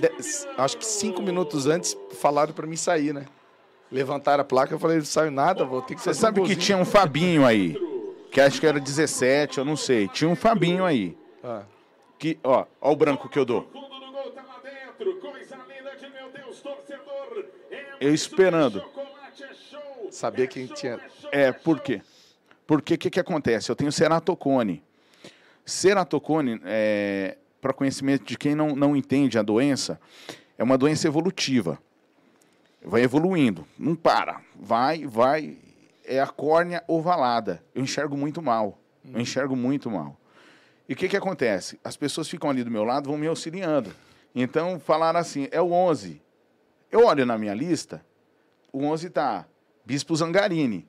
[0.57, 3.25] acho que cinco minutos antes falaram para mim sair, né?
[3.91, 6.55] Levantaram a placa, eu falei, não saiu nada, vou ter que Você sabe um que
[6.55, 7.77] tinha um Fabinho aí,
[8.35, 10.09] que acho que era 17, eu não sei.
[10.09, 11.17] Tinha um Fabinho aí.
[11.41, 11.63] Ah.
[12.19, 13.71] Que, ó, ó o branco que eu dou.
[18.01, 18.83] Eu esperando.
[20.11, 20.99] Sabia quem tinha.
[21.31, 22.01] É, por quê?
[22.67, 23.71] Porque o que, que acontece?
[23.71, 24.83] Eu tenho ceratocone.
[25.65, 29.97] Ceratocone, é, para conhecimento de quem não, não entende a doença,
[30.57, 31.79] é uma doença evolutiva.
[32.83, 34.41] Vai evoluindo, não para.
[34.53, 35.57] Vai, vai.
[36.05, 37.63] É a córnea ovalada.
[37.73, 38.79] Eu enxergo muito mal.
[39.13, 40.19] Eu enxergo muito mal.
[40.87, 41.79] E o que, que acontece?
[41.83, 43.91] As pessoas ficam ali do meu lado, vão me auxiliando.
[44.33, 46.21] Então, falaram assim, é o 11.
[46.91, 48.05] Eu olho na minha lista,
[48.71, 49.45] o 11 está
[49.85, 50.87] Bispo Zangarini.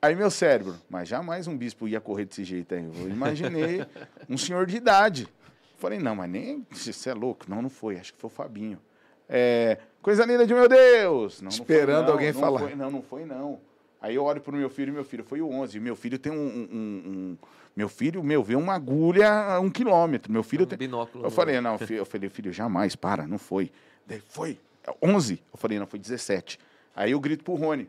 [0.00, 2.84] Aí meu cérebro, mas jamais um bispo ia correr desse jeito aí.
[2.84, 3.84] Eu imaginei
[4.30, 5.28] um senhor de idade.
[5.76, 6.66] Falei, não, mas nem.
[6.70, 7.46] Você é louco?
[7.48, 7.96] Não, não foi.
[7.96, 8.80] Acho que foi o Fabinho.
[9.28, 11.42] É, coisa linda de meu Deus!
[11.42, 12.60] Não, Esperando não foi, alguém não falar.
[12.60, 13.60] Foi, não, não foi, não.
[14.00, 15.80] Aí eu olho pro meu filho, meu filho foi o 11.
[15.80, 17.38] Meu filho tem um, um, um
[17.74, 20.32] meu filho, meu, vê uma agulha a um quilômetro.
[20.32, 20.78] Meu filho um tem.
[20.78, 21.24] Binóculo.
[21.24, 23.70] Eu falei, não, eu falei, filho, jamais, para, não foi.
[24.06, 24.58] Daí, foi,
[25.02, 25.42] 11.
[25.52, 26.58] Eu falei, não, foi 17.
[26.94, 27.88] Aí eu grito pro Rony.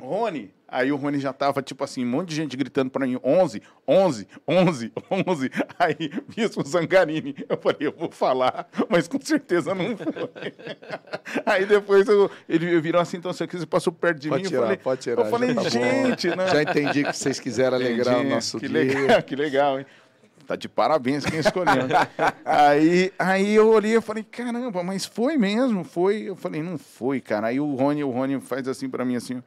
[0.00, 3.18] Rony, aí o Rony já tava, tipo assim, um monte de gente gritando para mim,
[3.22, 5.50] 11, 11, 11, 11.
[5.78, 10.52] Aí, Bispo Zangarini, eu falei, eu vou falar, mas com certeza não foi.
[11.44, 14.62] aí depois eu, ele virou assim, então, você passou perto de pode mim, tirar, eu
[14.64, 16.48] falei, pode tirar, eu falei, tá gente, né?
[16.48, 18.78] Já entendi que vocês quiseram alegrar entendi, o nosso que dia.
[18.78, 19.86] Legal, que legal, hein?
[20.48, 21.74] Tá de parabéns quem escolheu.
[22.42, 26.22] aí, aí eu olhei e falei, caramba, mas foi mesmo, foi.
[26.22, 27.48] Eu falei, não foi, cara.
[27.48, 29.42] Aí o Rony, o Rony faz assim para mim assim,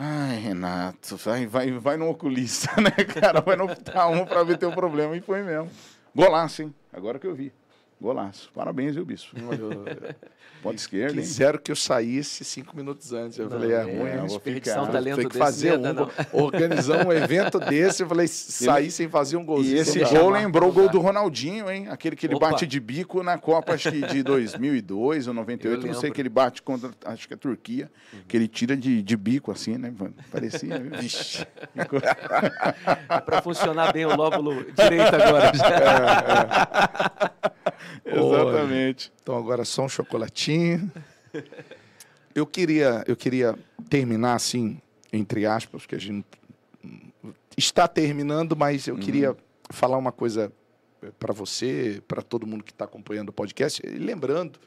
[0.00, 3.40] Ai, Renato, vai, vai, vai no oculista, né, cara?
[3.40, 5.16] Vai no oftalmo para ver teu problema.
[5.16, 5.68] E foi mesmo.
[6.14, 6.74] Golaço, hein?
[6.92, 7.52] Agora que eu vi.
[8.00, 8.48] Golaço.
[8.54, 9.34] Parabéns, viu, Bispo?
[9.40, 9.60] Pode
[10.74, 11.20] esquerda, hein?
[11.20, 13.38] Quiseram que eu saísse cinco minutos antes.
[13.38, 14.82] Eu não, falei, é, ruim, é, vou ficar.
[14.82, 16.10] Um talento Tem que fazer um, não.
[16.32, 18.02] organizar um evento desse.
[18.02, 19.76] Eu falei, sair sem fazer um golzinho.
[19.76, 21.88] E esse gol lembrou o gol do Ronaldinho, hein?
[21.88, 22.50] Aquele que ele Opa.
[22.50, 26.28] bate de bico na Copa, acho que de 2002 ou 98, não sei, que ele
[26.28, 28.20] bate contra, acho que é a Turquia, uhum.
[28.26, 29.92] que ele tira de, de bico assim, né?
[30.30, 30.90] Parecia, viu?
[30.98, 31.46] Vixe.
[31.76, 35.52] é para funcionar bem o lóbulo direito agora.
[38.04, 38.18] É, é.
[38.18, 39.12] Exatamente.
[39.22, 40.47] Então agora só um chocolatinho.
[42.34, 44.80] Eu queria, eu queria terminar assim,
[45.12, 46.24] entre aspas, que a gente
[47.56, 49.00] está terminando, mas eu uhum.
[49.00, 49.36] queria
[49.70, 50.52] falar uma coisa
[51.18, 54.60] para você, para todo mundo que está acompanhando o podcast, e lembrando,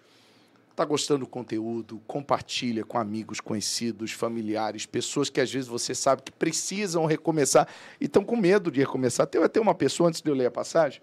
[0.70, 6.24] está gostando do conteúdo, compartilha com amigos, conhecidos, familiares, pessoas que às vezes você sabe
[6.24, 7.68] que precisam recomeçar
[8.00, 9.28] e estão com medo de recomeçar.
[9.28, 11.02] Tem até uma pessoa, antes de eu ler a passagem,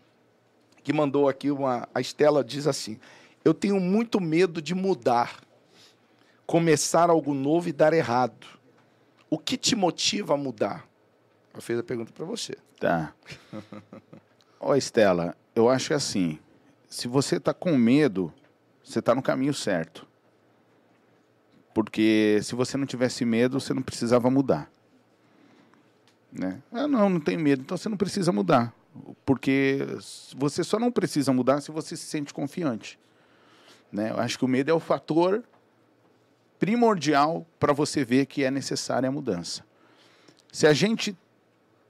[0.82, 1.88] que mandou aqui uma.
[1.94, 2.98] A Estela diz assim:
[3.44, 5.40] eu tenho muito medo de mudar,
[6.46, 8.46] começar algo novo e dar errado.
[9.30, 10.86] O que te motiva a mudar?
[11.54, 12.56] Eu fiz a pergunta para você.
[12.78, 13.12] Tá.
[14.60, 16.38] Ó, Estela, eu acho que assim,
[16.88, 18.32] se você está com medo,
[18.82, 20.06] você está no caminho certo.
[21.74, 24.70] Porque se você não tivesse medo, você não precisava mudar.
[26.32, 26.60] Né?
[26.72, 28.74] Ah, não, não tem medo, então você não precisa mudar.
[29.24, 29.86] Porque
[30.36, 32.98] você só não precisa mudar se você se sente confiante.
[33.92, 34.10] Né?
[34.10, 35.42] Eu acho que o medo é o fator
[36.58, 39.64] primordial para você ver que é necessária a mudança.
[40.52, 41.16] Se a gente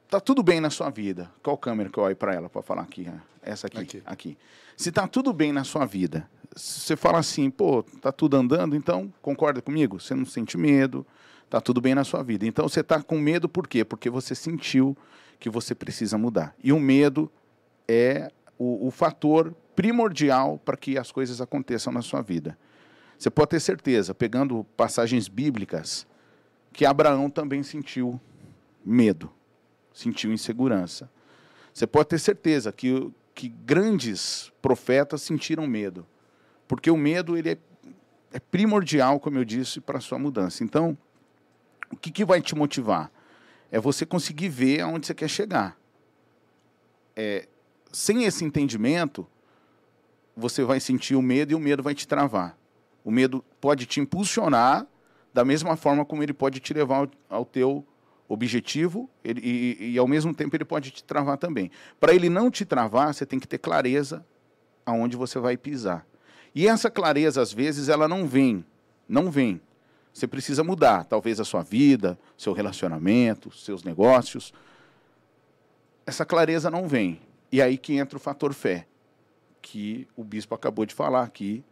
[0.08, 2.82] tá tudo bem na sua vida, qual câmera que eu olho para ela para falar
[2.82, 3.10] aqui?
[3.42, 4.38] Essa aqui, aqui, aqui.
[4.76, 9.12] Se tá tudo bem na sua vida, você fala assim, pô, tá tudo andando, então
[9.22, 10.00] concorda comigo?
[10.00, 11.06] Você não sente medo,
[11.48, 12.46] tá tudo bem na sua vida.
[12.46, 13.84] Então você tá com medo por quê?
[13.84, 14.96] Porque você sentiu
[15.38, 16.54] que você precisa mudar.
[16.62, 17.30] E o medo
[17.86, 22.58] é o, o fator primordial para que as coisas aconteçam na sua vida.
[23.16, 26.04] Você pode ter certeza, pegando passagens bíblicas,
[26.72, 28.20] que Abraão também sentiu
[28.84, 29.30] medo,
[29.94, 31.08] sentiu insegurança.
[31.72, 36.04] Você pode ter certeza que, que grandes profetas sentiram medo,
[36.66, 37.58] porque o medo ele é,
[38.32, 40.64] é primordial, como eu disse, para a sua mudança.
[40.64, 40.98] Então,
[41.88, 43.12] o que, que vai te motivar?
[43.70, 45.78] É você conseguir ver aonde você quer chegar.
[47.14, 47.46] É,
[47.92, 49.24] sem esse entendimento,
[50.38, 52.56] você vai sentir o medo e o medo vai te travar.
[53.04, 54.86] O medo pode te impulsionar
[55.34, 57.84] da mesma forma como ele pode te levar ao, ao teu
[58.28, 61.70] objetivo ele, e, e, ao mesmo tempo, ele pode te travar também.
[61.98, 64.24] Para ele não te travar, você tem que ter clareza
[64.84, 66.06] aonde você vai pisar.
[66.54, 68.64] E essa clareza, às vezes, ela não vem,
[69.08, 69.60] não vem.
[70.12, 74.52] Você precisa mudar, talvez a sua vida, seu relacionamento, seus negócios.
[76.06, 77.20] Essa clareza não vem.
[77.50, 78.86] E aí que entra o fator fé,
[79.60, 81.64] que o bispo acabou de falar aqui,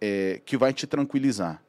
[0.00, 1.62] é, que vai te tranquilizar.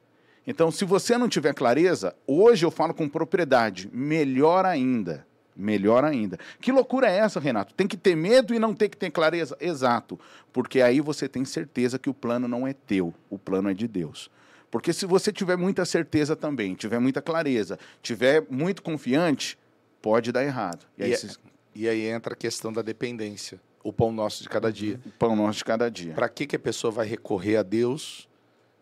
[0.46, 5.26] Então, se você não tiver clareza, hoje eu falo com propriedade, melhor ainda.
[5.54, 6.38] Melhor ainda.
[6.60, 7.74] Que loucura é essa, Renato?
[7.74, 9.56] Tem que ter medo e não ter que ter clareza?
[9.60, 10.18] Exato.
[10.52, 13.88] Porque aí você tem certeza que o plano não é teu, o plano é de
[13.88, 14.30] Deus.
[14.70, 19.58] Porque se você tiver muita certeza também, tiver muita clareza, tiver muito confiante,
[20.00, 20.86] pode dar errado.
[20.96, 21.12] E, aí,
[21.74, 23.60] e, e aí entra a questão da dependência.
[23.82, 25.00] O pão nosso de cada dia.
[25.04, 26.14] O pão nosso de cada dia.
[26.14, 28.28] Para que, que a pessoa vai recorrer a Deus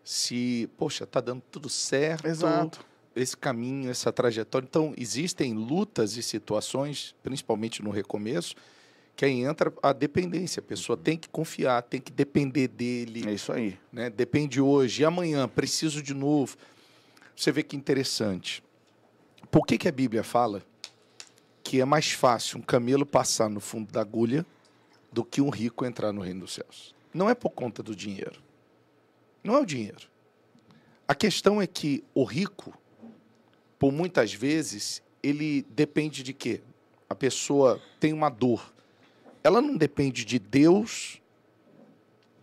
[0.03, 2.27] se, poxa, está dando tudo certo?
[2.27, 2.85] Exato
[3.21, 4.65] esse caminho, essa trajetória.
[4.65, 8.55] Então, existem lutas e situações, principalmente no recomeço,
[9.15, 10.59] que aí entra a dependência.
[10.59, 13.27] A pessoa tem que confiar, tem que depender dele.
[13.27, 13.77] É isso aí.
[13.91, 14.09] Né?
[14.09, 16.55] Depende hoje, e amanhã, preciso de novo.
[17.35, 18.63] Você vê que interessante.
[19.49, 20.63] Por que, que a Bíblia fala
[21.63, 24.45] que é mais fácil um camelo passar no fundo da agulha
[25.17, 26.93] do que um rico entrar no reino dos céus?
[27.11, 28.39] Não é por conta do dinheiro.
[29.43, 30.07] Não é o dinheiro.
[31.07, 32.77] A questão é que o rico,
[33.79, 36.61] por muitas vezes, ele depende de quê?
[37.09, 38.71] A pessoa tem uma dor.
[39.43, 41.19] Ela não depende de Deus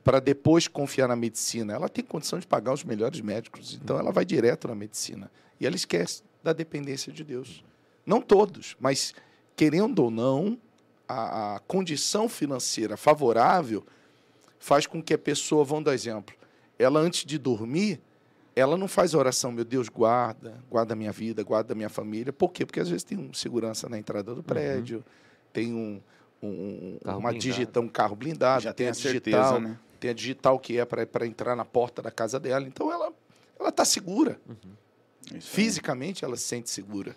[0.02, 1.74] para depois confiar na medicina.
[1.74, 5.30] Ela tem condição de pagar os melhores médicos, então ela vai direto na medicina.
[5.60, 7.64] E ela esquece da dependência de Deus.
[8.04, 9.14] Não todos, mas
[9.54, 10.58] querendo ou não,
[11.08, 13.84] a, a condição financeira favorável
[14.58, 16.34] faz com que a pessoa, vamos dar exemplo,
[16.78, 18.00] ela antes de dormir,
[18.56, 22.32] ela não faz oração, meu Deus, guarda, guarda a minha vida, guarda a minha família.
[22.32, 22.64] Por quê?
[22.64, 24.42] Porque às vezes tem um segurança na entrada do uhum.
[24.42, 25.02] prédio, uhum.
[25.52, 26.00] tem um,
[26.42, 29.78] um uma digital, um carro blindado, Já tem, a digital, certeza, né?
[29.98, 32.66] tem a digital que é para entrar na porta da casa dela.
[32.66, 33.12] Então ela
[33.58, 34.38] ela está segura.
[34.48, 35.40] Uhum.
[35.40, 37.16] Fisicamente ela se sente segura.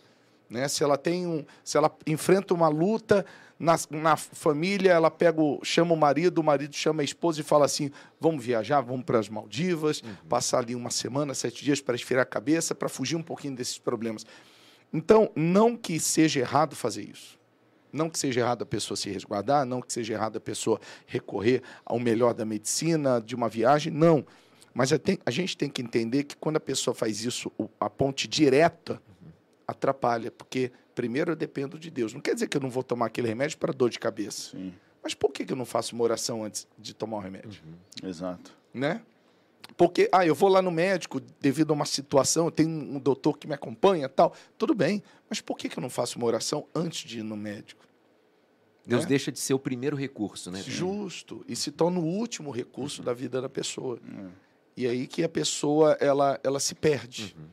[0.50, 0.68] Né?
[0.68, 3.26] Se ela tem um, se ela enfrenta uma luta
[3.60, 7.44] na, na família, ela pega o, chama o marido, o marido chama a esposa e
[7.44, 10.16] fala assim: vamos viajar, vamos para as Maldivas, uhum.
[10.30, 13.78] passar ali uma semana, sete dias para esfriar a cabeça, para fugir um pouquinho desses
[13.78, 14.26] problemas.
[14.94, 17.38] Então, não que seja errado fazer isso.
[17.92, 21.62] Não que seja errado a pessoa se resguardar, não que seja errado a pessoa recorrer
[21.86, 24.26] ao melhor da medicina, de uma viagem, não.
[24.74, 29.02] Mas a gente tem que entender que quando a pessoa faz isso, a ponte direta
[29.68, 32.14] atrapalha, porque primeiro eu dependo de Deus.
[32.14, 34.52] Não quer dizer que eu não vou tomar aquele remédio para dor de cabeça.
[34.52, 34.74] Sim.
[35.04, 37.62] Mas por que, que eu não faço uma oração antes de tomar o remédio?
[37.66, 38.10] Uhum.
[38.10, 38.52] Exato.
[38.74, 39.02] Né?
[39.76, 43.38] Porque, ah, eu vou lá no médico devido a uma situação, eu tenho um doutor
[43.38, 44.34] que me acompanha tal.
[44.58, 47.36] Tudo bem, mas por que, que eu não faço uma oração antes de ir no
[47.36, 47.86] médico?
[48.86, 49.10] Deus né?
[49.10, 50.64] deixa de ser o primeiro recurso, né?
[50.66, 51.44] Justo.
[51.48, 53.06] E se torna o último recurso uhum.
[53.06, 54.00] da vida da pessoa.
[54.02, 54.30] Uhum.
[54.78, 57.36] E aí que a pessoa, ela, ela se perde.
[57.38, 57.46] Uhum.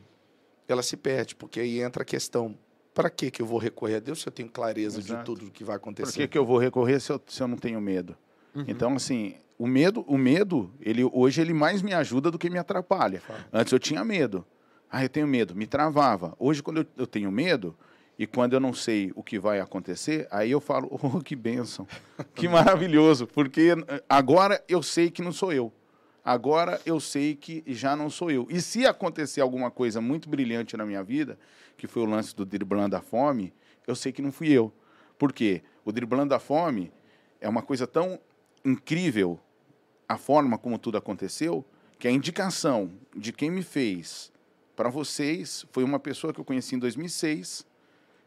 [0.67, 2.57] Ela se perde, porque aí entra a questão,
[2.93, 5.19] para que que eu vou recorrer a Deus se eu tenho clareza Exato.
[5.19, 6.11] de tudo o que vai acontecer?
[6.11, 8.15] Para que que eu vou recorrer se eu, se eu não tenho medo?
[8.55, 8.65] Uhum.
[8.67, 12.57] Então, assim, o medo, o medo, ele hoje ele mais me ajuda do que me
[12.57, 13.21] atrapalha.
[13.51, 14.45] Antes eu tinha medo.
[14.89, 16.35] Ah, eu tenho medo, me travava.
[16.39, 17.75] Hoje, quando eu, eu, tenho medo
[18.17, 21.87] e quando eu não sei o que vai acontecer, aí eu falo, oh, que bênção,
[22.33, 23.71] que maravilhoso, porque
[24.07, 25.71] agora eu sei que não sou eu.
[26.25, 28.47] Agora eu sei que já não sou eu.
[28.49, 31.37] E se acontecer alguma coisa muito brilhante na minha vida,
[31.77, 33.53] que foi o lance do driblando a fome,
[33.85, 34.73] eu sei que não fui eu.
[35.19, 35.61] Por quê?
[35.85, 36.91] O driblando a fome
[37.39, 38.19] é uma coisa tão
[38.65, 39.39] incrível,
[40.09, 41.63] a forma como tudo aconteceu,
[41.99, 44.31] que a indicação de quem me fez
[44.75, 47.67] para vocês foi uma pessoa que eu conheci em 2006,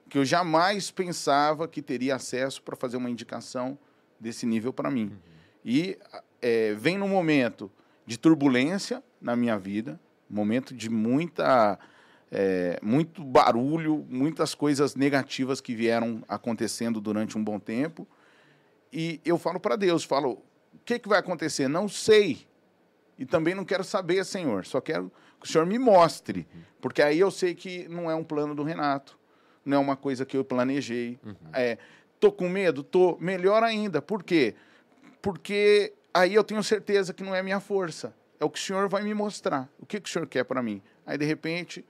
[0.09, 3.77] que eu jamais pensava que teria acesso para fazer uma indicação
[4.21, 5.07] desse nível para mim.
[5.07, 5.19] Uhum.
[5.65, 5.99] E
[6.41, 7.69] é, vem no momento
[8.09, 11.79] de turbulência na minha vida, momento de muita
[12.33, 18.09] é, muito barulho, muitas coisas negativas que vieram acontecendo durante um bom tempo.
[18.91, 21.69] E eu falo para Deus, falo, o que, que vai acontecer?
[21.69, 22.47] Não sei.
[23.19, 24.65] E também não quero saber, Senhor.
[24.65, 26.49] Só quero que o Senhor me mostre.
[26.81, 29.19] Porque aí eu sei que não é um plano do Renato.
[29.63, 31.19] Não é uma coisa que eu planejei.
[31.23, 31.35] Uhum.
[31.53, 31.77] É,
[32.19, 32.83] tô com medo?
[32.83, 33.19] Tô.
[33.21, 34.01] Melhor ainda.
[34.01, 34.55] Por quê?
[35.21, 38.15] Porque aí eu tenho certeza que não é minha força.
[38.41, 39.69] É o que o Senhor vai me mostrar.
[39.79, 40.81] O que, que o Senhor quer para mim?
[41.05, 41.85] Aí, de repente,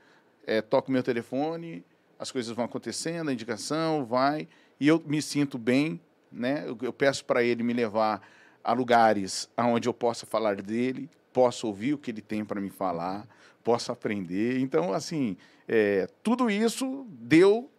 [0.47, 1.85] é, toco meu telefone,
[2.19, 4.49] as coisas vão acontecendo, a indicação vai,
[4.81, 6.01] e eu me sinto bem,
[6.33, 6.65] né?
[6.67, 8.23] Eu, eu peço para ele me levar
[8.65, 12.71] a lugares onde eu possa falar dele, posso ouvir o que ele tem para me
[12.71, 13.27] falar,
[13.63, 14.59] posso aprender.
[14.59, 15.37] Então, assim,
[15.67, 17.71] é, tudo isso deu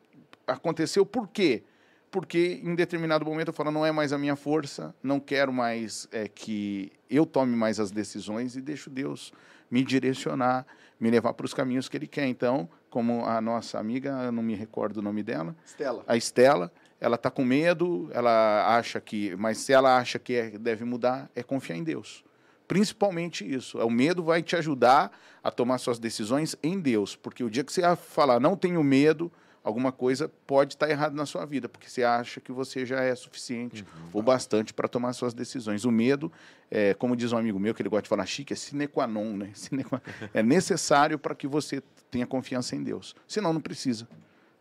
[0.48, 1.64] aconteceu por quê?
[2.12, 6.08] Porque em determinado momento eu falo, não é mais a minha força, não quero mais
[6.12, 9.32] é, que eu tome mais as decisões e deixo Deus
[9.70, 10.66] me direcionar,
[11.00, 12.26] me levar para os caminhos que Ele quer.
[12.26, 16.04] Então, como a nossa amiga, eu não me recordo o nome dela, Estela.
[16.08, 20.50] a Estela, ela está com medo, ela acha que, mas se ela acha que é,
[20.58, 22.24] deve mudar, é confiar em Deus.
[22.68, 23.80] Principalmente isso.
[23.80, 25.12] O medo vai te ajudar
[25.44, 29.32] a tomar suas decisões em Deus, porque o dia que você falar não tenho medo,
[29.70, 33.16] alguma coisa pode estar errada na sua vida, porque você acha que você já é
[33.16, 34.22] suficiente uhum.
[34.22, 35.86] bastante para tomar suas decisões.
[35.86, 36.32] O medo,
[36.70, 39.08] é, como diz um amigo meu, que ele gosta de falar chique, é sine qua
[39.08, 39.52] non, né?
[39.88, 40.02] Qua...
[40.34, 41.82] é necessário para que você
[42.12, 43.16] tenha confiança em Deus.
[43.28, 44.08] Senão, não precisa.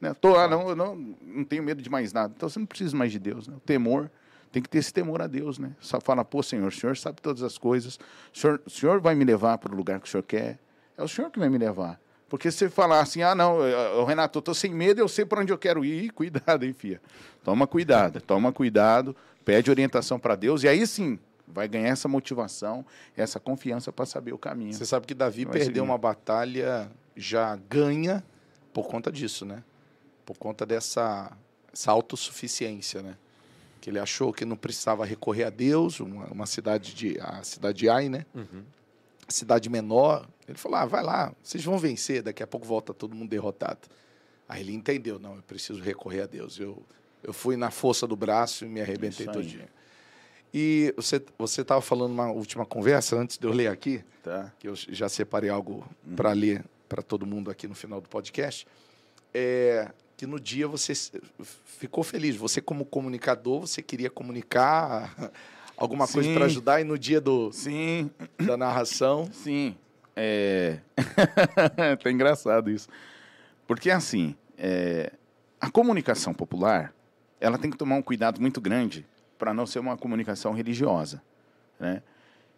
[0.01, 0.14] Né?
[0.14, 2.32] Tô, ah, não, não, não tenho medo de mais nada.
[2.36, 3.48] Então, você não precisa mais de Deus.
[3.48, 3.56] Né?
[3.56, 4.10] O temor,
[4.52, 5.59] tem que ter esse temor a Deus.
[5.59, 5.72] Né?
[5.80, 7.98] Só fala, pô, Senhor, o Senhor sabe todas as coisas,
[8.35, 10.59] o Senhor, o Senhor vai me levar para o lugar que o Senhor quer,
[10.97, 12.01] é o Senhor que vai me levar.
[12.28, 15.24] Porque se você falar assim, ah, não, eu, Renato, eu estou sem medo, eu sei
[15.24, 17.00] para onde eu quero ir, cuidado, hein, filha.
[17.42, 22.84] Toma cuidado, toma cuidado, pede orientação para Deus, e aí sim, vai ganhar essa motivação,
[23.16, 24.74] essa confiança para saber o caminho.
[24.74, 25.80] Você sabe que Davi perdeu seguir.
[25.80, 28.22] uma batalha já ganha
[28.74, 29.64] por conta disso, né?
[30.26, 31.32] Por conta dessa
[31.72, 33.16] essa autossuficiência, né?
[33.80, 37.78] Que ele achou que não precisava recorrer a Deus, uma, uma cidade de a cidade
[37.78, 38.26] de Ai, né?
[38.34, 38.62] Uhum
[39.28, 40.28] cidade menor.
[40.46, 43.88] Ele falou: ah, vai lá, vocês vão vencer, daqui a pouco volta todo mundo derrotado.
[44.48, 46.59] Aí ele entendeu: não, eu preciso recorrer a Deus.
[46.59, 46.82] Eu,
[47.22, 49.68] eu fui na força do braço e me arrebentei todinho.
[50.52, 54.52] E você você estava falando uma última conversa antes de eu ler aqui, tá.
[54.59, 56.16] que eu já separei algo uhum.
[56.16, 58.66] para ler para todo mundo aqui no final do podcast.
[59.34, 60.92] É que no dia você
[61.64, 62.34] ficou feliz.
[62.34, 65.30] Você como comunicador, você queria comunicar
[65.78, 66.14] alguma Sim.
[66.14, 68.10] coisa para ajudar e no dia do Sim.
[68.44, 69.28] da narração.
[69.32, 69.76] Sim.
[70.14, 70.78] É...
[72.02, 72.88] tá engraçado isso.
[73.66, 75.12] Porque assim, é...
[75.60, 76.92] a comunicação popular,
[77.40, 79.06] ela tem que tomar um cuidado muito grande
[79.38, 81.22] para não ser uma comunicação religiosa,
[81.78, 82.02] né?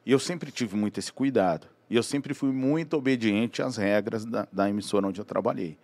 [0.05, 1.69] E eu sempre tive muito esse cuidado.
[1.91, 5.77] E eu sempre fui muito obediente às regras da, da emissora onde eu trabalhei.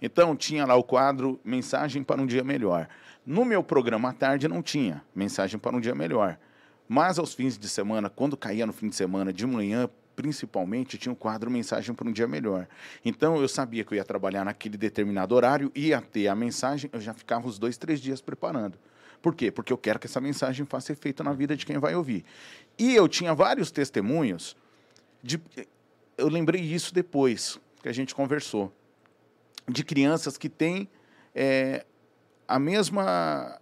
[0.00, 2.86] Então, tinha lá o quadro Mensagem para um Dia Melhor.
[3.26, 6.38] No meu programa à tarde não tinha Mensagem para um Dia Melhor.
[6.88, 11.12] Mas aos fins de semana, quando caía no fim de semana, de manhã, principalmente, tinha
[11.12, 12.68] um quadro Mensagem para um Dia Melhor.
[13.04, 17.00] Então eu sabia que eu ia trabalhar naquele determinado horário, ia ter a mensagem, eu
[17.00, 18.78] já ficava os dois, três dias preparando.
[19.20, 19.50] Por quê?
[19.50, 22.24] Porque eu quero que essa mensagem faça efeito na vida de quem vai ouvir.
[22.78, 24.54] E eu tinha vários testemunhos
[25.22, 25.40] de.
[26.18, 28.70] Eu lembrei isso depois que a gente conversou.
[29.66, 30.90] De crianças que têm
[31.34, 31.86] é,
[32.46, 33.58] a mesma.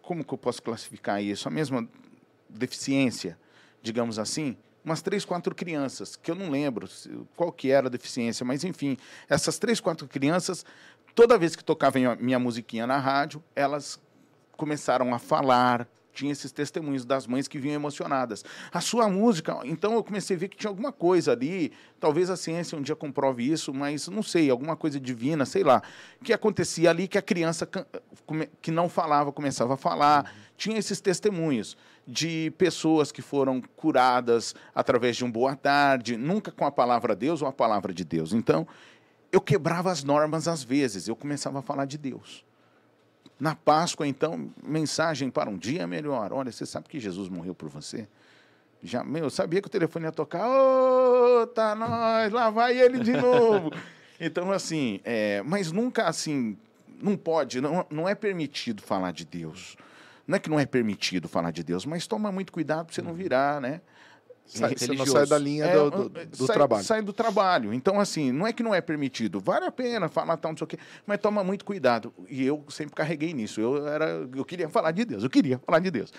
[0.00, 1.48] Como que eu posso classificar isso?
[1.48, 1.88] A mesma
[2.54, 3.38] deficiência,
[3.82, 6.88] digamos assim, umas três, quatro crianças, que eu não lembro
[7.36, 8.96] qual que era a deficiência, mas enfim,
[9.28, 10.64] essas três, quatro crianças,
[11.14, 13.98] toda vez que tocava minha musiquinha na rádio, elas
[14.56, 18.44] começaram a falar, tinha esses testemunhos das mães que vinham emocionadas.
[18.72, 22.36] A sua música, então eu comecei a ver que tinha alguma coisa ali, talvez a
[22.36, 25.82] ciência um dia comprove isso, mas não sei, alguma coisa divina, sei lá,
[26.22, 27.68] que acontecia ali que a criança
[28.62, 31.76] que não falava começava a falar, tinha esses testemunhos
[32.06, 37.42] de pessoas que foram curadas através de um boa tarde, nunca com a palavra Deus
[37.42, 38.32] ou a palavra de Deus.
[38.32, 38.66] Então,
[39.32, 42.44] eu quebrava as normas às vezes, eu começava a falar de Deus.
[43.38, 46.32] Na Páscoa, então, mensagem para um dia melhor.
[46.32, 48.06] Olha, você sabe que Jesus morreu por você?
[48.82, 50.46] Já, meu, eu sabia que o telefone ia tocar.
[50.46, 53.70] Ô, oh, tá nós, lá vai ele de novo.
[54.20, 56.56] então, assim, é, mas nunca assim,
[57.02, 59.76] não pode, não, não é permitido falar de Deus.
[60.26, 63.02] Não é que não é permitido falar de Deus, mas toma muito cuidado para você
[63.02, 63.16] não uhum.
[63.16, 63.80] virar, né?
[64.46, 66.84] Sai, você não sai da linha é, do, do, do sai, trabalho.
[66.84, 67.72] Sai do trabalho.
[67.72, 69.40] Então, assim, não é que não é permitido.
[69.40, 72.12] Vale a pena falar tal, não sei o quê, mas toma muito cuidado.
[72.28, 73.60] E eu sempre carreguei nisso.
[73.60, 76.12] Eu, era, eu queria falar de Deus, eu queria falar de Deus.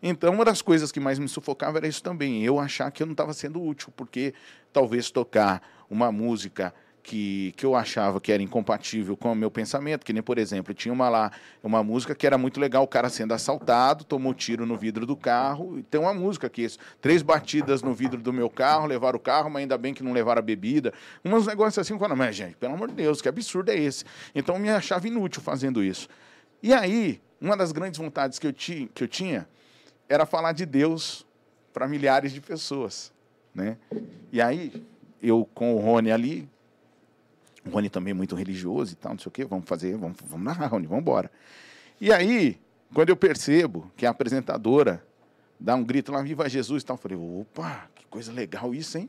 [0.00, 2.44] Então, uma das coisas que mais me sufocava era isso também.
[2.44, 4.32] Eu achar que eu não estava sendo útil, porque
[4.72, 5.60] talvez tocar
[5.90, 6.72] uma música
[7.02, 10.72] que, que eu achava que era incompatível com o meu pensamento, que nem, por exemplo,
[10.72, 14.64] tinha uma lá, uma música que era muito legal, o cara sendo assaltado, tomou tiro
[14.64, 18.32] no vidro do carro, e tem uma música que isso, três batidas no vidro do
[18.32, 20.92] meu carro, levaram o carro, mas ainda bem que não levaram a bebida,
[21.24, 24.04] uns negócios assim, falava, mas gente, pelo amor de Deus, que absurdo é esse?
[24.34, 26.08] Então eu me achava inútil fazendo isso.
[26.62, 29.48] E aí, uma das grandes vontades que eu, ti, que eu tinha
[30.08, 31.26] era falar de Deus
[31.72, 33.12] para milhares de pessoas,
[33.52, 33.76] né?
[34.30, 34.72] E aí,
[35.20, 36.48] eu com o Rony ali,
[37.64, 39.44] o Rony também é muito religioso e tal, não sei o quê.
[39.44, 41.30] Vamos fazer, vamos, vamos narrar, Rony, vamos embora.
[42.00, 42.60] E aí,
[42.92, 45.04] quando eu percebo que a apresentadora
[45.58, 48.98] dá um grito lá, Viva Jesus e tal, eu falei, opa, que coisa legal isso,
[48.98, 49.08] hein?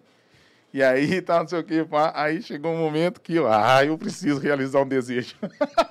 [0.73, 4.39] E aí, tá, não sei o que, aí chegou um momento que, ah, eu preciso
[4.39, 5.35] realizar um desejo.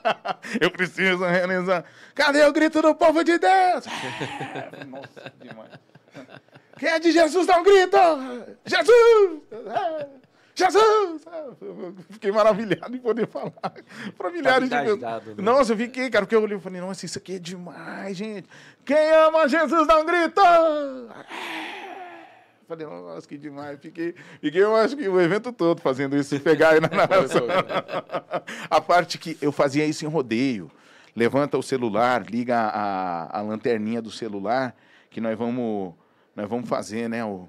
[0.60, 1.84] eu preciso realizar.
[2.14, 3.86] Cadê o grito do povo de Deus?
[4.88, 5.70] Nossa, demais.
[6.78, 7.96] Quem é de Jesus, dá um grito!
[8.66, 10.21] Jesus!
[10.54, 11.22] Jesus!
[12.10, 13.52] fiquei maravilhado em poder falar
[14.18, 15.26] para milhares tá de pessoas.
[15.26, 15.42] Né?
[15.42, 18.48] Nossa, eu fiquei, cara, porque eu olhei e falei, nossa, isso aqui é demais, gente.
[18.84, 20.40] Quem ama Jesus, dá um grito!
[22.68, 23.78] Falei, nossa, que demais.
[23.80, 27.46] Fiquei, fiquei, eu acho que o evento todo fazendo isso, pegar aí na narração.
[28.70, 30.70] a parte que eu fazia isso em rodeio.
[31.14, 34.74] Levanta o celular, liga a, a lanterninha do celular,
[35.10, 35.92] que nós vamos,
[36.34, 37.22] nós vamos fazer, né?
[37.22, 37.48] O,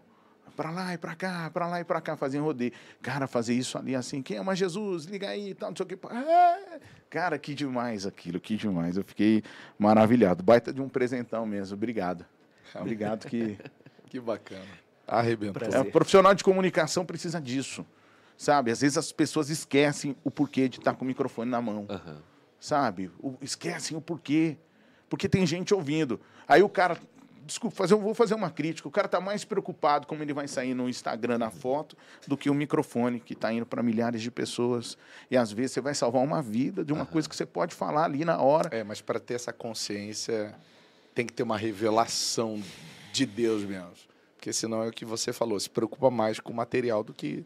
[0.56, 2.72] para lá e para cá, para lá e para cá, fazia rodeio.
[3.02, 6.08] Cara, fazer isso ali assim, quem ama Jesus, liga aí, tal, não sei o que.
[6.08, 6.80] É.
[7.10, 8.98] Cara, que demais aquilo, que demais.
[8.98, 9.44] Eu fiquei
[9.78, 10.44] maravilhado.
[10.44, 11.76] Baita de um presentão mesmo.
[11.76, 12.26] Obrigado.
[12.76, 13.58] Obrigado que.
[14.10, 14.84] que bacana.
[15.08, 15.68] Arrebentou.
[15.72, 17.86] É, profissional de comunicação precisa disso.
[18.38, 18.72] Sabe?
[18.72, 21.86] Às vezes as pessoas esquecem o porquê de estar com o microfone na mão.
[21.90, 22.18] Uhum.
[22.60, 23.12] Sabe?
[23.20, 24.58] O, esquecem o porquê.
[25.10, 26.20] Porque tem gente ouvindo.
[26.48, 26.98] Aí o cara.
[27.46, 28.88] Desculpa, fazer, eu vou fazer uma crítica.
[28.88, 31.96] O cara está mais preocupado como ele vai sair no Instagram na foto
[32.28, 34.98] do que o microfone que está indo para milhares de pessoas.
[35.30, 37.08] E às vezes você vai salvar uma vida de uma uhum.
[37.08, 38.70] coisa que você pode falar ali na hora.
[38.72, 40.56] É, mas para ter essa consciência
[41.14, 42.62] tem que ter uma revelação
[43.12, 43.92] de Deus mesmo.
[44.36, 47.46] Porque senão é o que você falou, se preocupa mais com o material do que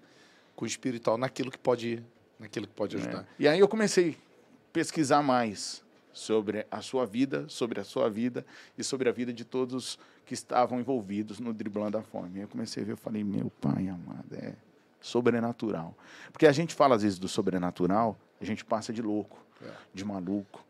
[0.56, 2.03] com o espiritual naquilo que pode,
[2.40, 2.99] naquilo que pode é.
[2.99, 3.22] ajudar.
[3.22, 3.26] É.
[3.38, 5.84] E aí eu comecei a pesquisar mais
[6.18, 8.45] sobre a sua vida, sobre a sua vida
[8.77, 12.41] e sobre a vida de todos que estavam envolvidos no driblando a fome.
[12.41, 14.56] Eu comecei a ver, eu falei, meu pai amado, é
[14.99, 15.95] sobrenatural.
[16.31, 19.72] Porque a gente fala às vezes do sobrenatural, a gente passa de louco, é.
[19.94, 20.65] de maluco,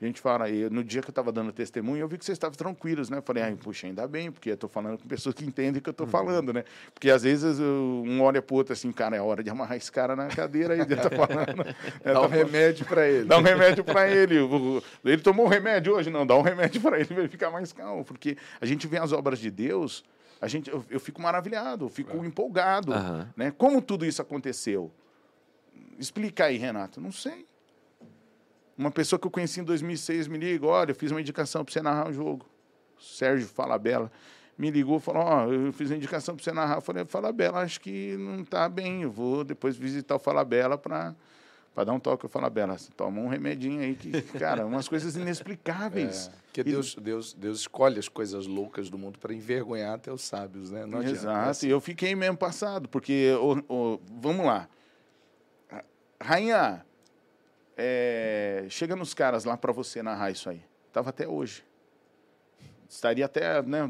[0.00, 2.36] a gente fala, aí, no dia que eu estava dando testemunho, eu vi que vocês
[2.36, 3.18] estavam tranquilos, né?
[3.18, 5.82] Eu falei, ah, puxa, ainda bem, porque eu estou falando com pessoas que entendem o
[5.82, 6.12] que eu estou uhum.
[6.12, 6.64] falando, né?
[6.94, 9.76] Porque às vezes eu, um olha para o outro assim, cara, é hora de amarrar
[9.76, 11.74] esse cara na cadeira aí, ele está falando.
[12.04, 13.24] É, dá um tá remédio para ele.
[13.24, 14.36] Dá um remédio para ele.
[15.04, 16.10] Ele tomou um remédio hoje?
[16.10, 18.04] Não, dá um remédio para ele, para ele ficar mais calmo.
[18.04, 20.04] Porque a gente vê as obras de Deus,
[20.40, 22.26] a gente, eu, eu fico maravilhado, eu fico é.
[22.26, 22.92] empolgado.
[22.92, 23.26] Uhum.
[23.36, 23.52] Né?
[23.58, 24.92] Como tudo isso aconteceu?
[25.98, 27.00] Explica aí, Renato.
[27.00, 27.44] Não sei.
[28.78, 31.72] Uma pessoa que eu conheci em 2006 me liga, olha, eu fiz uma indicação para
[31.72, 32.46] você narrar um jogo.
[32.96, 34.10] Sérgio Falabella
[34.56, 36.76] me ligou, falou, ó, oh, eu fiz uma indicação para você narrar.
[36.76, 41.14] Eu falei, Falabella, acho que não está bem, eu vou depois visitar o Falabella para
[41.78, 42.76] para dar um toque ao Falabella.
[42.96, 46.26] Toma um remedinho aí que, cara, umas coisas inexplicáveis.
[46.26, 50.22] É, que Deus, Deus, Deus escolhe as coisas loucas do mundo para envergonhar até os
[50.22, 50.84] sábios, né?
[50.84, 53.30] Não Exato, e eu fiquei mesmo passado, porque,
[54.20, 54.68] vamos lá,
[56.20, 56.84] Rainha,
[57.78, 60.60] é, chega nos caras lá para você narrar isso aí.
[60.92, 61.64] Tava até hoje.
[62.88, 63.88] Estaria até né,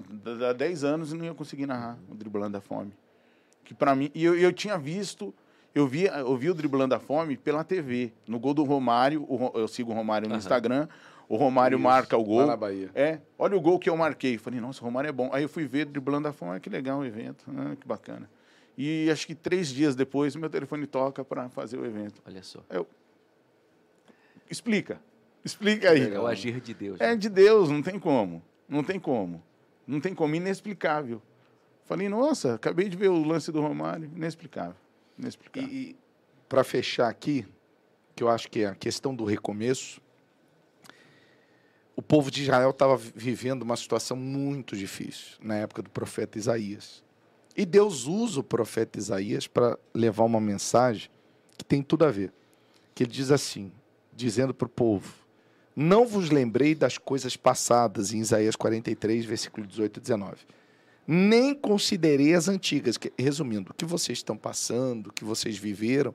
[0.56, 2.92] 10 anos e não ia conseguir narrar o Driblando a Fome.
[3.64, 5.34] Que para mim, e eu, eu tinha visto,
[5.74, 9.52] eu vi, eu vi o Driblando a Fome pela TV, no gol do Romário, o,
[9.54, 10.38] eu sigo o Romário no uhum.
[10.38, 10.88] Instagram,
[11.28, 12.40] o Romário Isso, marca o gol.
[12.40, 12.90] Lá na Bahia.
[12.94, 14.36] É, olha o gol que eu marquei.
[14.36, 15.30] Falei, nossa, o Romário é bom.
[15.32, 18.28] Aí eu fui ver Driblando a Fome, ah, que legal o evento, ah, que bacana.
[18.76, 22.22] E acho que três dias depois, meu telefone toca para fazer o evento.
[22.26, 22.60] Olha só.
[22.70, 22.86] Eu,
[24.50, 25.00] Explica.
[25.44, 26.12] Explica aí.
[26.12, 27.00] É o agir de Deus.
[27.00, 27.16] É né?
[27.16, 28.42] de Deus, não tem como.
[28.68, 29.42] Não tem como.
[29.86, 30.34] Não tem como.
[30.34, 31.22] Inexplicável.
[31.84, 34.10] Falei, nossa, acabei de ver o lance do Romário.
[34.14, 34.76] Inexplicável.
[35.18, 35.68] Inexplicável.
[35.70, 35.96] E, e
[36.48, 37.46] para fechar aqui,
[38.14, 40.00] que eu acho que é a questão do recomeço,
[41.96, 47.02] o povo de Israel estava vivendo uma situação muito difícil na época do profeta Isaías.
[47.56, 51.10] E Deus usa o profeta Isaías para levar uma mensagem
[51.56, 52.32] que tem tudo a ver.
[52.94, 53.72] Que ele diz assim:
[54.18, 55.14] dizendo para o povo:
[55.74, 60.36] Não vos lembrei das coisas passadas, em Isaías 43, versículo 18 e 19.
[61.06, 62.98] Nem considerei as antigas.
[63.18, 66.14] Resumindo, o que vocês estão passando, o que vocês viveram,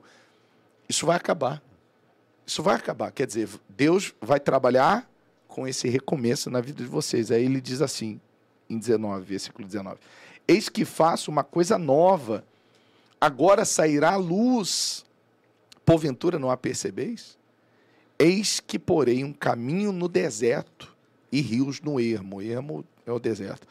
[0.88, 1.60] isso vai acabar.
[2.46, 3.10] Isso vai acabar.
[3.10, 5.10] Quer dizer, Deus vai trabalhar
[5.48, 7.30] com esse recomeço na vida de vocês.
[7.30, 8.20] Aí ele diz assim,
[8.68, 9.98] em 19, versículo 19:
[10.46, 12.44] Eis que faço uma coisa nova,
[13.20, 15.04] agora sairá a luz.
[15.84, 17.36] Porventura não a percebeis?
[18.18, 20.94] Eis que porei um caminho no deserto
[21.30, 22.40] e rios no ermo.
[22.40, 23.66] Ermo é o deserto.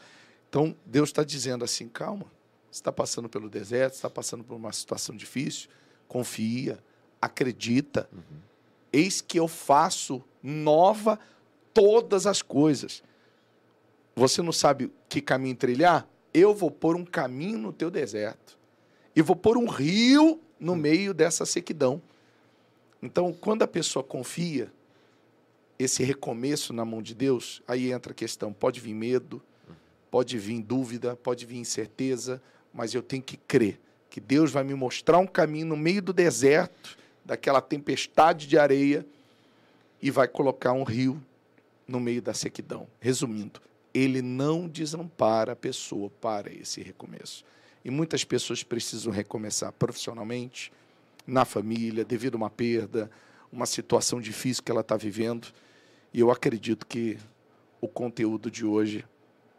[0.48, 2.26] Então, Deus está dizendo assim: calma,
[2.70, 5.68] você está passando pelo deserto, está passando por uma situação difícil,
[6.06, 6.78] confia,
[7.20, 8.08] acredita.
[8.12, 8.38] Uhum.
[8.92, 11.18] Eis que eu faço nova
[11.72, 13.02] todas as coisas.
[14.14, 16.08] Você não sabe que caminho trilhar?
[16.32, 18.56] Eu vou pôr um caminho no teu deserto.
[19.16, 22.00] E vou pôr um rio no meio dessa sequidão.
[23.04, 24.72] Então, quando a pessoa confia
[25.78, 29.42] esse recomeço na mão de Deus, aí entra a questão: pode vir medo,
[30.10, 33.78] pode vir dúvida, pode vir incerteza, mas eu tenho que crer
[34.08, 39.04] que Deus vai me mostrar um caminho no meio do deserto, daquela tempestade de areia,
[40.00, 41.20] e vai colocar um rio
[41.86, 42.86] no meio da sequidão.
[43.00, 43.60] Resumindo,
[43.92, 47.44] ele não desampara a pessoa para esse recomeço.
[47.84, 50.72] E muitas pessoas precisam recomeçar profissionalmente,
[51.26, 53.10] na família, devido a uma perda,
[53.50, 55.48] uma situação difícil que ela está vivendo.
[56.12, 57.18] E eu acredito que
[57.80, 59.04] o conteúdo de hoje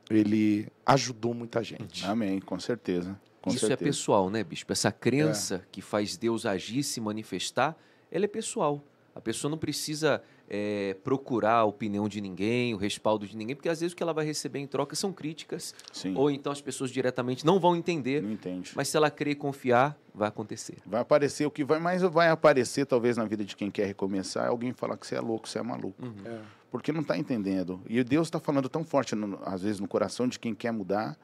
[0.09, 2.05] ele ajudou muita gente.
[2.05, 3.19] Amém, com certeza.
[3.41, 3.89] Com Isso é certeza.
[3.89, 4.71] é pessoal, né, bispo?
[4.71, 5.67] Essa crença é.
[5.71, 7.77] que faz Deus agir, se manifestar,
[8.11, 8.83] ela é pessoal.
[9.15, 13.69] A pessoa não precisa é, procurar a opinião de ninguém, o respaldo de ninguém, porque
[13.69, 16.13] às vezes o que ela vai receber em troca são críticas, Sim.
[16.17, 18.21] ou então as pessoas diretamente não vão entender.
[18.21, 18.73] Não entende.
[18.75, 20.77] Mas se ela crer e confiar, vai acontecer.
[20.85, 24.45] Vai aparecer, o que vai mais vai aparecer talvez na vida de quem quer recomeçar
[24.45, 26.05] é alguém falar que você é louco, você é maluco.
[26.05, 26.13] Uhum.
[26.25, 26.41] É.
[26.69, 27.81] Porque não está entendendo.
[27.87, 31.17] E Deus está falando tão forte, no, às vezes, no coração de quem quer mudar,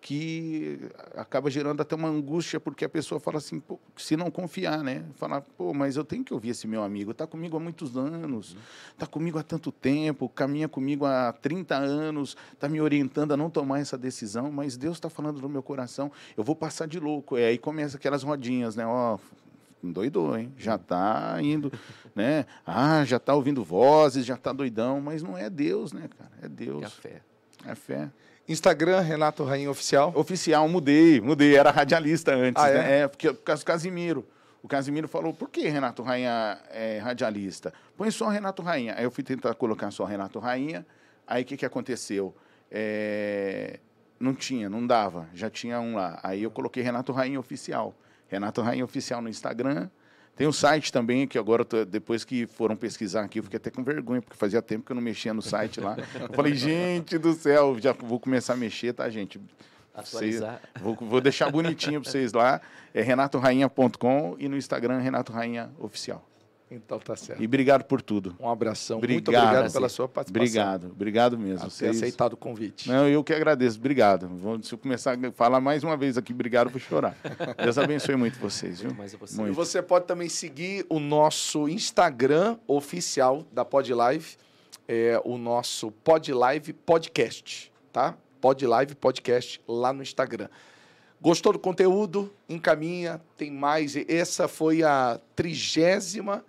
[0.00, 0.78] que
[1.14, 3.62] acaba gerando até uma angústia, porque a pessoa fala assim,
[3.96, 5.04] se não confiar, né?
[5.16, 8.56] Falar, pô, mas eu tenho que ouvir esse meu amigo, está comigo há muitos anos,
[8.92, 13.50] está comigo há tanto tempo, caminha comigo há 30 anos, está me orientando a não
[13.50, 17.36] tomar essa decisão, mas Deus está falando no meu coração, eu vou passar de louco.
[17.36, 18.86] E aí começa aquelas rodinhas, né?
[18.86, 19.18] Ó,
[19.82, 20.50] doidou, hein?
[20.56, 21.70] Já está indo,
[22.16, 22.46] né?
[22.66, 26.32] Ah, já está ouvindo vozes, já está doidão, mas não é Deus, né, cara?
[26.40, 26.82] É Deus.
[26.82, 27.22] É a fé.
[27.66, 28.10] É fé.
[28.50, 30.12] Instagram, Renato Rainha Oficial?
[30.16, 31.54] Oficial, mudei, mudei.
[31.56, 32.74] Era radialista antes, ah, é?
[32.74, 32.98] né?
[32.98, 34.26] É, porque por causa do Casimiro.
[34.60, 37.72] O Casimiro falou, por que Renato Rainha é radialista?
[37.96, 38.94] Põe só Renato Rainha.
[38.96, 40.84] Aí eu fui tentar colocar só Renato Rainha.
[41.26, 42.34] Aí o que, que aconteceu?
[42.70, 43.78] É...
[44.18, 45.28] Não tinha, não dava.
[45.32, 46.18] Já tinha um lá.
[46.22, 47.94] Aí eu coloquei Renato Rainha Oficial.
[48.28, 49.88] Renato Rainha Oficial no Instagram.
[50.36, 53.84] Tem um site também, que agora, depois que foram pesquisar aqui, eu fiquei até com
[53.84, 55.96] vergonha, porque fazia tempo que eu não mexia no site lá.
[56.18, 59.40] Eu falei, gente do céu, já vou começar a mexer, tá, gente?
[59.94, 60.60] Atualizar.
[60.72, 62.60] Vocês, vou, vou deixar bonitinho para vocês lá.
[62.94, 66.29] É renatorainha.com e no Instagram, Renato Rainha Oficial.
[66.70, 67.42] Então tá certo.
[67.42, 68.36] E obrigado por tudo.
[68.38, 68.98] Um abração.
[68.98, 70.42] Obrigado, Muito obrigado pela sua participação.
[70.42, 71.68] Obrigado, obrigado mesmo.
[71.68, 72.88] Por ter aceitado o convite.
[72.88, 73.76] Não, eu que agradeço.
[73.78, 74.28] Obrigado.
[74.28, 77.16] Vou, se eu começar a falar mais uma vez aqui, obrigado por chorar.
[77.60, 78.94] Deus abençoe muito vocês, viu?
[78.94, 79.36] Mais você.
[79.36, 79.52] Muito.
[79.52, 84.36] E você pode também seguir o nosso Instagram oficial da PodLive,
[84.86, 88.16] é o nosso PodLive Podcast, tá?
[88.40, 90.48] PodLive Podcast lá no Instagram.
[91.20, 92.32] Gostou do conteúdo?
[92.48, 93.94] Encaminha, tem mais.
[94.08, 96.44] Essa foi a trigésima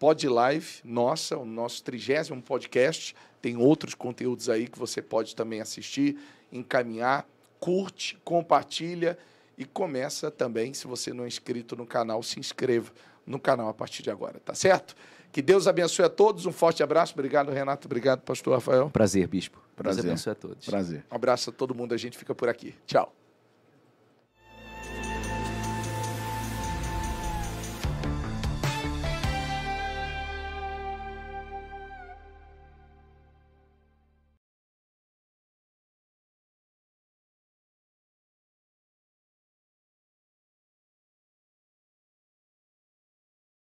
[0.00, 3.14] Pod Live, nossa, o nosso trigésimo podcast.
[3.42, 6.18] Tem outros conteúdos aí que você pode também assistir,
[6.50, 7.28] encaminhar,
[7.60, 9.18] curte, compartilha
[9.58, 12.90] e começa também, se você não é inscrito no canal, se inscreva
[13.26, 14.96] no canal a partir de agora, tá certo?
[15.30, 16.46] Que Deus abençoe a todos.
[16.46, 17.12] Um forte abraço.
[17.12, 17.86] Obrigado, Renato.
[17.86, 18.88] Obrigado, pastor Rafael.
[18.88, 19.62] Prazer, bispo.
[19.76, 20.02] Prazer.
[20.02, 20.66] Deus abençoe a todos.
[20.66, 21.04] Prazer.
[21.12, 21.92] Um abraço a todo mundo.
[21.92, 22.74] A gente fica por aqui.
[22.86, 23.19] Tchau.